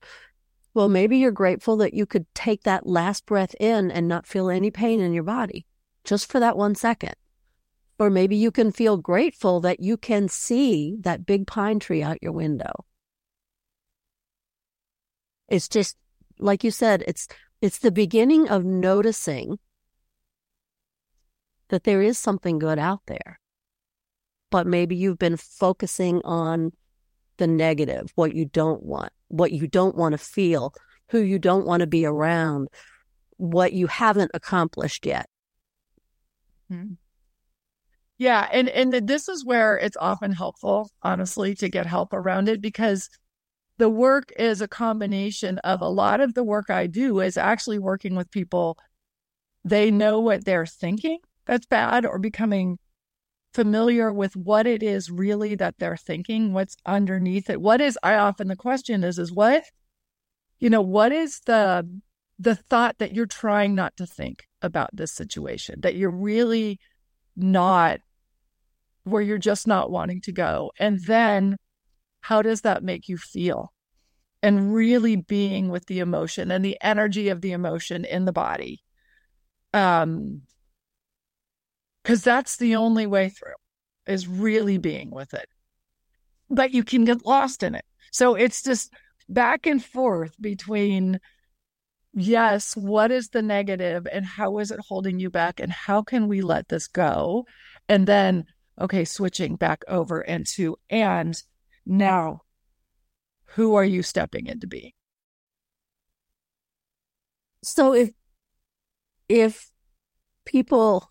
Well, 0.74 0.88
maybe 0.88 1.18
you're 1.18 1.32
grateful 1.32 1.76
that 1.78 1.94
you 1.94 2.06
could 2.06 2.26
take 2.34 2.62
that 2.64 2.86
last 2.86 3.26
breath 3.26 3.54
in 3.60 3.90
and 3.90 4.06
not 4.08 4.26
feel 4.26 4.50
any 4.50 4.70
pain 4.70 5.00
in 5.00 5.12
your 5.12 5.22
body 5.22 5.66
just 6.04 6.30
for 6.30 6.40
that 6.40 6.56
one 6.56 6.74
second. 6.74 7.14
Or 7.98 8.10
maybe 8.10 8.36
you 8.36 8.50
can 8.50 8.72
feel 8.72 8.96
grateful 8.96 9.60
that 9.60 9.80
you 9.80 9.96
can 9.96 10.28
see 10.28 10.96
that 11.00 11.26
big 11.26 11.46
pine 11.46 11.78
tree 11.78 12.02
out 12.02 12.22
your 12.22 12.32
window. 12.32 12.84
It's 15.48 15.68
just 15.68 15.96
like 16.38 16.64
you 16.64 16.70
said, 16.70 17.04
it's 17.06 17.28
it's 17.60 17.78
the 17.78 17.92
beginning 17.92 18.48
of 18.48 18.64
noticing 18.64 19.58
that 21.68 21.84
there 21.84 22.02
is 22.02 22.18
something 22.18 22.58
good 22.58 22.78
out 22.78 23.00
there. 23.06 23.40
But 24.50 24.66
maybe 24.66 24.96
you've 24.96 25.18
been 25.18 25.36
focusing 25.36 26.20
on 26.24 26.72
the 27.38 27.46
negative, 27.46 28.12
what 28.14 28.34
you 28.34 28.44
don't 28.44 28.82
want, 28.82 29.12
what 29.28 29.52
you 29.52 29.66
don't 29.66 29.96
want 29.96 30.12
to 30.12 30.18
feel, 30.18 30.74
who 31.08 31.20
you 31.20 31.38
don't 31.38 31.66
want 31.66 31.80
to 31.80 31.86
be 31.86 32.04
around, 32.04 32.68
what 33.36 33.72
you 33.72 33.86
haven't 33.86 34.30
accomplished 34.34 35.06
yet. 35.06 35.28
Hmm. 36.68 36.94
Yeah, 38.16 38.48
and 38.52 38.68
and 38.68 39.08
this 39.08 39.28
is 39.28 39.44
where 39.44 39.76
it's 39.76 39.96
often 40.00 40.32
helpful, 40.32 40.90
honestly, 41.02 41.54
to 41.56 41.68
get 41.68 41.86
help 41.86 42.12
around 42.12 42.48
it 42.48 42.60
because 42.60 43.10
the 43.78 43.88
work 43.88 44.32
is 44.38 44.60
a 44.60 44.68
combination 44.68 45.58
of 45.58 45.80
a 45.80 45.88
lot 45.88 46.20
of 46.20 46.34
the 46.34 46.44
work 46.44 46.70
I 46.70 46.86
do 46.86 47.20
is 47.20 47.36
actually 47.36 47.78
working 47.78 48.14
with 48.14 48.30
people. 48.30 48.78
They 49.64 49.90
know 49.90 50.20
what 50.20 50.44
they're 50.44 50.66
thinking 50.66 51.18
that's 51.46 51.66
bad 51.66 52.06
or 52.06 52.18
becoming 52.18 52.78
familiar 53.52 54.12
with 54.12 54.36
what 54.36 54.66
it 54.66 54.82
is 54.82 55.10
really 55.10 55.54
that 55.56 55.76
they're 55.78 55.96
thinking, 55.96 56.52
what's 56.52 56.76
underneath 56.86 57.50
it. 57.50 57.60
What 57.60 57.80
is 57.80 57.98
I 58.02 58.14
often 58.16 58.48
the 58.48 58.56
question 58.56 59.04
is 59.04 59.18
is 59.18 59.32
what 59.32 59.64
you 60.60 60.70
know, 60.70 60.82
what 60.82 61.12
is 61.12 61.40
the 61.46 61.88
the 62.38 62.54
thought 62.54 62.98
that 62.98 63.14
you're 63.14 63.26
trying 63.26 63.74
not 63.74 63.96
to 63.96 64.06
think 64.06 64.44
about 64.64 64.90
this 64.92 65.12
situation, 65.12 65.80
that 65.82 65.94
you're 65.94 66.10
really 66.10 66.80
not 67.36 68.00
where 69.04 69.22
you're 69.22 69.38
just 69.38 69.66
not 69.66 69.90
wanting 69.90 70.20
to 70.22 70.32
go. 70.32 70.72
And 70.78 70.98
then 71.04 71.56
how 72.22 72.42
does 72.42 72.62
that 72.62 72.82
make 72.82 73.08
you 73.08 73.18
feel? 73.18 73.72
And 74.42 74.74
really 74.74 75.16
being 75.16 75.68
with 75.68 75.86
the 75.86 76.00
emotion 76.00 76.50
and 76.50 76.64
the 76.64 76.78
energy 76.80 77.28
of 77.28 77.40
the 77.40 77.52
emotion 77.52 78.04
in 78.04 78.24
the 78.24 78.32
body. 78.32 78.82
Um, 79.72 80.42
because 82.02 82.22
that's 82.22 82.56
the 82.56 82.76
only 82.76 83.06
way 83.06 83.30
through 83.30 83.54
is 84.06 84.28
really 84.28 84.78
being 84.78 85.10
with 85.10 85.32
it. 85.32 85.48
But 86.50 86.72
you 86.72 86.84
can 86.84 87.04
get 87.04 87.24
lost 87.24 87.62
in 87.62 87.74
it. 87.74 87.84
So 88.12 88.34
it's 88.34 88.62
just 88.62 88.92
back 89.28 89.66
and 89.66 89.82
forth 89.82 90.34
between 90.40 91.18
yes, 92.14 92.76
what 92.76 93.10
is 93.10 93.28
the 93.30 93.42
negative 93.42 94.06
and 94.10 94.24
how 94.24 94.58
is 94.58 94.70
it 94.70 94.80
holding 94.88 95.18
you 95.18 95.30
back 95.30 95.60
and 95.60 95.72
how 95.72 96.02
can 96.02 96.28
we 96.28 96.40
let 96.40 96.68
this 96.68 96.86
go? 96.86 97.46
And 97.88 98.06
then, 98.06 98.44
okay, 98.80 99.04
switching 99.04 99.56
back 99.56 99.84
over 99.88 100.20
into, 100.20 100.76
and 100.88 101.40
now, 101.84 102.40
who 103.46 103.74
are 103.74 103.84
you 103.84 104.02
stepping 104.02 104.46
into 104.46 104.66
being? 104.66 104.92
So 107.62 107.94
if, 107.94 108.10
if 109.28 109.70
people 110.44 111.10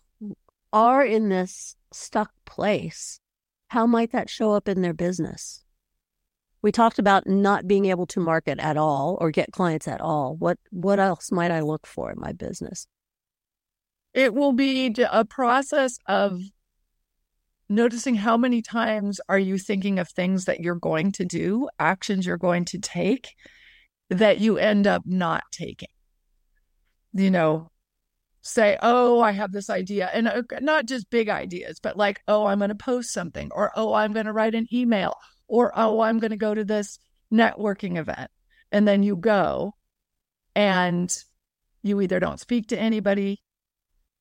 are 0.72 1.04
in 1.04 1.28
this 1.28 1.76
stuck 1.92 2.32
place, 2.44 3.20
how 3.68 3.86
might 3.86 4.12
that 4.12 4.30
show 4.30 4.52
up 4.52 4.68
in 4.68 4.82
their 4.82 4.94
business? 4.94 5.63
We 6.64 6.72
talked 6.72 6.98
about 6.98 7.26
not 7.26 7.68
being 7.68 7.84
able 7.84 8.06
to 8.06 8.20
market 8.20 8.58
at 8.58 8.78
all 8.78 9.18
or 9.20 9.30
get 9.30 9.52
clients 9.52 9.86
at 9.86 10.00
all. 10.00 10.34
What 10.34 10.56
what 10.70 10.98
else 10.98 11.30
might 11.30 11.50
I 11.50 11.60
look 11.60 11.86
for 11.86 12.10
in 12.10 12.18
my 12.18 12.32
business? 12.32 12.86
It 14.14 14.32
will 14.32 14.54
be 14.54 14.96
a 15.10 15.26
process 15.26 15.98
of 16.08 16.40
noticing 17.68 18.14
how 18.14 18.38
many 18.38 18.62
times 18.62 19.20
are 19.28 19.38
you 19.38 19.58
thinking 19.58 19.98
of 19.98 20.08
things 20.08 20.46
that 20.46 20.60
you're 20.60 20.74
going 20.74 21.12
to 21.12 21.26
do, 21.26 21.68
actions 21.78 22.24
you're 22.24 22.38
going 22.38 22.64
to 22.64 22.78
take 22.78 23.34
that 24.08 24.40
you 24.40 24.56
end 24.56 24.86
up 24.86 25.02
not 25.04 25.42
taking. 25.52 25.90
You 27.12 27.30
know, 27.30 27.68
say, 28.40 28.78
"Oh, 28.80 29.20
I 29.20 29.32
have 29.32 29.52
this 29.52 29.68
idea." 29.68 30.08
And 30.14 30.28
uh, 30.28 30.42
not 30.62 30.86
just 30.86 31.10
big 31.10 31.28
ideas, 31.28 31.78
but 31.78 31.98
like, 31.98 32.22
"Oh, 32.26 32.46
I'm 32.46 32.60
going 32.60 32.70
to 32.70 32.74
post 32.74 33.12
something," 33.12 33.50
or 33.52 33.70
"Oh, 33.76 33.92
I'm 33.92 34.14
going 34.14 34.24
to 34.24 34.32
write 34.32 34.54
an 34.54 34.66
email," 34.72 35.14
or 35.48 35.72
oh 35.74 36.00
i'm 36.00 36.18
going 36.18 36.30
to 36.30 36.36
go 36.36 36.54
to 36.54 36.64
this 36.64 36.98
networking 37.34 37.98
event. 37.98 38.30
And 38.72 38.86
then 38.86 39.02
you 39.02 39.16
go 39.16 39.74
and 40.54 41.14
you 41.82 42.00
either 42.00 42.20
don't 42.20 42.40
speak 42.40 42.68
to 42.68 42.78
anybody 42.78 43.42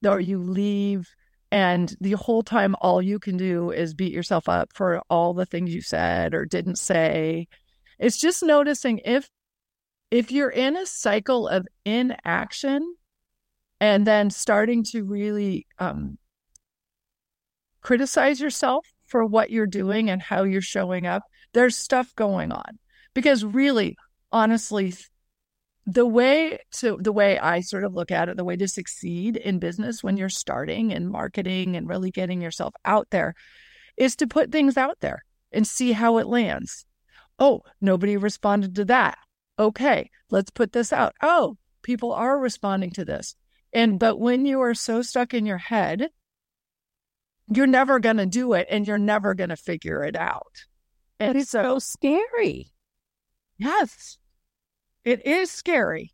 or 0.05 0.19
you 0.19 0.39
leave. 0.39 1.07
And 1.51 1.95
the 2.01 2.13
whole 2.13 2.43
time 2.43 2.75
all 2.81 3.01
you 3.01 3.19
can 3.19 3.37
do 3.37 3.71
is 3.71 3.93
beat 3.93 4.11
yourself 4.11 4.49
up 4.49 4.69
for 4.73 5.01
all 5.09 5.33
the 5.33 5.45
things 5.45 5.73
you 5.73 5.81
said 5.81 6.33
or 6.33 6.45
didn't 6.45 6.77
say. 6.77 7.47
It's 7.99 8.17
just 8.17 8.43
noticing 8.43 8.99
if 9.05 9.29
if 10.11 10.31
you're 10.31 10.49
in 10.49 10.75
a 10.75 10.85
cycle 10.85 11.47
of 11.47 11.67
inaction 11.85 12.95
and 13.79 14.05
then 14.05 14.29
starting 14.29 14.83
to 14.83 15.03
really 15.03 15.65
um, 15.79 16.19
criticize 17.81 18.39
yourself 18.39 18.92
for 19.13 19.23
what 19.23 19.51
you're 19.51 19.67
doing 19.67 20.09
and 20.09 20.23
how 20.23 20.41
you're 20.41 20.59
showing 20.59 21.05
up, 21.05 21.21
there's 21.53 21.75
stuff 21.75 22.15
going 22.15 22.51
on. 22.51 22.79
Because 23.13 23.45
really, 23.45 23.95
honestly, 24.31 24.95
the 25.85 26.07
way 26.07 26.57
to 26.77 26.97
the 26.99 27.11
way 27.11 27.37
I 27.37 27.59
sort 27.59 27.83
of 27.83 27.93
look 27.93 28.09
at 28.09 28.27
it, 28.27 28.37
the 28.37 28.43
way 28.43 28.55
to 28.55 28.67
succeed 28.67 29.37
in 29.37 29.59
business 29.59 30.03
when 30.03 30.17
you're 30.17 30.29
starting 30.29 30.91
and 30.91 31.11
marketing 31.11 31.75
and 31.75 31.87
really 31.87 32.09
getting 32.09 32.41
yourself 32.41 32.73
out 32.83 33.07
there 33.11 33.35
is 33.97 34.15
to 34.15 34.25
put 34.25 34.51
things 34.51 34.77
out 34.77 34.97
there 34.99 35.23
and 35.51 35.67
see 35.67 35.91
how 35.91 36.17
it 36.17 36.25
lands. 36.25 36.87
Oh, 37.37 37.61
nobody 37.79 38.17
responded 38.17 38.73
to 38.77 38.85
that. 38.85 39.19
Okay, 39.59 40.09
let's 40.31 40.49
put 40.49 40.71
this 40.71 40.91
out. 40.91 41.13
Oh, 41.21 41.57
people 41.83 42.13
are 42.13 42.39
responding 42.39 42.89
to 42.93 43.05
this. 43.05 43.35
And 43.71 43.99
but 43.99 44.19
when 44.19 44.47
you 44.47 44.61
are 44.61 44.73
so 44.73 45.03
stuck 45.03 45.35
in 45.35 45.45
your 45.45 45.59
head 45.59 46.09
you're 47.57 47.67
never 47.67 47.99
going 47.99 48.17
to 48.17 48.25
do 48.25 48.53
it 48.53 48.67
and 48.69 48.87
you're 48.87 48.97
never 48.97 49.33
going 49.33 49.49
to 49.49 49.55
figure 49.55 50.03
it 50.03 50.15
out. 50.15 50.65
And 51.19 51.37
it's 51.37 51.51
so, 51.51 51.63
so 51.63 51.79
scary. 51.79 52.71
Yes, 53.57 54.17
it 55.03 55.25
is 55.25 55.51
scary. 55.51 56.13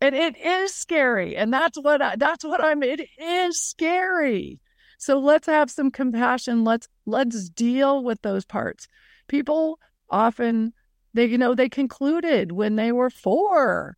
And 0.00 0.14
it 0.14 0.36
is 0.36 0.74
scary. 0.74 1.36
And 1.36 1.52
that's 1.52 1.78
what 1.78 2.02
I, 2.02 2.16
that's 2.16 2.44
what 2.44 2.62
I'm, 2.62 2.82
it 2.82 3.08
is 3.18 3.60
scary. 3.60 4.60
So 4.98 5.18
let's 5.18 5.46
have 5.46 5.70
some 5.70 5.90
compassion. 5.90 6.64
Let's, 6.64 6.88
let's 7.06 7.48
deal 7.48 8.02
with 8.02 8.20
those 8.22 8.44
parts. 8.44 8.86
People 9.28 9.78
often, 10.10 10.72
they, 11.14 11.26
you 11.26 11.38
know, 11.38 11.54
they 11.54 11.68
concluded 11.68 12.52
when 12.52 12.76
they 12.76 12.92
were 12.92 13.10
four, 13.10 13.96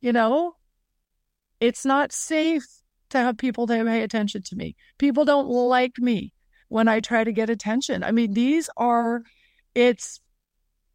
you 0.00 0.12
know, 0.12 0.54
it's 1.60 1.84
not 1.84 2.12
safe 2.12 2.77
to 3.10 3.18
have 3.18 3.38
people 3.38 3.66
to 3.66 3.84
pay 3.84 4.02
attention 4.02 4.42
to 4.42 4.56
me. 4.56 4.76
People 4.98 5.24
don't 5.24 5.48
like 5.48 5.98
me 5.98 6.32
when 6.68 6.88
I 6.88 7.00
try 7.00 7.24
to 7.24 7.32
get 7.32 7.50
attention. 7.50 8.02
I 8.04 8.12
mean, 8.12 8.32
these 8.34 8.68
are, 8.76 9.22
it's, 9.74 10.20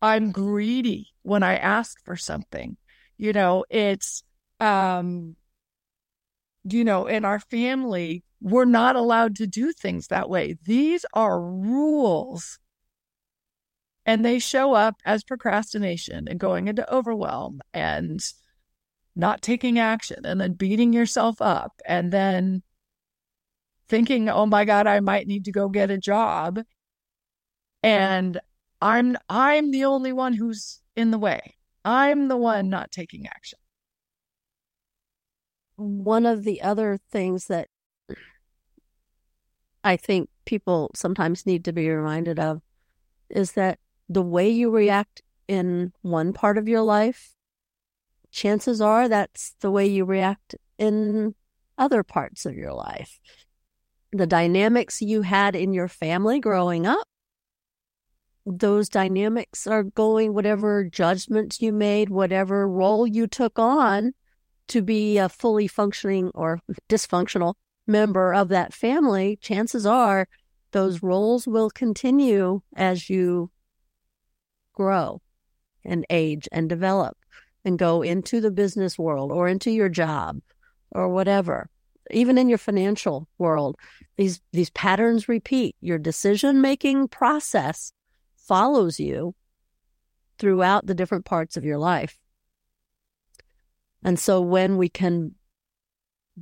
I'm 0.02 0.32
greedy 0.32 1.10
when 1.24 1.44
I 1.44 1.56
ask 1.56 1.98
for 2.06 2.16
something. 2.16 2.78
You 3.18 3.34
know, 3.34 3.66
it's, 3.70 4.24
um, 4.60 5.36
you 6.64 6.84
know, 6.84 7.08
in 7.08 7.26
our 7.26 7.40
family, 7.40 8.24
we're 8.42 8.66
not 8.66 8.96
allowed 8.96 9.38
to 9.38 9.48
do 9.48 9.72
things 9.72 10.08
that 10.08 10.30
way. 10.30 10.58
These 10.66 11.06
are 11.14 11.42
rules. 11.42 12.60
And 14.06 14.26
they 14.26 14.40
show 14.40 14.74
up 14.74 14.96
as 15.06 15.24
procrastination 15.24 16.28
and 16.28 16.40
going 16.40 16.68
into 16.68 16.94
overwhelm 16.94 17.62
and 17.74 18.22
not 19.16 19.42
taking 19.42 19.78
action 19.80 20.26
and 20.26 20.42
then 20.42 20.54
beating 20.54 20.94
yourself 20.94 21.42
up 21.42 21.82
and 21.86 22.12
then 22.12 22.64
thinking, 23.88 24.30
oh 24.30 24.46
my 24.46 24.66
God, 24.66 24.88
I 24.88 25.00
might 25.00 25.28
need 25.28 25.46
to 25.46 25.52
go 25.52 25.70
get 25.70 25.92
a 25.92 25.98
job. 25.98 26.62
And 27.84 28.40
I'm 28.82 29.18
I'm 29.30 29.72
the 29.72 29.86
only 29.86 30.14
one 30.14 30.34
who's 30.34 30.82
in 30.96 31.12
the 31.12 31.18
way. 31.18 31.56
I'm 31.86 32.28
the 32.28 32.38
one 32.38 32.70
not 32.70 32.92
taking 32.92 33.28
action. 33.28 33.60
One 35.76 36.26
of 36.26 36.44
the 36.44 36.62
other 36.62 37.00
things 37.12 37.46
that 37.48 37.68
I 39.84 39.98
think 39.98 40.30
people 40.46 40.92
sometimes 40.96 41.46
need 41.46 41.66
to 41.66 41.74
be 41.74 41.90
reminded 41.90 42.40
of 42.40 42.62
is 43.30 43.54
that 43.54 43.80
the 44.08 44.22
way 44.22 44.50
you 44.50 44.70
react 44.70 45.22
in 45.48 45.92
one 46.02 46.32
part 46.32 46.58
of 46.58 46.68
your 46.68 46.82
life 46.82 47.34
chances 48.34 48.82
are 48.82 49.08
that's 49.08 49.56
the 49.62 49.72
way 49.72 49.86
you 49.86 50.04
react 50.04 50.56
in 50.78 51.36
other 51.78 52.04
parts 52.04 52.46
of 52.46 52.56
your 52.56 52.74
life. 52.74 53.20
The 54.12 54.28
dynamics 54.28 55.02
you 55.02 55.22
had 55.22 55.56
in 55.56 55.74
your 55.74 55.88
family 55.88 56.40
growing 56.40 56.86
up, 56.86 57.08
those 58.46 58.90
dynamics 58.90 59.66
are 59.66 59.84
going, 59.84 60.34
whatever 60.34 60.84
judgments 60.84 61.62
you 61.62 61.72
made, 61.72 62.10
whatever 62.10 62.68
role 62.68 63.08
you 63.08 63.28
took 63.28 63.58
on 63.58 64.12
to 64.68 64.82
be 64.82 65.18
a 65.18 65.30
fully 65.30 65.68
functioning 65.68 66.32
or 66.34 66.60
dysfunctional 66.90 67.54
member 67.88 68.34
of 68.34 68.50
that 68.50 68.74
family, 68.74 69.38
chances 69.42 69.86
are 69.86 70.28
those 70.72 71.04
roles 71.04 71.48
will 71.48 71.70
continue 71.70 72.62
as 72.76 73.10
you 73.10 73.52
grow 74.74 75.22
and 75.86 76.06
age 76.10 76.50
and 76.52 76.68
develop 76.68 77.16
and 77.66 77.80
go 77.80 78.02
into 78.02 78.42
the 78.42 78.52
business 78.52 78.98
world 78.98 79.32
or 79.32 79.48
into 79.48 79.72
your 79.72 79.90
job 79.90 80.40
or 80.92 81.10
whatever. 81.10 81.70
Even 82.12 82.38
in 82.38 82.50
your 82.50 82.58
financial 82.58 83.28
world 83.38 83.78
these 84.18 84.42
these 84.52 84.70
patterns 84.70 85.28
repeat. 85.28 85.76
Your 85.82 85.98
decision 85.98 86.62
making 86.62 87.08
process 87.08 87.94
follows 88.38 89.00
you 89.00 89.36
throughout 90.38 90.86
the 90.86 90.94
different 90.94 91.26
parts 91.26 91.58
of 91.58 91.66
your 91.66 91.78
life. 91.78 92.18
And 94.04 94.20
so 94.20 94.42
when 94.42 94.78
we 94.78 94.90
can 94.90 95.36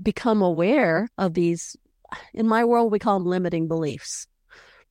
become 0.01 0.41
aware 0.41 1.09
of 1.17 1.33
these 1.33 1.75
in 2.33 2.47
my 2.47 2.65
world 2.65 2.91
we 2.91 2.99
call 2.99 3.19
them 3.19 3.27
limiting 3.27 3.67
beliefs. 3.67 4.27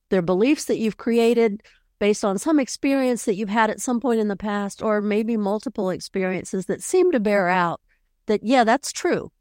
They're 0.09 0.21
beliefs 0.21 0.65
that 0.65 0.77
you've 0.77 0.97
created 0.97 1.61
based 2.01 2.25
on 2.25 2.39
some 2.39 2.59
experience 2.59 3.25
that 3.25 3.35
you've 3.35 3.47
had 3.47 3.69
at 3.69 3.79
some 3.79 3.99
point 3.99 4.19
in 4.19 4.27
the 4.27 4.35
past, 4.35 4.81
or 4.81 5.01
maybe 5.01 5.37
multiple 5.37 5.91
experiences 5.91 6.65
that 6.65 6.81
seem 6.81 7.11
to 7.11 7.19
bear 7.19 7.47
out 7.47 7.79
that, 8.25 8.41
yeah, 8.41 8.63
that's 8.63 8.91
true. 8.91 9.31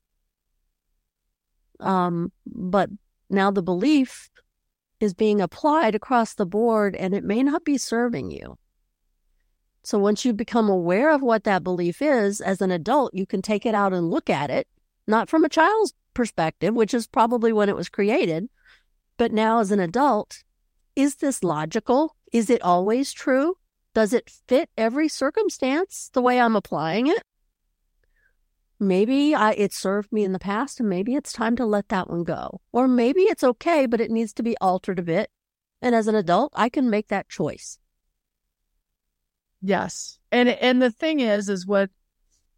Um, 1.80 2.32
but 2.44 2.90
now 3.30 3.50
the 3.50 3.62
belief 3.62 4.28
is 5.00 5.14
being 5.14 5.40
applied 5.40 5.94
across 5.94 6.34
the 6.34 6.44
board 6.44 6.94
and 6.94 7.14
it 7.14 7.24
may 7.24 7.42
not 7.42 7.64
be 7.64 7.78
serving 7.78 8.30
you. 8.30 8.58
So 9.82 9.98
once 9.98 10.26
you 10.26 10.34
become 10.34 10.68
aware 10.68 11.12
of 11.12 11.22
what 11.22 11.44
that 11.44 11.64
belief 11.64 12.02
is 12.02 12.42
as 12.42 12.60
an 12.60 12.70
adult, 12.70 13.14
you 13.14 13.24
can 13.24 13.40
take 13.40 13.64
it 13.64 13.74
out 13.74 13.94
and 13.94 14.10
look 14.10 14.28
at 14.28 14.50
it, 14.50 14.68
not 15.06 15.30
from 15.30 15.46
a 15.46 15.48
child's 15.48 15.94
perspective, 16.12 16.74
which 16.74 16.92
is 16.92 17.06
probably 17.06 17.54
when 17.54 17.70
it 17.70 17.76
was 17.76 17.88
created, 17.88 18.50
but 19.16 19.32
now 19.32 19.60
as 19.60 19.70
an 19.70 19.80
adult, 19.80 20.44
is 20.94 21.16
this 21.16 21.42
logical? 21.42 22.16
Is 22.32 22.50
it 22.50 22.62
always 22.62 23.12
true? 23.12 23.56
Does 23.94 24.12
it 24.12 24.30
fit 24.46 24.70
every 24.76 25.08
circumstance 25.08 26.10
the 26.12 26.22
way 26.22 26.40
I'm 26.40 26.54
applying 26.54 27.08
it? 27.08 27.22
Maybe 28.78 29.34
I, 29.34 29.52
it 29.52 29.74
served 29.74 30.10
me 30.12 30.24
in 30.24 30.32
the 30.32 30.38
past 30.38 30.80
and 30.80 30.88
maybe 30.88 31.14
it's 31.14 31.32
time 31.32 31.56
to 31.56 31.66
let 31.66 31.88
that 31.88 32.08
one 32.08 32.24
go. 32.24 32.60
Or 32.72 32.88
maybe 32.88 33.22
it's 33.22 33.44
okay, 33.44 33.86
but 33.86 34.00
it 34.00 34.10
needs 34.10 34.32
to 34.34 34.42
be 34.42 34.56
altered 34.58 34.98
a 34.98 35.02
bit. 35.02 35.28
And 35.82 35.94
as 35.94 36.06
an 36.06 36.14
adult, 36.14 36.52
I 36.54 36.68
can 36.68 36.88
make 36.88 37.08
that 37.08 37.28
choice. 37.28 37.78
Yes. 39.60 40.18
And 40.32 40.48
and 40.48 40.80
the 40.80 40.90
thing 40.90 41.20
is 41.20 41.48
is 41.48 41.66
what 41.66 41.90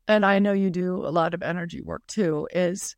and 0.07 0.25
I 0.25 0.39
know 0.39 0.53
you 0.53 0.71
do 0.71 1.05
a 1.05 1.11
lot 1.11 1.35
of 1.35 1.43
energy 1.43 1.81
work 1.81 2.03
too 2.07 2.47
is 2.53 2.95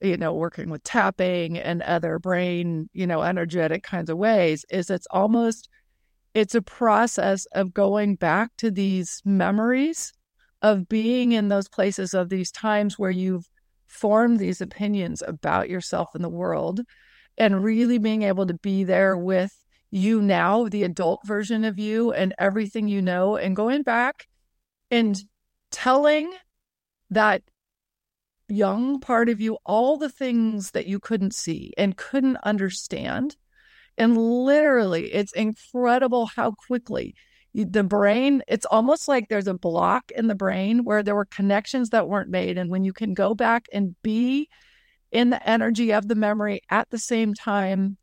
you 0.00 0.16
know, 0.16 0.32
working 0.32 0.70
with 0.70 0.82
tapping 0.84 1.58
and 1.58 1.82
other 1.82 2.18
brain, 2.18 2.88
you 2.92 3.06
know, 3.06 3.22
energetic 3.22 3.82
kinds 3.82 4.08
of 4.08 4.16
ways, 4.16 4.64
is 4.70 4.90
it's 4.90 5.08
almost 5.10 5.68
it's 6.34 6.54
a 6.54 6.62
process 6.62 7.46
of 7.52 7.74
going 7.74 8.16
back 8.16 8.50
to 8.58 8.70
these 8.70 9.22
memories 9.24 10.12
of 10.62 10.88
being 10.88 11.32
in 11.32 11.48
those 11.48 11.68
places 11.68 12.14
of 12.14 12.28
these 12.28 12.50
times 12.50 12.98
where 12.98 13.10
you've 13.10 13.48
formed 13.86 14.38
these 14.38 14.60
opinions 14.60 15.22
about 15.26 15.70
yourself 15.70 16.10
and 16.14 16.22
the 16.22 16.28
world 16.28 16.80
and 17.36 17.62
really 17.62 17.98
being 17.98 18.22
able 18.22 18.46
to 18.46 18.54
be 18.54 18.84
there 18.84 19.16
with 19.16 19.52
you 19.90 20.20
now, 20.20 20.68
the 20.68 20.84
adult 20.84 21.20
version 21.24 21.64
of 21.64 21.78
you 21.78 22.12
and 22.12 22.34
everything 22.38 22.88
you 22.88 23.00
know, 23.00 23.36
and 23.36 23.56
going 23.56 23.82
back 23.82 24.26
and 24.90 25.22
telling 25.70 26.30
that 27.10 27.42
young 28.48 29.00
part 29.00 29.28
of 29.28 29.40
you 29.40 29.58
all 29.64 29.96
the 29.96 30.08
things 30.08 30.72
that 30.72 30.86
you 30.86 30.98
couldn't 30.98 31.34
see 31.34 31.72
and 31.78 31.96
couldn't 31.96 32.38
understand. 32.42 33.36
And 33.98 34.16
literally, 34.16 35.12
it's 35.12 35.32
incredible 35.32 36.26
how 36.26 36.52
quickly 36.52 37.14
the 37.54 37.82
brain, 37.82 38.42
it's 38.46 38.66
almost 38.66 39.08
like 39.08 39.28
there's 39.28 39.48
a 39.48 39.54
block 39.54 40.10
in 40.12 40.28
the 40.28 40.34
brain 40.34 40.84
where 40.84 41.02
there 41.02 41.16
were 41.16 41.24
connections 41.24 41.90
that 41.90 42.08
weren't 42.08 42.30
made. 42.30 42.56
And 42.56 42.70
when 42.70 42.84
you 42.84 42.92
can 42.92 43.14
go 43.14 43.34
back 43.34 43.66
and 43.72 43.96
be 44.02 44.48
in 45.10 45.30
the 45.30 45.48
energy 45.48 45.92
of 45.92 46.08
the 46.08 46.14
memory 46.14 46.60
at 46.70 46.90
the 46.90 46.98
same 46.98 47.34
time 47.34 47.96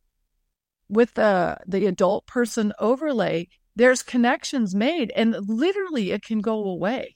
with 0.89 1.13
the 1.13 1.57
the 1.67 1.87
adult 1.87 2.25
person 2.27 2.71
overlay 2.79 3.47
there's 3.75 4.03
connections 4.03 4.75
made 4.75 5.11
and 5.15 5.35
literally 5.47 6.11
it 6.11 6.23
can 6.23 6.41
go 6.41 6.63
away 6.63 7.15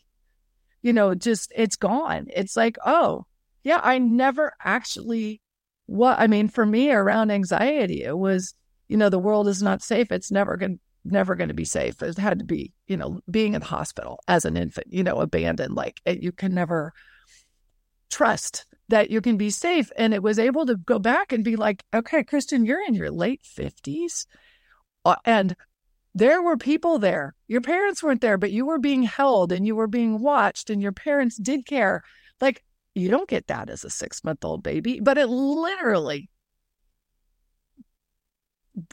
you 0.82 0.94
know, 0.94 1.14
just 1.16 1.52
it's 1.56 1.76
gone. 1.76 2.28
It's 2.34 2.56
like, 2.56 2.78
oh, 2.86 3.26
yeah, 3.64 3.80
I 3.84 4.00
never 4.00 4.54
actually 4.64 5.42
what 5.86 6.20
I 6.20 6.28
mean, 6.28 6.48
for 6.48 6.66
me 6.66 6.92
around 6.92 7.32
anxiety, 7.32 8.04
it 8.04 8.18
was, 8.18 8.54
you 8.90 8.98
know, 8.98 9.10
the 9.10 9.20
world 9.20 9.48
is 9.48 9.64
not 9.64 9.82
safe. 9.82 10.12
It's 10.12 10.32
never 10.32 10.58
going 10.58 10.80
never 11.06 11.36
going 11.36 11.48
to 11.48 11.54
be 11.54 11.66
safe. 11.66 12.02
It 12.02 12.18
had 12.18 12.40
to 12.40 12.46
be, 12.46 12.74
you 12.88 12.98
know, 12.98 13.22
being 13.32 13.54
in 13.54 13.62
the 13.62 13.68
hospital 13.68 14.20
as 14.28 14.44
an 14.44 14.58
infant, 14.58 14.88
you 14.90 15.04
know, 15.04 15.22
abandoned. 15.22 15.76
Like 15.76 16.02
it, 16.06 16.22
you 16.22 16.34
can 16.34 16.54
never 16.54 16.94
trust 18.10 18.66
that 18.90 19.10
you 19.10 19.22
can 19.22 19.38
be 19.38 19.50
safe. 19.50 19.92
And 19.96 20.14
it 20.14 20.24
was 20.24 20.40
able 20.40 20.66
to 20.66 20.76
go 20.76 21.00
back 21.00 21.32
and 21.32 21.44
be 21.44 21.56
like, 21.56 21.84
okay, 21.94 22.24
Kristin, 22.24 22.66
you're 22.66 22.86
in 22.86 22.96
your 22.96 23.12
late 23.12 23.42
50s. 23.44 24.26
Uh, 25.06 25.16
and 25.24 25.56
there 26.16 26.42
were 26.42 26.58
people 26.58 27.00
there. 27.00 27.36
Your 27.48 27.62
parents 27.62 28.04
weren't 28.04 28.22
there, 28.22 28.38
but 28.38 28.52
you 28.52 28.66
were 28.66 28.80
being 28.80 29.04
held 29.04 29.52
and 29.52 29.66
you 29.66 29.76
were 29.76 29.88
being 29.88 30.20
watched, 30.20 30.70
and 30.70 30.82
your 30.82 30.92
parents 30.92 31.38
did 31.38 31.66
care. 31.66 32.04
Like, 32.42 32.64
you 32.96 33.10
don't 33.10 33.30
get 33.30 33.48
that 33.48 33.70
as 33.70 33.86
a 33.86 33.90
six 33.90 34.24
month 34.24 34.44
old 34.44 34.64
baby, 34.64 35.00
but 35.00 35.18
it 35.18 35.28
literally 35.28 36.30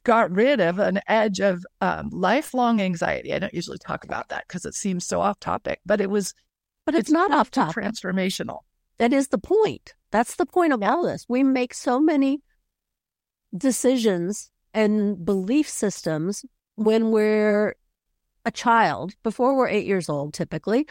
got 0.05 0.31
rid 0.31 0.61
of 0.61 0.79
an 0.79 1.01
edge 1.09 1.41
of 1.41 1.65
um, 1.81 2.09
lifelong 2.11 2.81
anxiety. 2.81 3.33
I 3.33 3.39
don't 3.39 3.55
usually 3.55 3.79
talk 3.79 4.05
about 4.05 4.29
that 4.29 4.45
because 4.47 4.65
it 4.65 4.75
seems 4.75 5.07
so 5.07 5.21
off 5.21 5.41
topic, 5.41 5.81
but 5.87 6.01
it 6.01 6.11
was. 6.11 6.35
But 6.85 6.95
it's, 6.95 7.09
it's 7.09 7.11
not 7.11 7.33
off 7.33 7.51
topic. 7.51 7.83
Transformational. 7.83 8.61
That 8.99 9.13
is 9.13 9.29
the 9.29 9.39
point. 9.39 9.95
That's 10.13 10.37
the 10.37 10.47
point 10.47 10.73
of 10.73 10.83
all 10.83 11.03
this. 11.03 11.27
We 11.29 11.43
make 11.43 11.75
so 11.75 12.01
many 12.01 12.41
decisions 13.57 14.51
and 14.73 15.25
belief 15.25 15.69
systems 15.69 16.45
when 16.77 17.11
we're 17.11 17.75
a 18.45 18.51
child, 18.51 19.15
before 19.23 19.57
we're 19.57 19.69
eight 19.69 19.87
years 19.87 20.09
old, 20.09 20.33
typically, 20.33 20.87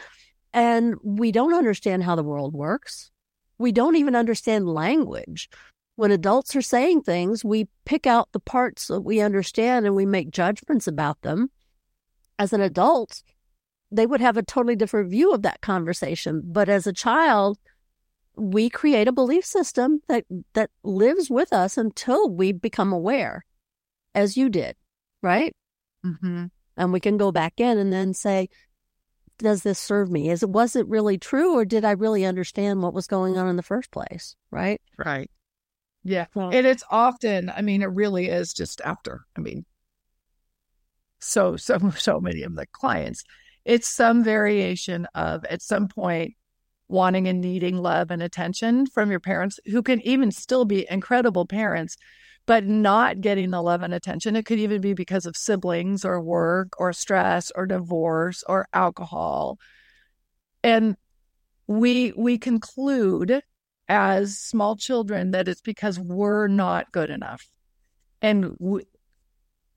and 0.52 0.94
we 1.02 1.32
don't 1.32 1.54
understand 1.54 2.04
how 2.04 2.14
the 2.14 2.22
world 2.22 2.54
works. 2.54 3.10
We 3.58 3.72
don't 3.72 3.96
even 3.96 4.14
understand 4.14 4.68
language. 4.68 5.48
When 5.96 6.10
adults 6.10 6.54
are 6.54 6.62
saying 6.62 7.02
things, 7.02 7.44
we 7.44 7.68
pick 7.84 8.06
out 8.06 8.32
the 8.32 8.40
parts 8.40 8.86
that 8.88 9.00
we 9.00 9.20
understand 9.20 9.86
and 9.86 9.96
we 9.96 10.06
make 10.06 10.30
judgments 10.30 10.86
about 10.86 11.20
them. 11.22 11.50
As 12.38 12.52
an 12.52 12.60
adult, 12.60 13.22
they 13.90 14.06
would 14.06 14.20
have 14.20 14.36
a 14.36 14.42
totally 14.42 14.76
different 14.76 15.10
view 15.10 15.32
of 15.32 15.42
that 15.42 15.62
conversation. 15.62 16.42
But 16.44 16.68
as 16.68 16.86
a 16.86 16.92
child, 16.92 17.58
we 18.36 18.68
create 18.68 19.08
a 19.08 19.12
belief 19.12 19.44
system 19.44 20.02
that 20.08 20.24
that 20.52 20.70
lives 20.82 21.30
with 21.30 21.52
us 21.52 21.78
until 21.78 22.28
we 22.28 22.52
become 22.52 22.92
aware, 22.92 23.46
as 24.14 24.36
you 24.36 24.50
did, 24.50 24.76
right? 25.22 25.54
Mm-hmm. 26.04 26.46
And 26.76 26.92
we 26.92 27.00
can 27.00 27.16
go 27.16 27.32
back 27.32 27.54
in 27.58 27.78
and 27.78 27.90
then 27.90 28.12
say, 28.12 28.50
does 29.38 29.62
this 29.62 29.78
serve 29.78 30.10
me? 30.10 30.28
Is 30.28 30.42
it 30.42 30.50
was 30.50 30.76
it 30.76 30.86
really 30.86 31.16
true, 31.16 31.56
or 31.56 31.64
did 31.64 31.84
I 31.84 31.92
really 31.92 32.26
understand 32.26 32.82
what 32.82 32.94
was 32.94 33.06
going 33.06 33.38
on 33.38 33.48
in 33.48 33.56
the 33.56 33.62
first 33.62 33.90
place? 33.90 34.36
Right. 34.50 34.80
Right. 34.98 35.30
Yeah. 36.06 36.26
Well, 36.34 36.50
and 36.52 36.66
it's 36.66 36.84
often, 36.88 37.50
I 37.54 37.62
mean, 37.62 37.82
it 37.82 37.86
really 37.86 38.28
is 38.28 38.52
just 38.52 38.80
after. 38.82 39.22
I 39.36 39.40
mean, 39.40 39.64
so 41.18 41.56
so 41.56 41.78
so 41.98 42.20
many 42.20 42.42
of 42.42 42.54
the 42.54 42.66
clients, 42.66 43.24
it's 43.64 43.88
some 43.88 44.22
variation 44.22 45.06
of 45.14 45.44
at 45.46 45.62
some 45.62 45.88
point 45.88 46.34
wanting 46.88 47.26
and 47.26 47.40
needing 47.40 47.76
love 47.76 48.12
and 48.12 48.22
attention 48.22 48.86
from 48.86 49.10
your 49.10 49.18
parents 49.18 49.58
who 49.66 49.82
can 49.82 50.00
even 50.02 50.30
still 50.30 50.64
be 50.64 50.86
incredible 50.88 51.44
parents 51.44 51.96
but 52.46 52.64
not 52.64 53.20
getting 53.20 53.50
the 53.50 53.60
love 53.60 53.82
and 53.82 53.92
attention. 53.92 54.36
It 54.36 54.46
could 54.46 54.60
even 54.60 54.80
be 54.80 54.94
because 54.94 55.26
of 55.26 55.36
siblings 55.36 56.04
or 56.04 56.20
work 56.20 56.80
or 56.80 56.92
stress 56.92 57.50
or 57.56 57.66
divorce 57.66 58.44
or 58.48 58.68
alcohol. 58.72 59.58
And 60.62 60.96
we 61.66 62.12
we 62.16 62.38
conclude 62.38 63.42
as 63.88 64.38
small 64.38 64.76
children 64.76 65.30
that 65.30 65.48
it's 65.48 65.60
because 65.60 65.98
we're 65.98 66.48
not 66.48 66.92
good 66.92 67.10
enough. 67.10 67.48
And 68.22 68.56
we, 68.58 68.82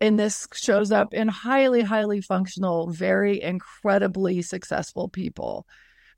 and 0.02 0.18
this 0.18 0.48
shows 0.54 0.92
up 0.92 1.14
in 1.14 1.28
highly 1.28 1.82
highly 1.82 2.22
functional, 2.22 2.90
very 2.90 3.42
incredibly 3.42 4.42
successful 4.42 5.10
people. 5.10 5.68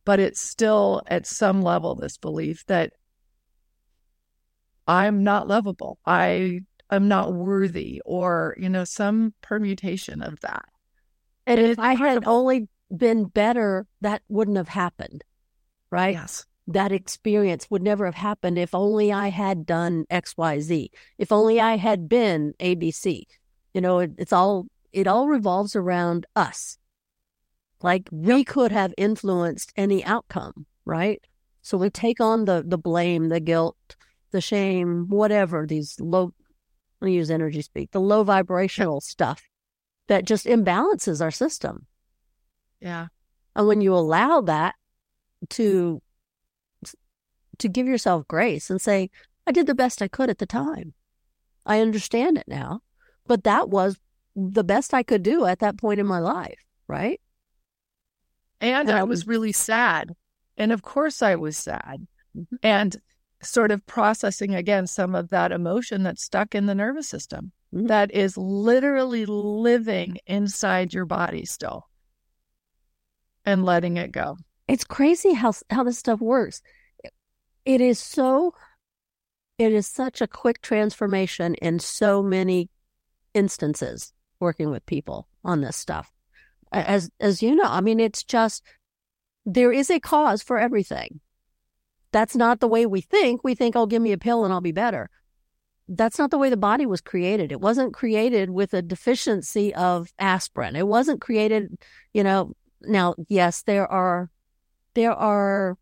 But 0.05 0.19
it's 0.19 0.41
still 0.41 1.01
at 1.07 1.27
some 1.27 1.61
level 1.61 1.95
this 1.95 2.17
belief 2.17 2.65
that 2.67 2.93
I'm 4.87 5.23
not 5.23 5.47
lovable. 5.47 5.99
I 6.05 6.61
am 6.89 7.07
not 7.07 7.33
worthy, 7.33 8.01
or, 8.05 8.55
you 8.59 8.67
know, 8.67 8.83
some 8.83 9.33
permutation 9.41 10.21
of 10.21 10.39
that. 10.41 10.65
And 11.45 11.59
if 11.59 11.79
I 11.79 11.93
had 11.93 12.27
only 12.27 12.67
been 12.95 13.25
better, 13.25 13.85
that 14.01 14.21
wouldn't 14.27 14.57
have 14.57 14.67
happened. 14.67 15.23
Right. 15.91 16.13
Yes. 16.13 16.45
That 16.71 16.91
experience 16.91 17.67
would 17.69 17.81
never 17.81 18.05
have 18.05 18.15
happened 18.15 18.57
if 18.57 18.73
only 18.73 19.11
I 19.11 19.29
had 19.29 19.65
done 19.65 20.05
XYZ, 20.11 20.89
if 21.17 21.31
only 21.31 21.59
I 21.59 21.77
had 21.77 22.09
been 22.09 22.53
ABC. 22.59 23.23
You 23.73 23.81
know, 23.81 23.99
it, 23.99 24.11
it's 24.17 24.33
all, 24.33 24.67
it 24.91 25.07
all 25.07 25.27
revolves 25.27 25.75
around 25.75 26.25
us. 26.35 26.77
Like 27.81 28.09
we 28.11 28.43
could 28.43 28.71
have 28.71 28.93
influenced 28.97 29.71
any 29.75 30.03
outcome, 30.03 30.65
right? 30.85 31.21
So 31.61 31.77
we 31.77 31.89
take 31.89 32.19
on 32.19 32.45
the, 32.45 32.63
the 32.65 32.77
blame, 32.77 33.29
the 33.29 33.39
guilt, 33.39 33.95
the 34.31 34.41
shame, 34.41 35.07
whatever, 35.09 35.65
these 35.65 35.99
low, 35.99 36.33
let 36.99 37.05
me 37.05 37.13
use 37.13 37.31
energy 37.31 37.61
speak, 37.61 37.91
the 37.91 38.01
low 38.01 38.23
vibrational 38.23 39.01
stuff 39.01 39.43
that 40.07 40.25
just 40.25 40.45
imbalances 40.45 41.21
our 41.21 41.31
system. 41.31 41.85
Yeah. 42.79 43.07
And 43.55 43.67
when 43.67 43.81
you 43.81 43.93
allow 43.93 44.41
that 44.41 44.75
to 45.49 46.01
to 47.61 47.69
give 47.69 47.87
yourself 47.87 48.27
grace 48.27 48.69
and 48.69 48.81
say, 48.81 49.09
I 49.47 49.51
did 49.51 49.67
the 49.67 49.75
best 49.75 50.01
I 50.01 50.07
could 50.07 50.29
at 50.29 50.37
the 50.37 50.45
time. 50.45 50.93
I 51.65 51.79
understand 51.79 52.37
it 52.37 52.47
now, 52.47 52.81
but 53.27 53.43
that 53.43 53.69
was 53.69 53.97
the 54.35 54.63
best 54.63 54.93
I 54.93 55.03
could 55.03 55.23
do 55.23 55.45
at 55.45 55.59
that 55.59 55.77
point 55.77 55.99
in 55.99 56.05
my 56.05 56.19
life, 56.19 56.59
right? 56.87 57.19
And, 58.59 58.89
and 58.89 58.97
I 58.97 59.03
was 59.03 59.27
really 59.27 59.51
sad. 59.51 60.15
And 60.57 60.71
of 60.71 60.81
course 60.81 61.21
I 61.21 61.35
was 61.35 61.57
sad. 61.57 62.07
Mm-hmm. 62.37 62.55
And 62.63 62.95
sort 63.41 63.71
of 63.71 63.85
processing 63.85 64.53
again 64.53 64.85
some 64.85 65.15
of 65.15 65.29
that 65.29 65.51
emotion 65.51 66.03
that's 66.03 66.23
stuck 66.23 66.53
in 66.53 66.67
the 66.67 66.75
nervous 66.75 67.09
system 67.09 67.51
mm-hmm. 67.73 67.87
that 67.87 68.11
is 68.11 68.37
literally 68.37 69.25
living 69.25 70.17
inside 70.27 70.93
your 70.93 71.05
body 71.05 71.45
still 71.45 71.87
and 73.45 73.65
letting 73.65 73.97
it 73.97 74.11
go. 74.11 74.37
It's 74.67 74.83
crazy 74.83 75.33
how 75.33 75.53
how 75.69 75.83
this 75.83 75.97
stuff 75.97 76.21
works. 76.21 76.61
It 77.65 77.81
is 77.81 77.99
so 77.99 78.53
it 79.57 79.71
is 79.71 79.85
such 79.85 80.21
a 80.21 80.27
quick 80.27 80.61
transformation 80.61 81.53
in 81.55 81.79
so 81.79 82.23
many 82.23 82.69
instances 83.33 84.13
working 84.39 84.71
with 84.71 84.85
people 84.85 85.27
on 85.43 85.61
this 85.61 85.77
stuff. 85.77 86.11
As 86.71 87.09
as 87.19 87.43
you 87.43 87.55
know, 87.55 87.65
I 87.67 87.81
mean 87.81 87.99
it's 87.99 88.23
just 88.23 88.63
there 89.45 89.71
is 89.71 89.89
a 89.89 89.99
cause 89.99 90.41
for 90.41 90.57
everything. 90.57 91.19
That's 92.11 92.35
not 92.35 92.59
the 92.59 92.67
way 92.67 92.85
we 92.85 93.01
think. 93.01 93.43
We 93.43 93.55
think, 93.55 93.75
"Oh, 93.75 93.85
give 93.85 94.01
me 94.01 94.11
a 94.11 94.17
pill 94.17 94.43
and 94.43 94.53
I'll 94.53 94.61
be 94.61 94.71
better." 94.71 95.09
That's 95.87 96.17
not 96.17 96.31
the 96.31 96.37
way 96.37 96.49
the 96.49 96.57
body 96.57 96.85
was 96.85 97.01
created. 97.01 97.51
It 97.51 97.59
wasn't 97.59 97.93
created 97.93 98.49
with 98.49 98.73
a 98.73 98.81
deficiency 98.81 99.73
of 99.75 100.13
aspirin. 100.19 100.75
It 100.75 100.87
wasn't 100.87 101.19
created, 101.19 101.77
you 102.13 102.23
know, 102.23 102.53
now, 102.81 103.15
yes, 103.27 103.63
there 103.63 103.87
are 103.91 104.29
there 104.93 105.13
are 105.13 105.77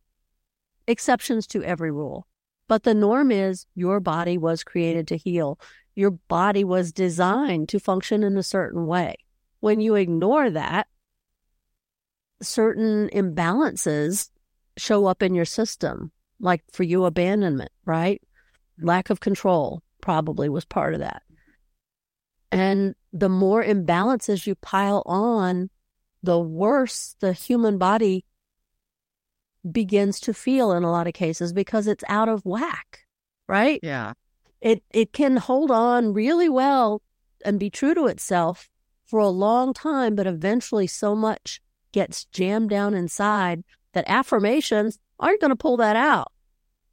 exceptions 0.90 1.48
to 1.48 1.64
every 1.64 1.92
rule, 1.92 2.28
but 2.68 2.84
the 2.84 2.94
norm 2.94 3.32
is 3.32 3.66
your 3.76 4.00
body 4.00 4.38
was 4.38 4.64
created 4.64 5.08
to 5.08 5.18
heal. 5.18 5.60
Your 5.96 6.12
body 6.12 6.64
was 6.64 6.92
designed 6.92 7.70
to 7.70 7.80
function 7.80 8.24
in 8.24 8.38
a 8.38 8.44
certain 8.44 8.86
way. 8.86 9.16
When 9.60 9.82
you 9.82 9.96
ignore 9.96 10.50
that, 10.50 10.88
certain 12.42 13.10
imbalances 13.10 14.30
show 14.78 15.06
up 15.06 15.22
in 15.22 15.36
your 15.36 15.46
system, 15.46 16.12
like 16.40 16.64
for 16.72 16.84
you, 16.84 17.06
abandonment, 17.06 17.72
right? 17.86 18.22
Lack 18.82 19.10
of 19.10 19.20
control 19.20 19.84
probably 20.02 20.48
was 20.48 20.66
part 20.66 20.94
of 20.94 21.02
that. 21.02 21.22
And 22.52 22.96
the 23.14 23.30
more 23.30 23.64
imbalances 23.64 24.48
you 24.48 24.56
pile 24.56 25.04
on 25.06 25.70
the 26.24 26.40
worse 26.40 27.16
the 27.20 27.34
human 27.34 27.78
body 27.78 28.26
begins 29.70 30.20
to 30.22 30.34
feel 30.34 30.72
in 30.72 30.84
a 30.84 30.92
lot 30.92 31.08
of 31.08 31.14
cases 31.14 31.54
because 31.54 31.88
it's 31.88 32.04
out 32.08 32.30
of 32.30 32.46
whack, 32.46 33.06
right? 33.48 33.80
Yeah. 33.84 34.14
It 34.62 34.84
it 34.92 35.14
can 35.14 35.38
hold 35.38 35.72
on 35.72 36.14
really 36.14 36.50
well 36.50 37.02
and 37.46 37.60
be 37.60 37.70
true 37.70 37.94
to 37.94 38.08
itself 38.08 38.70
for 39.06 39.20
a 39.20 39.30
long 39.30 39.74
time, 39.74 40.16
but 40.16 40.28
eventually 40.28 40.88
so 40.88 41.16
much 41.16 41.62
gets 41.92 42.26
jammed 42.26 42.70
down 42.70 42.94
inside 42.94 43.64
that 43.94 44.04
affirmations 44.08 45.00
aren't 45.20 45.42
going 45.42 45.50
to 45.50 45.56
pull 45.56 45.78
that 45.78 45.96
out. 45.96 46.32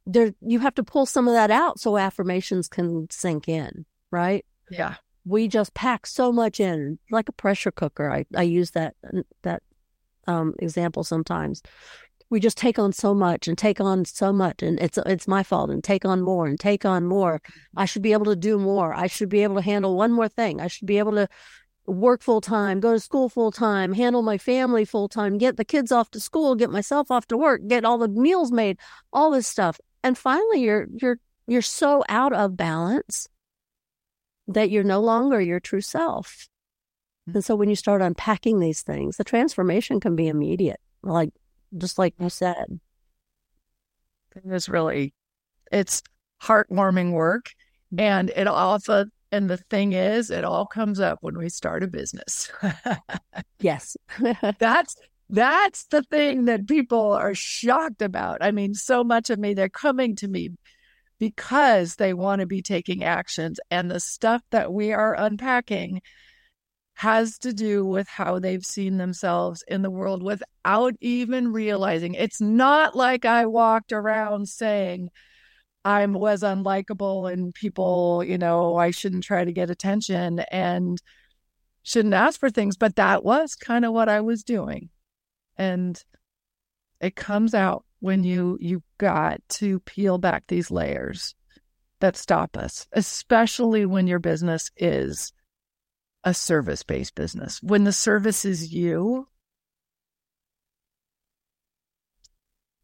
There 0.05 0.33
you 0.41 0.59
have 0.59 0.75
to 0.75 0.83
pull 0.83 1.05
some 1.05 1.27
of 1.27 1.33
that 1.33 1.51
out 1.51 1.79
so 1.79 1.97
affirmations 1.97 2.67
can 2.67 3.07
sink 3.11 3.47
in, 3.47 3.85
right? 4.11 4.45
Yeah 4.71 4.95
we 5.27 5.47
just 5.47 5.73
pack 5.73 6.07
so 6.07 6.31
much 6.31 6.59
in 6.59 6.97
like 7.11 7.27
a 7.27 7.33
pressure 7.33 7.71
cooker. 7.71 8.09
I, 8.09 8.25
I 8.35 8.43
use 8.43 8.71
that 8.71 8.95
that 9.43 9.61
um, 10.25 10.55
example 10.59 11.03
sometimes. 11.03 11.61
We 12.29 12.39
just 12.39 12.57
take 12.57 12.77
on 12.77 12.91
so 12.91 13.13
much 13.13 13.47
and 13.47 13.57
take 13.57 13.79
on 13.79 14.03
so 14.05 14.33
much, 14.33 14.61
and 14.61 14.79
it's 14.79 14.97
it's 15.05 15.27
my 15.27 15.43
fault, 15.43 15.69
and 15.69 15.83
take 15.83 16.03
on 16.05 16.21
more 16.21 16.45
and 16.45 16.59
take 16.59 16.85
on 16.85 17.05
more. 17.05 17.41
I 17.75 17.85
should 17.85 18.01
be 18.01 18.13
able 18.13 18.25
to 18.25 18.35
do 18.35 18.57
more. 18.57 18.93
I 18.93 19.07
should 19.07 19.29
be 19.29 19.43
able 19.43 19.55
to 19.55 19.61
handle 19.61 19.95
one 19.95 20.11
more 20.11 20.27
thing. 20.27 20.59
I 20.59 20.67
should 20.67 20.87
be 20.87 20.97
able 20.97 21.13
to 21.13 21.29
work 21.87 22.21
full 22.21 22.41
time, 22.41 22.79
go 22.79 22.91
to 22.91 22.99
school 22.99 23.29
full 23.29 23.51
time, 23.51 23.93
handle 23.93 24.21
my 24.21 24.37
family 24.37 24.83
full 24.83 25.07
time, 25.07 25.37
get 25.37 25.55
the 25.55 25.65
kids 25.65 25.91
off 25.91 26.11
to 26.11 26.19
school, 26.19 26.55
get 26.55 26.69
myself 26.69 27.09
off 27.09 27.25
to 27.27 27.37
work, 27.37 27.61
get 27.67 27.85
all 27.85 27.97
the 27.97 28.09
meals 28.09 28.51
made, 28.51 28.77
all 29.13 29.31
this 29.31 29.47
stuff. 29.47 29.79
And 30.03 30.17
finally 30.17 30.61
you're 30.61 30.87
you're 31.01 31.19
you're 31.47 31.61
so 31.61 32.03
out 32.09 32.33
of 32.33 32.57
balance 32.57 33.27
that 34.49 34.69
you're 34.69 34.83
no 34.83 34.99
longer 34.99 35.39
your 35.39 35.59
true 35.59 35.81
self. 35.81 36.47
Mm-hmm. 37.27 37.37
And 37.37 37.45
so 37.45 37.55
when 37.55 37.69
you 37.69 37.75
start 37.75 38.01
unpacking 38.01 38.59
these 38.59 38.81
things, 38.81 39.17
the 39.17 39.23
transformation 39.23 39.99
can 39.99 40.15
be 40.15 40.27
immediate, 40.27 40.79
like 41.03 41.29
just 41.75 41.97
like 41.97 42.13
you 42.19 42.29
said. 42.29 42.79
It 44.35 44.51
is 44.51 44.69
really, 44.69 45.13
it's 45.71 46.03
heartwarming 46.41 47.11
work. 47.11 47.51
And 47.97 48.29
it 48.29 48.47
often, 48.47 49.11
and 49.31 49.49
the 49.49 49.57
thing 49.57 49.93
is, 49.93 50.29
it 50.29 50.43
all 50.43 50.65
comes 50.65 50.99
up 50.99 51.19
when 51.21 51.37
we 51.37 51.49
start 51.49 51.83
a 51.83 51.87
business. 51.87 52.51
yes. 53.59 53.97
that's, 54.59 54.95
that's 55.29 55.85
the 55.85 56.03
thing 56.03 56.45
that 56.45 56.67
people 56.67 57.11
are 57.13 57.33
shocked 57.33 58.01
about. 58.01 58.37
I 58.41 58.51
mean, 58.51 58.73
so 58.73 59.03
much 59.03 59.29
of 59.29 59.39
me, 59.39 59.53
they're 59.53 59.69
coming 59.69 60.15
to 60.17 60.27
me 60.27 60.51
because 61.19 61.95
they 61.95 62.13
want 62.13 62.41
to 62.41 62.45
be 62.45 62.61
taking 62.61 63.03
actions. 63.03 63.59
And 63.71 63.89
the 63.89 63.99
stuff 63.99 64.41
that 64.51 64.71
we 64.71 64.93
are 64.93 65.15
unpacking 65.15 66.01
has 66.97 67.37
to 67.37 67.53
do 67.53 67.85
with 67.85 68.07
how 68.07 68.39
they've 68.39 68.65
seen 68.65 68.97
themselves 68.97 69.63
in 69.67 69.83
the 69.83 69.89
world 69.91 70.23
without 70.23 70.95
even 70.99 71.53
realizing. 71.53 72.15
It's 72.15 72.41
not 72.41 72.95
like 72.95 73.23
I 73.23 73.45
walked 73.45 73.93
around 73.93 74.49
saying, 74.49 75.11
I 75.85 76.03
was 76.07 76.41
unlikable 76.41 77.31
and 77.31 77.53
people, 77.53 78.23
you 78.23 78.39
know, 78.39 78.77
I 78.77 78.89
shouldn't 78.89 79.23
try 79.23 79.45
to 79.45 79.51
get 79.51 79.69
attention 79.69 80.39
and 80.51 80.99
shouldn't 81.83 82.15
ask 82.15 82.39
for 82.39 82.49
things. 82.49 82.77
But 82.77 82.95
that 82.95 83.23
was 83.23 83.53
kind 83.53 83.85
of 83.85 83.93
what 83.93 84.09
I 84.09 84.21
was 84.21 84.43
doing. 84.43 84.89
And 85.55 86.03
it 86.99 87.15
comes 87.15 87.53
out 87.53 87.85
when 87.99 88.23
you 88.23 88.57
you 88.59 88.81
got 88.97 89.39
to 89.49 89.81
peel 89.81 90.17
back 90.17 90.45
these 90.47 90.71
layers 90.71 91.35
that 91.99 92.17
stop 92.17 92.57
us, 92.57 92.87
especially 92.91 93.85
when 93.85 94.07
your 94.07 94.19
business 94.19 94.71
is 94.77 95.31
a 96.27 96.33
service 96.33 96.83
based 96.83 97.15
business. 97.15 97.63
When 97.63 97.85
the 97.85 97.93
service 97.93 98.43
is 98.43 98.73
you. 98.73 99.29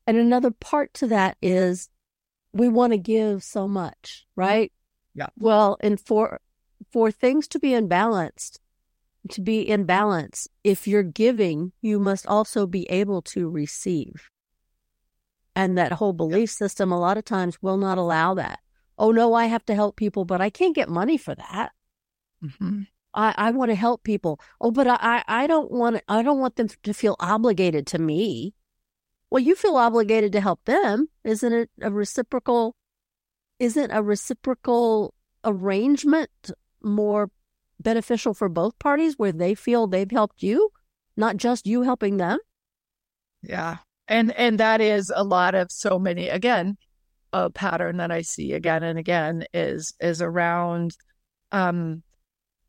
And 0.08 0.16
another 0.18 0.52
part 0.52 0.94
to 0.96 1.08
that 1.08 1.36
is 1.42 1.90
we 2.54 2.70
want 2.70 2.94
to 2.94 2.98
give 2.98 3.44
so 3.44 3.68
much, 3.68 4.26
right? 4.38 4.72
Yeah. 5.14 5.28
Well, 5.38 5.78
and 5.82 6.00
for 6.00 6.40
for 6.94 7.12
things 7.12 7.50
to 7.50 7.60
be 7.60 7.74
in 7.74 7.90
balance, 7.90 8.58
to 9.30 9.42
be 9.42 9.62
in 9.62 9.84
balance, 9.84 10.48
if 10.64 10.88
you're 10.88 11.04
giving, 11.04 11.74
you 11.82 12.00
must 12.00 12.26
also 12.26 12.66
be 12.66 12.90
able 12.90 13.22
to 13.22 13.50
receive. 13.50 14.30
And 15.54 15.78
that 15.78 15.94
whole 15.94 16.14
belief 16.14 16.50
system, 16.50 16.92
a 16.92 17.00
lot 17.00 17.18
of 17.18 17.26
times, 17.26 17.62
will 17.62 17.78
not 17.78 17.98
allow 17.98 18.34
that. 18.36 18.60
Oh, 18.98 19.12
no, 19.12 19.34
I 19.34 19.46
have 19.46 19.66
to 19.66 19.76
help 19.76 19.98
people, 19.98 20.24
but 20.24 20.40
I 20.40 20.50
can't 20.50 20.76
get 20.76 20.90
money 20.90 21.18
for 21.18 21.36
that. 21.36 21.72
Mm-hmm. 22.44 22.82
I, 23.14 23.34
I 23.38 23.52
want 23.52 23.70
to 23.72 23.76
help 23.76 24.04
people. 24.04 24.40
Oh, 24.60 24.72
but 24.72 24.88
I, 24.88 25.24
I 25.28 25.48
don't 25.48 25.72
want 25.72 26.02
I 26.08 26.24
don't 26.24 26.40
want 26.40 26.56
them 26.56 26.70
to 26.84 26.94
feel 26.94 27.16
obligated 27.20 27.88
to 27.88 28.00
me. 28.00 28.54
Well, 29.30 29.42
you 29.42 29.56
feel 29.56 29.76
obligated 29.78 30.32
to 30.34 30.42
help 30.42 30.66
them. 30.66 31.08
Isn't 31.24 31.54
it 31.54 31.70
a 31.82 31.92
reciprocal? 31.92 32.76
Isn't 33.60 33.92
a 33.92 34.04
reciprocal 34.04 35.14
arrangement 35.44 36.52
more 36.82 37.30
beneficial 37.80 38.34
for 38.34 38.50
both 38.50 38.78
parties 38.80 39.16
where 39.18 39.32
they 39.32 39.56
feel 39.56 39.88
they've 39.88 40.10
helped 40.10 40.44
you, 40.44 40.70
not 41.18 41.38
just 41.38 41.66
you 41.68 41.84
helping 41.84 42.18
them? 42.18 42.40
Yeah 43.42 43.78
and 44.08 44.32
and 44.34 44.60
that 44.60 44.82
is 44.82 45.12
a 45.16 45.24
lot 45.24 45.56
of 45.56 45.72
so 45.72 45.98
many 45.98 46.30
again 46.30 46.78
a 47.32 47.50
pattern 47.50 47.98
that 47.98 48.12
i 48.12 48.22
see 48.22 48.54
again 48.54 48.84
and 48.84 49.00
again 49.00 49.46
is 49.54 49.94
is 50.00 50.22
around 50.22 50.96
um 51.52 52.04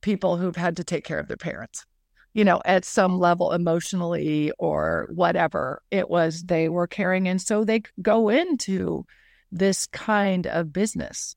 people 0.04 0.36
who've 0.36 0.56
had 0.56 0.76
to 0.76 0.84
take 0.84 1.04
care 1.04 1.18
of 1.18 1.26
their 1.26 1.36
parents 1.36 1.84
you 2.34 2.44
know, 2.44 2.60
at 2.64 2.84
some 2.84 3.18
level 3.18 3.52
emotionally 3.52 4.52
or 4.58 5.08
whatever 5.14 5.80
it 5.92 6.10
was 6.10 6.42
they 6.42 6.68
were 6.68 6.88
caring. 6.88 7.28
And 7.28 7.40
so 7.40 7.64
they 7.64 7.82
go 8.02 8.28
into 8.28 9.06
this 9.52 9.86
kind 9.86 10.48
of 10.48 10.72
business. 10.72 11.36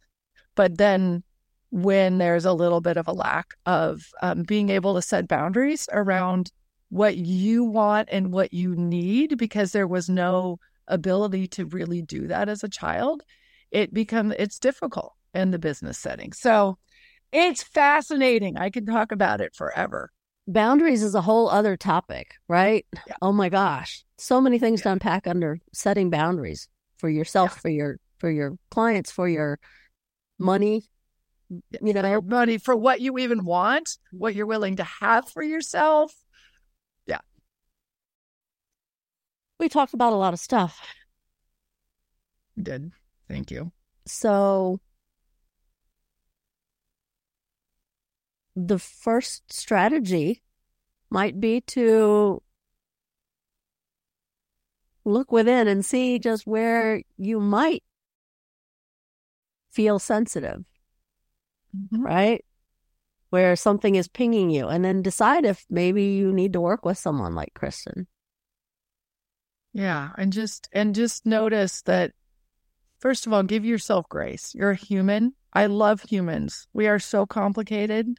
But 0.56 0.80
then 0.80 1.24
when 1.70 2.18
there's 2.18 2.46
a 2.46 2.54
little 2.54 2.82
bit 2.82 2.98
of 2.98 3.08
a 3.08 3.14
lack 3.14 3.54
of 3.68 4.10
um, 4.24 4.42
being 4.42 4.70
able 4.70 4.96
to 4.96 5.02
set 5.02 5.28
boundaries 5.28 5.88
around 5.92 6.52
what 6.90 7.16
you 7.16 7.64
want 7.64 8.10
and 8.12 8.34
what 8.34 8.52
you 8.52 8.76
need, 8.76 9.38
because 9.38 9.74
there 9.74 9.88
was 9.88 10.10
no 10.10 10.58
ability 10.88 11.48
to 11.50 11.66
really 11.66 12.02
do 12.02 12.26
that 12.28 12.50
as 12.50 12.64
a 12.64 12.70
child, 12.70 13.22
it 13.70 13.94
becomes 13.94 14.34
it's 14.40 14.58
difficult 14.58 15.14
in 15.36 15.52
the 15.52 15.60
business 15.60 16.00
setting. 16.00 16.34
So 16.34 16.80
it's 17.32 17.64
fascinating. 17.64 18.58
I 18.58 18.70
can 18.70 18.86
talk 18.86 19.12
about 19.12 19.42
it 19.42 19.56
forever 19.56 20.12
boundaries 20.48 21.04
is 21.04 21.14
a 21.14 21.22
whole 21.22 21.50
other 21.50 21.76
topic, 21.76 22.36
right? 22.48 22.86
Yeah. 23.06 23.16
Oh 23.22 23.34
my 23.34 23.50
gosh. 23.50 24.04
So 24.18 24.42
many 24.42 24.58
things 24.58 24.80
yeah. 24.80 24.84
to 24.84 24.92
unpack 24.94 25.28
under 25.28 25.60
setting 25.74 26.10
boundaries 26.10 26.70
for 26.98 27.10
yourself, 27.10 27.54
yeah. 27.56 27.60
for 27.60 27.70
your 27.70 28.00
for 28.18 28.32
your 28.32 28.58
clients, 28.72 29.12
for 29.12 29.28
your 29.28 29.60
money, 30.40 30.84
you 31.50 31.94
know, 31.94 32.22
money 32.22 32.58
for 32.58 32.76
what 32.76 33.02
you 33.02 33.18
even 33.20 33.44
want, 33.44 33.98
what 34.12 34.34
you're 34.34 34.48
willing 34.48 34.78
to 34.78 34.84
have 34.84 35.30
for 35.30 35.44
yourself. 35.44 36.14
Yeah. 37.06 37.20
We 39.60 39.70
talked 39.70 39.94
about 39.94 40.14
a 40.14 40.18
lot 40.18 40.34
of 40.34 40.40
stuff. 40.40 40.82
We 42.56 42.64
did. 42.64 42.92
Thank 43.28 43.52
you. 43.52 43.72
So 44.06 44.80
the 48.58 48.80
first 48.80 49.54
strategy 49.54 50.42
might 51.12 51.40
be 51.40 51.62
to 51.62 52.42
look 55.06 55.32
within 55.32 55.68
and 55.68 55.86
see 55.86 56.18
just 56.18 56.48
where 56.48 57.04
you 57.18 57.40
might 57.40 57.84
feel 59.72 60.00
sensitive, 60.00 60.66
mm-hmm. 61.76 62.02
right? 62.02 62.44
Where 63.30 63.56
something 63.56 63.96
is 63.96 64.08
pinging 64.08 64.50
you, 64.50 64.68
and 64.68 64.84
then 64.84 65.04
decide 65.04 65.46
if 65.46 65.64
maybe 65.70 66.06
you 66.06 66.34
need 66.34 66.54
to 66.54 66.62
work 66.62 66.84
with 66.84 66.98
someone 66.98 67.36
like 67.36 67.54
Kristin. 67.54 68.08
Yeah, 69.72 70.10
and 70.18 70.34
just 70.34 70.68
and 70.74 70.96
just 70.96 71.28
notice 71.28 71.84
that 71.84 72.14
first 73.00 73.28
of 73.28 73.34
all, 73.34 73.44
give 73.44 73.66
yourself 73.66 74.10
grace. 74.10 74.56
You're 74.56 74.72
a 74.72 74.76
human. 74.76 75.36
I 75.54 75.68
love 75.68 76.02
humans. 76.02 76.68
We 76.74 76.88
are 76.88 77.00
so 77.00 77.28
complicated 77.28 78.18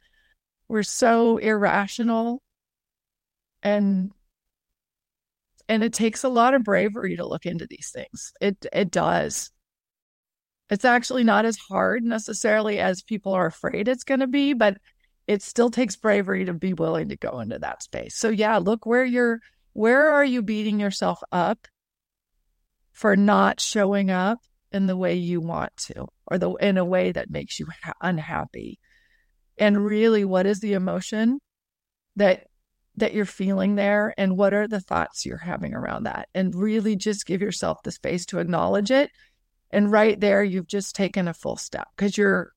we're 0.69 0.83
so 0.83 1.37
irrational 1.37 2.41
and 3.61 4.11
and 5.67 5.83
it 5.83 5.93
takes 5.93 6.23
a 6.23 6.29
lot 6.29 6.53
of 6.53 6.63
bravery 6.63 7.17
to 7.17 7.27
look 7.27 7.45
into 7.45 7.67
these 7.69 7.91
things. 7.93 8.31
It 8.39 8.65
it 8.71 8.91
does. 8.91 9.51
It's 10.69 10.85
actually 10.85 11.23
not 11.23 11.45
as 11.45 11.57
hard 11.57 12.03
necessarily 12.03 12.79
as 12.79 13.01
people 13.01 13.33
are 13.33 13.47
afraid 13.47 13.87
it's 13.87 14.03
going 14.03 14.19
to 14.19 14.27
be, 14.27 14.53
but 14.53 14.77
it 15.27 15.41
still 15.41 15.71
takes 15.71 15.95
bravery 15.95 16.45
to 16.45 16.53
be 16.53 16.73
willing 16.73 17.09
to 17.09 17.17
go 17.17 17.39
into 17.39 17.59
that 17.59 17.83
space. 17.83 18.15
So 18.15 18.29
yeah, 18.29 18.57
look 18.57 18.85
where 18.85 19.05
you're 19.05 19.39
where 19.73 20.11
are 20.11 20.25
you 20.25 20.41
beating 20.41 20.79
yourself 20.79 21.21
up 21.31 21.67
for 22.91 23.15
not 23.15 23.59
showing 23.59 24.11
up 24.11 24.39
in 24.71 24.85
the 24.85 24.97
way 24.97 25.15
you 25.15 25.41
want 25.41 25.75
to 25.77 26.07
or 26.27 26.37
the 26.37 26.51
in 26.55 26.77
a 26.77 26.85
way 26.85 27.11
that 27.11 27.31
makes 27.31 27.59
you 27.59 27.67
ha- 27.83 27.93
unhappy 28.01 28.79
and 29.59 29.85
really 29.85 30.25
what 30.25 30.45
is 30.45 30.61
the 30.61 30.73
emotion 30.73 31.39
that 32.15 32.47
that 32.95 33.13
you're 33.13 33.25
feeling 33.25 33.75
there? 33.75 34.13
And 34.17 34.37
what 34.37 34.53
are 34.53 34.67
the 34.67 34.81
thoughts 34.81 35.25
you're 35.25 35.37
having 35.37 35.73
around 35.73 36.03
that? 36.03 36.27
And 36.33 36.53
really 36.53 36.95
just 36.95 37.25
give 37.25 37.41
yourself 37.41 37.83
the 37.83 37.91
space 37.91 38.25
to 38.27 38.39
acknowledge 38.39 38.91
it. 38.91 39.11
And 39.71 39.91
right 39.91 40.19
there 40.19 40.43
you've 40.43 40.67
just 40.67 40.95
taken 40.95 41.27
a 41.27 41.33
full 41.33 41.55
step 41.55 41.87
because 41.95 42.17
you're 42.17 42.51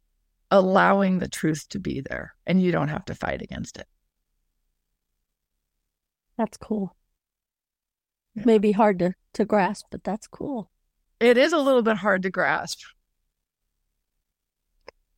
allowing 0.51 1.19
the 1.19 1.29
truth 1.29 1.69
to 1.71 1.79
be 1.79 2.01
there 2.01 2.35
and 2.47 2.61
you 2.61 2.73
don't 2.73 2.89
have 2.89 3.05
to 3.07 3.15
fight 3.15 3.43
against 3.43 3.77
it. 3.77 3.87
That's 6.39 6.57
cool. 6.57 6.97
Yeah. 8.35 8.45
maybe 8.47 8.73
hard 8.73 8.99
to 9.01 9.13
to 9.35 9.45
grasp 9.45 9.87
but 9.91 10.03
that's 10.05 10.27
cool. 10.27 10.71
It 11.21 11.37
is 11.39 11.53
a 11.53 11.59
little 11.59 11.83
bit 11.83 11.99
hard 11.99 12.23
to 12.23 12.31
grasp 12.31 12.81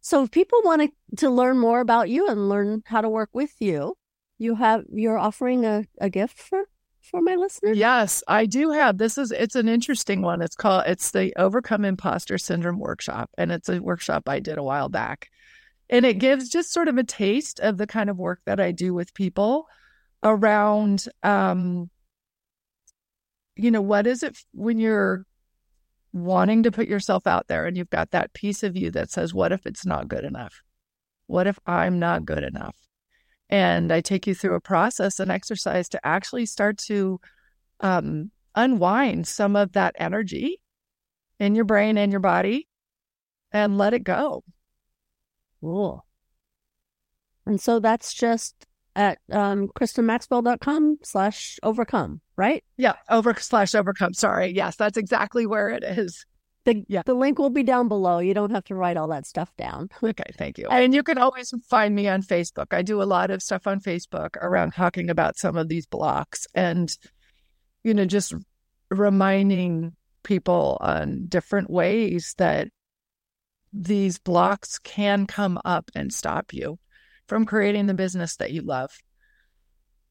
so 0.05 0.22
if 0.22 0.30
people 0.30 0.61
want 0.62 0.92
to 1.16 1.30
learn 1.30 1.59
more 1.59 1.80
about 1.80 2.11
you 2.11 2.28
and 2.28 2.46
learn 2.46 2.82
how 2.84 3.00
to 3.00 3.09
work 3.09 3.30
with 3.32 3.55
you, 3.59 3.96
you 4.36 4.55
have 4.57 4.84
you're 4.92 5.18
offering 5.18 5.64
a, 5.64 5.86
a 5.98 6.11
gift 6.11 6.38
for 6.38 6.64
for 7.00 7.22
my 7.22 7.36
listeners? 7.36 7.78
Yes, 7.78 8.22
I 8.28 8.44
do 8.44 8.70
have. 8.70 8.98
This 8.98 9.16
is 9.16 9.32
it's 9.32 9.55
an 9.55 9.66
interesting 9.66 10.20
one. 10.20 10.42
It's 10.42 10.57
called 10.57 10.84
it's 10.86 11.11
the 11.11 11.32
Overcome 11.38 11.86
Imposter 11.86 12.36
Syndrome 12.36 12.78
workshop 12.78 13.30
and 13.38 13.50
it's 13.50 13.70
a 13.70 13.80
workshop 13.80 14.28
I 14.28 14.40
did 14.40 14.59
a 14.59 14.62
while 14.62 14.90
back. 14.90 15.30
And 15.88 16.05
it 16.05 16.18
gives 16.18 16.50
just 16.50 16.70
sort 16.70 16.88
of 16.88 16.98
a 16.98 17.05
taste 17.05 17.59
of 17.61 17.78
the 17.78 17.86
kind 17.86 18.11
of 18.11 18.18
work 18.18 18.40
that 18.44 18.61
I 18.61 18.72
do 18.72 18.92
with 18.92 19.14
people 19.14 19.66
around 20.22 21.07
um 21.22 21.88
you 23.57 23.70
know, 23.70 23.80
what 23.80 24.07
is 24.07 24.22
it 24.22 24.36
when 24.52 24.78
you're 24.78 25.24
wanting 26.14 26.62
to 26.62 26.70
put 26.70 26.86
yourself 26.86 27.26
out 27.26 27.48
there 27.48 27.66
and 27.66 27.76
you've 27.76 27.90
got 27.90 28.12
that 28.12 28.32
piece 28.32 28.62
of 28.62 28.76
you 28.76 28.90
that 28.92 29.10
says, 29.10 29.34
What 29.34 29.52
if 29.52 29.66
it's 29.66 29.84
not 29.84 30.08
good 30.08 30.24
enough? 30.24 30.62
What 31.26 31.46
if 31.46 31.58
I'm 31.66 31.98
not 31.98 32.24
good 32.24 32.44
enough? 32.44 32.76
And 33.50 33.92
I 33.92 34.00
take 34.00 34.26
you 34.26 34.34
through 34.34 34.54
a 34.54 34.60
process 34.60 35.20
and 35.20 35.30
exercise 35.30 35.88
to 35.90 36.06
actually 36.06 36.46
start 36.46 36.78
to 36.86 37.20
um, 37.80 38.30
unwind 38.54 39.26
some 39.26 39.56
of 39.56 39.72
that 39.72 39.96
energy 39.98 40.60
in 41.40 41.54
your 41.54 41.64
brain 41.64 41.98
and 41.98 42.12
your 42.12 42.20
body 42.20 42.68
and 43.52 43.76
let 43.76 43.92
it 43.92 44.04
go. 44.04 44.44
Cool. 45.60 46.06
And 47.44 47.60
so 47.60 47.80
that's 47.80 48.14
just 48.14 48.66
at 48.97 49.18
um, 49.30 49.68
kristinmaxwell.com 49.68 50.99
slash 51.03 51.59
overcome, 51.62 52.20
right? 52.36 52.64
Yeah, 52.76 52.95
over 53.11 53.34
slash 53.34 53.74
overcome. 53.74 54.14
Sorry. 54.14 54.53
Yes, 54.55 54.76
that's 54.76 54.97
exactly 54.97 55.47
where 55.47 55.70
it 55.70 55.82
is. 55.82 56.24
The, 56.64 56.82
yeah. 56.88 57.03
the 57.05 57.14
link 57.14 57.38
will 57.38 57.51
be 57.51 57.62
down 57.62 57.88
below. 57.88 58.20
You 58.20 58.32
don't 58.32 58.53
have 58.53 58.64
to 58.64 58.74
write 58.74 58.97
all 58.97 59.09
that 59.09 59.26
stuff 59.26 59.55
down. 59.57 59.90
okay, 60.03 60.32
thank 60.38 60.59
you. 60.59 60.68
And 60.68 60.95
you 60.95 61.03
can 61.03 61.18
always 61.18 61.53
find 61.68 61.95
me 61.95 62.09
on 62.09 62.22
Facebook. 62.22 62.72
I 62.72 62.82
do 62.82 63.03
a 63.03 63.05
lot 63.05 63.30
of 63.30 63.42
stuff 63.42 63.66
on 63.66 63.80
Facebook 63.80 64.36
around 64.36 64.72
talking 64.72 65.11
about 65.11 65.36
some 65.36 65.57
of 65.57 65.68
these 65.68 65.86
blocks 65.86 66.47
and, 66.55 66.97
you 67.82 67.92
know, 67.92 68.07
just 68.07 68.32
reminding 68.90 69.95
people 70.22 70.78
on 70.80 71.26
different 71.28 71.68
ways 71.68 72.34
that 72.38 72.68
these 73.74 74.18
blocks 74.18 74.78
can 74.78 75.26
come 75.26 75.61
up 75.64 75.90
and 75.95 76.14
stop 76.14 76.55
you 76.55 76.78
from 77.26 77.44
creating 77.44 77.86
the 77.86 77.94
business 77.94 78.36
that 78.36 78.52
you 78.52 78.62
love. 78.62 78.96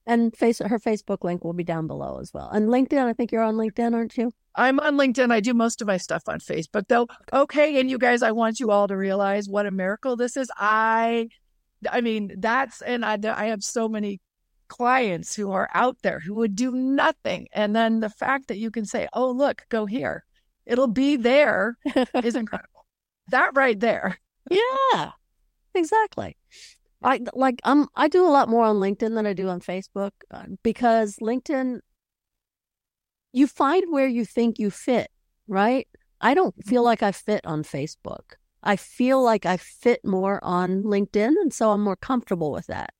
And 0.05 0.35
face 0.35 0.59
her 0.59 0.79
Facebook 0.79 1.23
link 1.23 1.43
will 1.43 1.53
be 1.53 1.63
down 1.63 1.87
below 1.87 2.19
as 2.19 2.33
well. 2.33 2.49
And 2.49 2.67
LinkedIn, 2.67 3.05
I 3.05 3.13
think 3.13 3.31
you're 3.31 3.43
on 3.43 3.55
LinkedIn, 3.55 3.93
aren't 3.93 4.17
you? 4.17 4.31
I'm 4.55 4.79
on 4.79 4.97
LinkedIn. 4.97 5.31
I 5.31 5.39
do 5.39 5.53
most 5.53 5.81
of 5.81 5.87
my 5.87 5.97
stuff 5.97 6.23
on 6.27 6.39
Facebook, 6.39 6.87
though. 6.89 7.07
Okay, 7.31 7.79
and 7.79 7.89
you 7.89 7.97
guys, 7.97 8.21
I 8.21 8.31
want 8.31 8.59
you 8.59 8.69
all 8.69 8.87
to 8.87 8.97
realize 8.97 9.47
what 9.47 9.65
a 9.65 9.71
miracle 9.71 10.15
this 10.15 10.35
is. 10.35 10.51
I, 10.57 11.29
I 11.89 12.01
mean, 12.01 12.35
that's 12.37 12.81
and 12.81 13.05
I, 13.05 13.17
I 13.23 13.45
have 13.45 13.63
so 13.63 13.87
many 13.87 14.19
clients 14.67 15.35
who 15.35 15.51
are 15.51 15.69
out 15.73 15.97
there 16.03 16.19
who 16.19 16.35
would 16.35 16.55
do 16.55 16.71
nothing, 16.71 17.47
and 17.53 17.75
then 17.75 17.99
the 17.99 18.09
fact 18.09 18.49
that 18.49 18.57
you 18.57 18.69
can 18.71 18.85
say, 18.85 19.07
"Oh, 19.13 19.31
look, 19.31 19.63
go 19.69 19.85
here," 19.85 20.23
it'll 20.65 20.87
be 20.87 21.15
there 21.15 21.77
is 22.23 22.35
incredible. 22.35 22.85
that 23.29 23.51
right 23.55 23.79
there. 23.79 24.19
Yeah, 24.51 25.11
exactly. 25.73 26.37
I 27.03 27.21
like 27.33 27.59
I'm 27.63 27.87
I 27.95 28.07
do 28.07 28.25
a 28.25 28.29
lot 28.29 28.49
more 28.49 28.65
on 28.65 28.77
LinkedIn 28.77 29.15
than 29.15 29.25
I 29.25 29.33
do 29.33 29.49
on 29.49 29.59
Facebook 29.59 30.11
uh, 30.31 30.45
because 30.63 31.17
LinkedIn 31.17 31.79
you 33.31 33.47
find 33.47 33.83
where 33.89 34.07
you 34.07 34.25
think 34.25 34.59
you 34.59 34.69
fit, 34.69 35.09
right? 35.47 35.87
I 36.21 36.33
don't 36.33 36.55
feel 36.65 36.81
mm-hmm. 36.81 36.85
like 36.85 37.03
I 37.03 37.11
fit 37.11 37.45
on 37.45 37.63
Facebook. 37.63 38.35
I 38.61 38.75
feel 38.77 39.21
like 39.21 39.45
I 39.45 39.57
fit 39.57 40.05
more 40.05 40.39
on 40.43 40.83
LinkedIn 40.83 41.33
and 41.41 41.53
so 41.53 41.71
I'm 41.71 41.81
more 41.81 41.97
comfortable 41.97 42.51
with 42.51 42.67
that. 42.67 42.93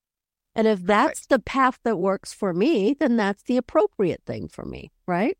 And 0.55 0.67
if 0.67 0.81
that's 0.81 1.21
right. 1.21 1.29
the 1.29 1.39
path 1.39 1.79
that 1.83 1.97
works 1.97 2.33
for 2.33 2.53
me, 2.53 2.95
then 2.99 3.15
that's 3.15 3.43
the 3.43 3.57
appropriate 3.57 4.21
thing 4.25 4.49
for 4.49 4.65
me, 4.65 4.91
right? 5.07 5.37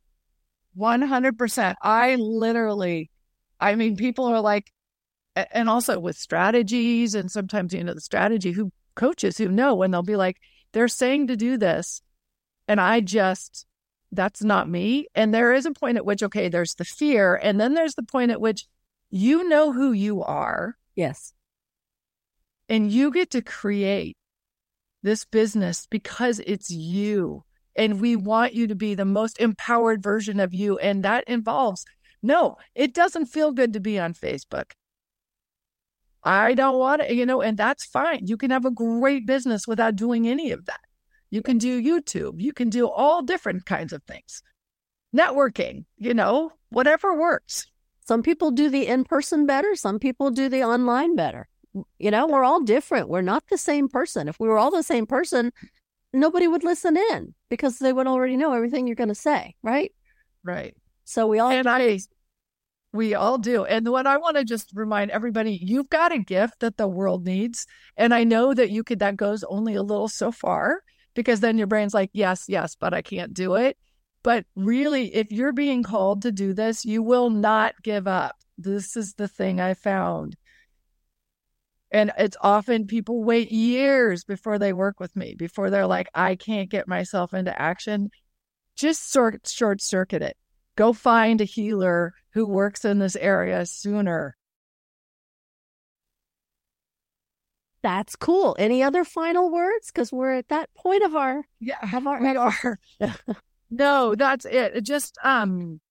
100%. 0.78 1.76
I 1.82 2.16
literally 2.16 3.12
I 3.60 3.76
mean 3.76 3.96
people 3.96 4.26
are 4.26 4.42
like 4.42 4.72
and 5.36 5.70
also 5.70 6.00
with 6.00 6.18
strategies 6.18 7.16
and 7.16 7.32
sometimes 7.32 7.74
you 7.74 7.84
know 7.84 7.94
the 7.94 8.02
strategy 8.02 8.52
who 8.52 8.72
coaches 8.96 9.38
who 9.38 9.48
know 9.48 9.74
when 9.74 9.92
they'll 9.92 10.04
be 10.04 10.16
like 10.16 10.38
they're 10.72 10.88
saying 10.88 11.28
to 11.28 11.36
do 11.36 11.58
this 11.58 12.02
and 12.68 12.80
i 12.80 13.00
just 13.00 13.66
that's 14.12 14.44
not 14.44 14.70
me 14.70 15.08
and 15.16 15.34
there 15.34 15.54
is 15.54 15.66
a 15.66 15.72
point 15.72 15.98
at 15.98 16.06
which 16.06 16.22
okay 16.22 16.48
there's 16.50 16.76
the 16.76 16.86
fear 16.86 17.36
and 17.36 17.60
then 17.60 17.74
there's 17.74 17.96
the 17.96 18.04
point 18.04 18.32
at 18.32 18.42
which 18.42 18.68
you 19.10 19.48
know 19.48 19.72
who 19.72 19.92
you 19.92 20.22
are 20.22 20.78
yes 20.96 21.34
and 22.70 22.92
you 22.92 23.12
get 23.12 23.32
to 23.32 23.42
create 23.42 24.18
this 25.04 25.26
business 25.26 25.86
because 25.90 26.40
it's 26.40 26.72
you. 26.72 27.44
And 27.76 28.00
we 28.00 28.16
want 28.16 28.54
you 28.54 28.68
to 28.68 28.76
be 28.76 28.96
the 28.96 29.06
most 29.06 29.40
empowered 29.40 30.02
version 30.02 30.40
of 30.40 30.54
you. 30.54 30.78
And 30.80 31.04
that 31.04 31.26
involves 31.28 31.86
no, 32.26 32.58
it 32.74 32.94
doesn't 32.94 33.26
feel 33.26 33.52
good 33.52 33.74
to 33.74 33.82
be 33.82 34.00
on 34.00 34.14
Facebook. 34.14 34.72
I 36.24 36.54
don't 36.54 36.78
want 36.78 37.02
it, 37.02 37.12
you 37.12 37.26
know, 37.26 37.42
and 37.42 37.58
that's 37.58 37.86
fine. 37.86 38.28
You 38.28 38.38
can 38.38 38.52
have 38.52 38.66
a 38.66 38.72
great 38.72 39.26
business 39.26 39.68
without 39.68 39.96
doing 39.96 40.28
any 40.28 40.52
of 40.52 40.66
that. 40.66 40.80
You 41.30 41.42
can 41.42 41.58
do 41.58 41.82
YouTube, 41.82 42.40
you 42.40 42.54
can 42.54 42.70
do 42.70 42.88
all 42.88 43.22
different 43.22 43.66
kinds 43.66 43.92
of 43.92 44.04
things. 44.04 44.42
Networking, 45.16 45.86
you 45.98 46.14
know, 46.14 46.52
whatever 46.70 47.20
works. 47.20 47.66
Some 48.06 48.22
people 48.22 48.52
do 48.52 48.70
the 48.70 48.88
in 48.88 49.04
person 49.04 49.46
better, 49.46 49.76
some 49.76 50.00
people 50.00 50.32
do 50.32 50.50
the 50.50 50.64
online 50.64 51.16
better. 51.16 51.48
You 51.98 52.12
know, 52.12 52.28
we're 52.28 52.44
all 52.44 52.62
different. 52.62 53.10
We're 53.10 53.22
not 53.22 53.44
the 53.50 53.58
same 53.58 53.90
person. 53.90 54.28
If 54.28 54.40
we 54.40 54.48
were 54.48 54.60
all 54.60 54.70
the 54.70 54.84
same 54.84 55.08
person, 55.08 55.52
nobody 56.14 56.48
would 56.48 56.64
listen 56.64 56.96
in 56.96 57.34
because 57.50 57.80
they 57.80 57.92
would 57.92 58.08
already 58.08 58.38
know 58.38 58.54
everything 58.54 58.86
you're 58.86 58.96
going 58.96 59.10
to 59.10 59.16
say, 59.16 59.56
right? 59.64 59.92
Right. 60.44 60.76
So 61.04 61.28
we 61.28 61.40
all 61.40 61.50
and 61.50 61.68
I 61.68 62.00
we 62.94 63.16
all 63.16 63.40
do. 63.40 63.66
And 63.66 63.90
what 63.90 64.08
I 64.08 64.18
want 64.18 64.38
to 64.38 64.46
just 64.46 64.70
remind 64.74 65.12
everybody, 65.12 65.60
you've 65.62 65.90
got 65.90 66.14
a 66.14 66.20
gift 66.20 66.60
that 66.60 66.78
the 66.78 66.88
world 66.88 67.26
needs. 67.26 67.66
And 67.98 68.14
I 68.14 68.24
know 68.24 68.54
that 68.54 68.70
you 68.70 68.84
could 68.84 69.00
that 69.00 69.18
goes 69.18 69.44
only 69.44 69.74
a 69.76 69.84
little 69.84 70.08
so 70.08 70.32
far 70.32 70.82
because 71.16 71.40
then 71.40 71.58
your 71.58 71.68
brain's 71.68 71.94
like, 71.94 72.12
yes, 72.14 72.46
yes, 72.48 72.76
but 72.80 72.94
I 72.94 73.02
can't 73.02 73.34
do 73.34 73.56
it. 73.56 73.78
But 74.22 74.46
really, 74.56 75.14
if 75.14 75.32
you're 75.32 75.52
being 75.52 75.84
called 75.84 76.22
to 76.22 76.32
do 76.32 76.54
this, 76.54 76.86
you 76.86 77.02
will 77.04 77.30
not 77.30 77.74
give 77.84 78.08
up. 78.08 78.36
This 78.58 78.96
is 78.96 79.16
the 79.16 79.28
thing 79.28 79.60
I 79.60 79.74
found. 79.74 80.38
And 81.92 82.12
it's 82.18 82.38
often 82.42 82.88
people 82.88 83.24
wait 83.24 83.52
years 83.52 84.24
before 84.24 84.58
they 84.60 84.72
work 84.72 85.00
with 85.00 85.16
me, 85.16 85.36
before 85.36 85.70
they're 85.70 85.88
like, 85.88 86.10
I 86.14 86.36
can't 86.36 86.70
get 86.70 86.88
myself 86.88 87.34
into 87.34 87.60
action. 87.60 88.10
Just 88.76 89.12
sort 89.12 89.48
short 89.48 89.82
circuit 89.82 90.22
it 90.22 90.38
Go 90.76 90.94
find 90.94 91.40
a 91.42 91.46
healer 91.46 92.14
who 92.34 92.48
works 92.48 92.84
in 92.84 93.00
this 93.00 93.16
area 93.16 93.66
sooner. 93.66 94.36
That's 97.84 98.16
cool. 98.16 98.56
Any 98.58 98.82
other 98.82 99.04
final 99.04 99.52
words? 99.52 99.92
Because 99.92 100.12
we're 100.12 100.34
at 100.34 100.48
that 100.48 100.70
point 100.74 101.04
of 101.04 101.16
our 101.16 101.44
yeah, 101.60 101.78
of 101.96 102.08
our 102.08 102.22
we 102.22 102.36
are. 102.36 102.80
no, 103.70 104.16
that's 104.16 104.46
it. 104.46 104.78
It 104.78 104.82
just 104.82 105.18
um 105.24 105.82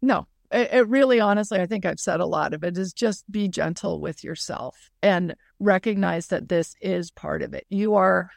no, 0.00 0.26
it, 0.50 0.70
it, 0.72 0.88
really 0.88 1.20
honestly, 1.20 1.60
I 1.60 1.66
think 1.66 1.84
I've 1.84 2.00
said 2.00 2.20
a 2.20 2.26
lot 2.26 2.54
of 2.54 2.64
it 2.64 2.78
is 2.78 2.92
just 2.92 3.30
be 3.30 3.48
gentle 3.48 4.00
with 4.00 4.24
yourself 4.24 4.90
and 5.02 5.34
recognize 5.58 6.28
that 6.28 6.48
this 6.48 6.74
is 6.80 7.10
part 7.10 7.42
of 7.42 7.52
it. 7.52 7.66
You 7.68 7.94
are 7.94 8.30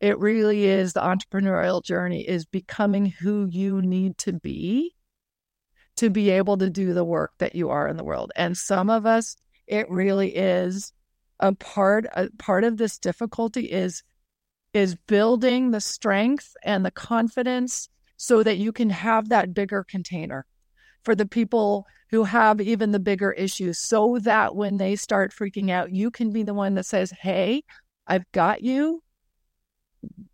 it 0.00 0.18
really 0.18 0.64
is 0.64 0.92
the 0.92 1.00
entrepreneurial 1.00 1.84
journey 1.84 2.26
is 2.26 2.46
becoming 2.46 3.06
who 3.06 3.46
you 3.50 3.82
need 3.82 4.16
to 4.18 4.32
be 4.32 4.94
to 5.96 6.08
be 6.08 6.30
able 6.30 6.56
to 6.56 6.70
do 6.70 6.94
the 6.94 7.04
work 7.04 7.32
that 7.38 7.54
you 7.54 7.68
are 7.68 7.86
in 7.86 7.98
the 7.98 8.04
world. 8.04 8.32
And 8.34 8.56
some 8.56 8.88
of 8.88 9.04
us, 9.04 9.36
it 9.66 9.90
really 9.90 10.34
is 10.34 10.94
a 11.38 11.54
part 11.54 12.06
a 12.14 12.28
part 12.38 12.64
of 12.64 12.76
this 12.76 12.98
difficulty 12.98 13.66
is 13.66 14.02
is 14.72 14.94
building 15.06 15.70
the 15.70 15.80
strength 15.80 16.54
and 16.64 16.84
the 16.84 16.90
confidence 16.90 17.88
so 18.16 18.42
that 18.42 18.58
you 18.58 18.72
can 18.72 18.90
have 18.90 19.28
that 19.28 19.54
bigger 19.54 19.82
container 19.82 20.46
for 21.02 21.14
the 21.14 21.26
people 21.26 21.86
who 22.10 22.24
have 22.24 22.60
even 22.60 22.92
the 22.92 23.00
bigger 23.00 23.32
issues 23.32 23.78
so 23.78 24.18
that 24.18 24.54
when 24.54 24.76
they 24.76 24.94
start 24.96 25.32
freaking 25.32 25.70
out 25.70 25.92
you 25.92 26.10
can 26.10 26.30
be 26.30 26.42
the 26.42 26.54
one 26.54 26.74
that 26.74 26.84
says 26.84 27.10
hey 27.22 27.62
i've 28.06 28.30
got 28.32 28.62
you 28.62 29.02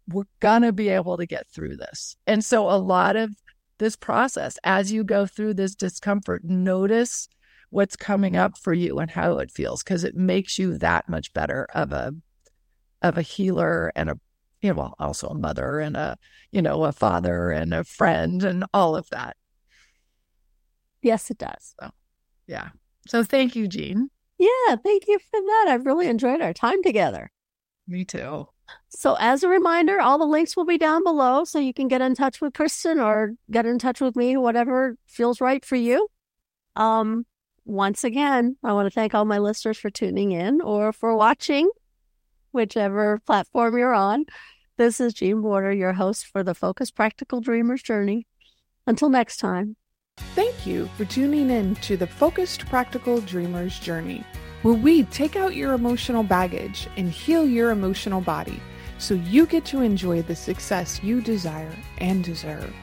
we're 0.09 0.25
going 0.41 0.63
to 0.63 0.73
be 0.73 0.89
able 0.89 1.17
to 1.17 1.27
get 1.27 1.49
through 1.49 1.77
this. 1.77 2.17
And 2.27 2.45
so, 2.45 2.71
a 2.71 2.79
lot 2.79 3.17
of 3.17 3.35
this 3.79 3.97
process, 3.97 4.59
as 4.65 4.93
you 4.93 5.05
go 5.05 5.27
through 5.27 5.55
this 5.55 5.75
discomfort, 5.75 6.45
notice 6.45 7.29
what's 7.71 7.97
coming 7.97 8.37
up 8.37 8.57
for 8.59 8.73
you 8.73 8.99
and 8.99 9.11
how 9.11 9.39
it 9.39 9.51
feels 9.51 9.83
because 9.83 10.05
it 10.05 10.15
makes 10.15 10.59
you 10.59 10.79
that 10.79 11.09
much 11.09 11.33
better 11.33 11.67
of 11.75 11.93
a 11.93 12.13
of 13.03 13.19
a 13.19 13.23
healer 13.23 13.93
and 13.95 14.09
a 14.09 14.19
you 14.63 14.71
know 14.71 14.77
well, 14.77 14.95
also 14.99 15.29
a 15.29 15.35
mother 15.35 15.81
and 15.81 15.97
a 15.97 16.17
you 16.51 16.63
know 16.63 16.85
a 16.85 16.93
father 16.93 17.51
and 17.51 17.75
a 17.75 17.85
friend 17.85 18.43
and 18.45 18.65
all 18.73 18.97
of 18.97 19.09
that. 19.11 19.37
Yes 21.03 21.31
it 21.31 21.39
does. 21.39 21.75
So 21.81 21.91
yeah. 22.47 22.71
So 23.09 23.23
thank 23.23 23.55
you 23.57 23.69
jean. 23.69 24.11
Yeah 24.39 24.77
thank 24.77 25.07
you 25.07 25.19
for 25.19 25.41
that. 25.41 25.67
I've 25.69 25.87
really 25.87 26.09
enjoyed 26.09 26.41
our 26.41 26.53
time 26.53 26.83
together. 26.83 27.31
Me 27.89 28.05
too 28.05 28.49
so, 28.89 29.17
as 29.19 29.43
a 29.43 29.49
reminder, 29.49 30.01
all 30.01 30.19
the 30.19 30.25
links 30.25 30.57
will 30.57 30.65
be 30.65 30.79
down 30.79 31.05
below 31.05 31.45
so 31.45 31.59
you 31.59 31.75
can 31.75 31.89
get 31.89 32.01
in 32.01 32.15
touch 32.15 32.41
with 32.41 32.55
Kristin 32.55 33.05
or 33.05 33.35
get 33.51 33.67
in 33.67 33.79
touch 33.79 34.01
with 34.01 34.17
me, 34.17 34.37
whatever 34.37 34.97
feels 35.07 35.41
right 35.41 35.65
for 35.65 35.77
you. 35.77 36.09
Um, 36.77 37.27
once 37.65 38.05
again, 38.05 38.57
I 38.63 38.73
want 38.73 38.87
to 38.87 38.95
thank 38.95 39.15
all 39.15 39.25
my 39.25 39.39
listeners 39.39 39.77
for 39.77 39.91
tuning 39.91 40.33
in 40.33 40.61
or 40.61 40.93
for 40.93 41.17
watching, 41.17 41.69
whichever 42.53 43.21
platform 43.27 43.77
you're 43.77 43.95
on. 43.95 44.25
This 44.79 45.01
is 45.01 45.15
Jean 45.15 45.43
Border, 45.43 45.73
your 45.73 45.95
host 45.95 46.27
for 46.27 46.43
the 46.43 46.55
Focus 46.55 46.91
Practical 46.91 47.41
Dreamers 47.41 47.83
Journey. 47.83 48.27
Until 48.87 49.09
next 49.09 49.39
time. 49.39 49.77
Thank 50.35 50.67
you 50.67 50.87
for 50.97 51.05
tuning 51.05 51.51
in 51.51 51.75
to 51.77 51.97
the 51.97 52.07
Focused 52.07 52.67
Practical 52.67 53.21
Dreamers 53.21 53.79
Journey 53.79 54.25
where 54.63 54.75
we 54.75 55.05
take 55.05 55.37
out 55.37 55.55
your 55.55 55.75
emotional 55.75 56.23
baggage 56.23 56.89
and 56.97 57.11
heal 57.11 57.47
your 57.47 57.71
emotional 57.71 58.21
body 58.21 58.61
so 58.99 59.15
you 59.15 59.47
get 59.47 59.65
to 59.67 59.83
enjoy 59.83 60.23
the 60.23 60.35
success 60.35 61.01
you 61.03 61.21
desire 61.21 61.77
and 61.99 62.25
deserve. 62.25 62.75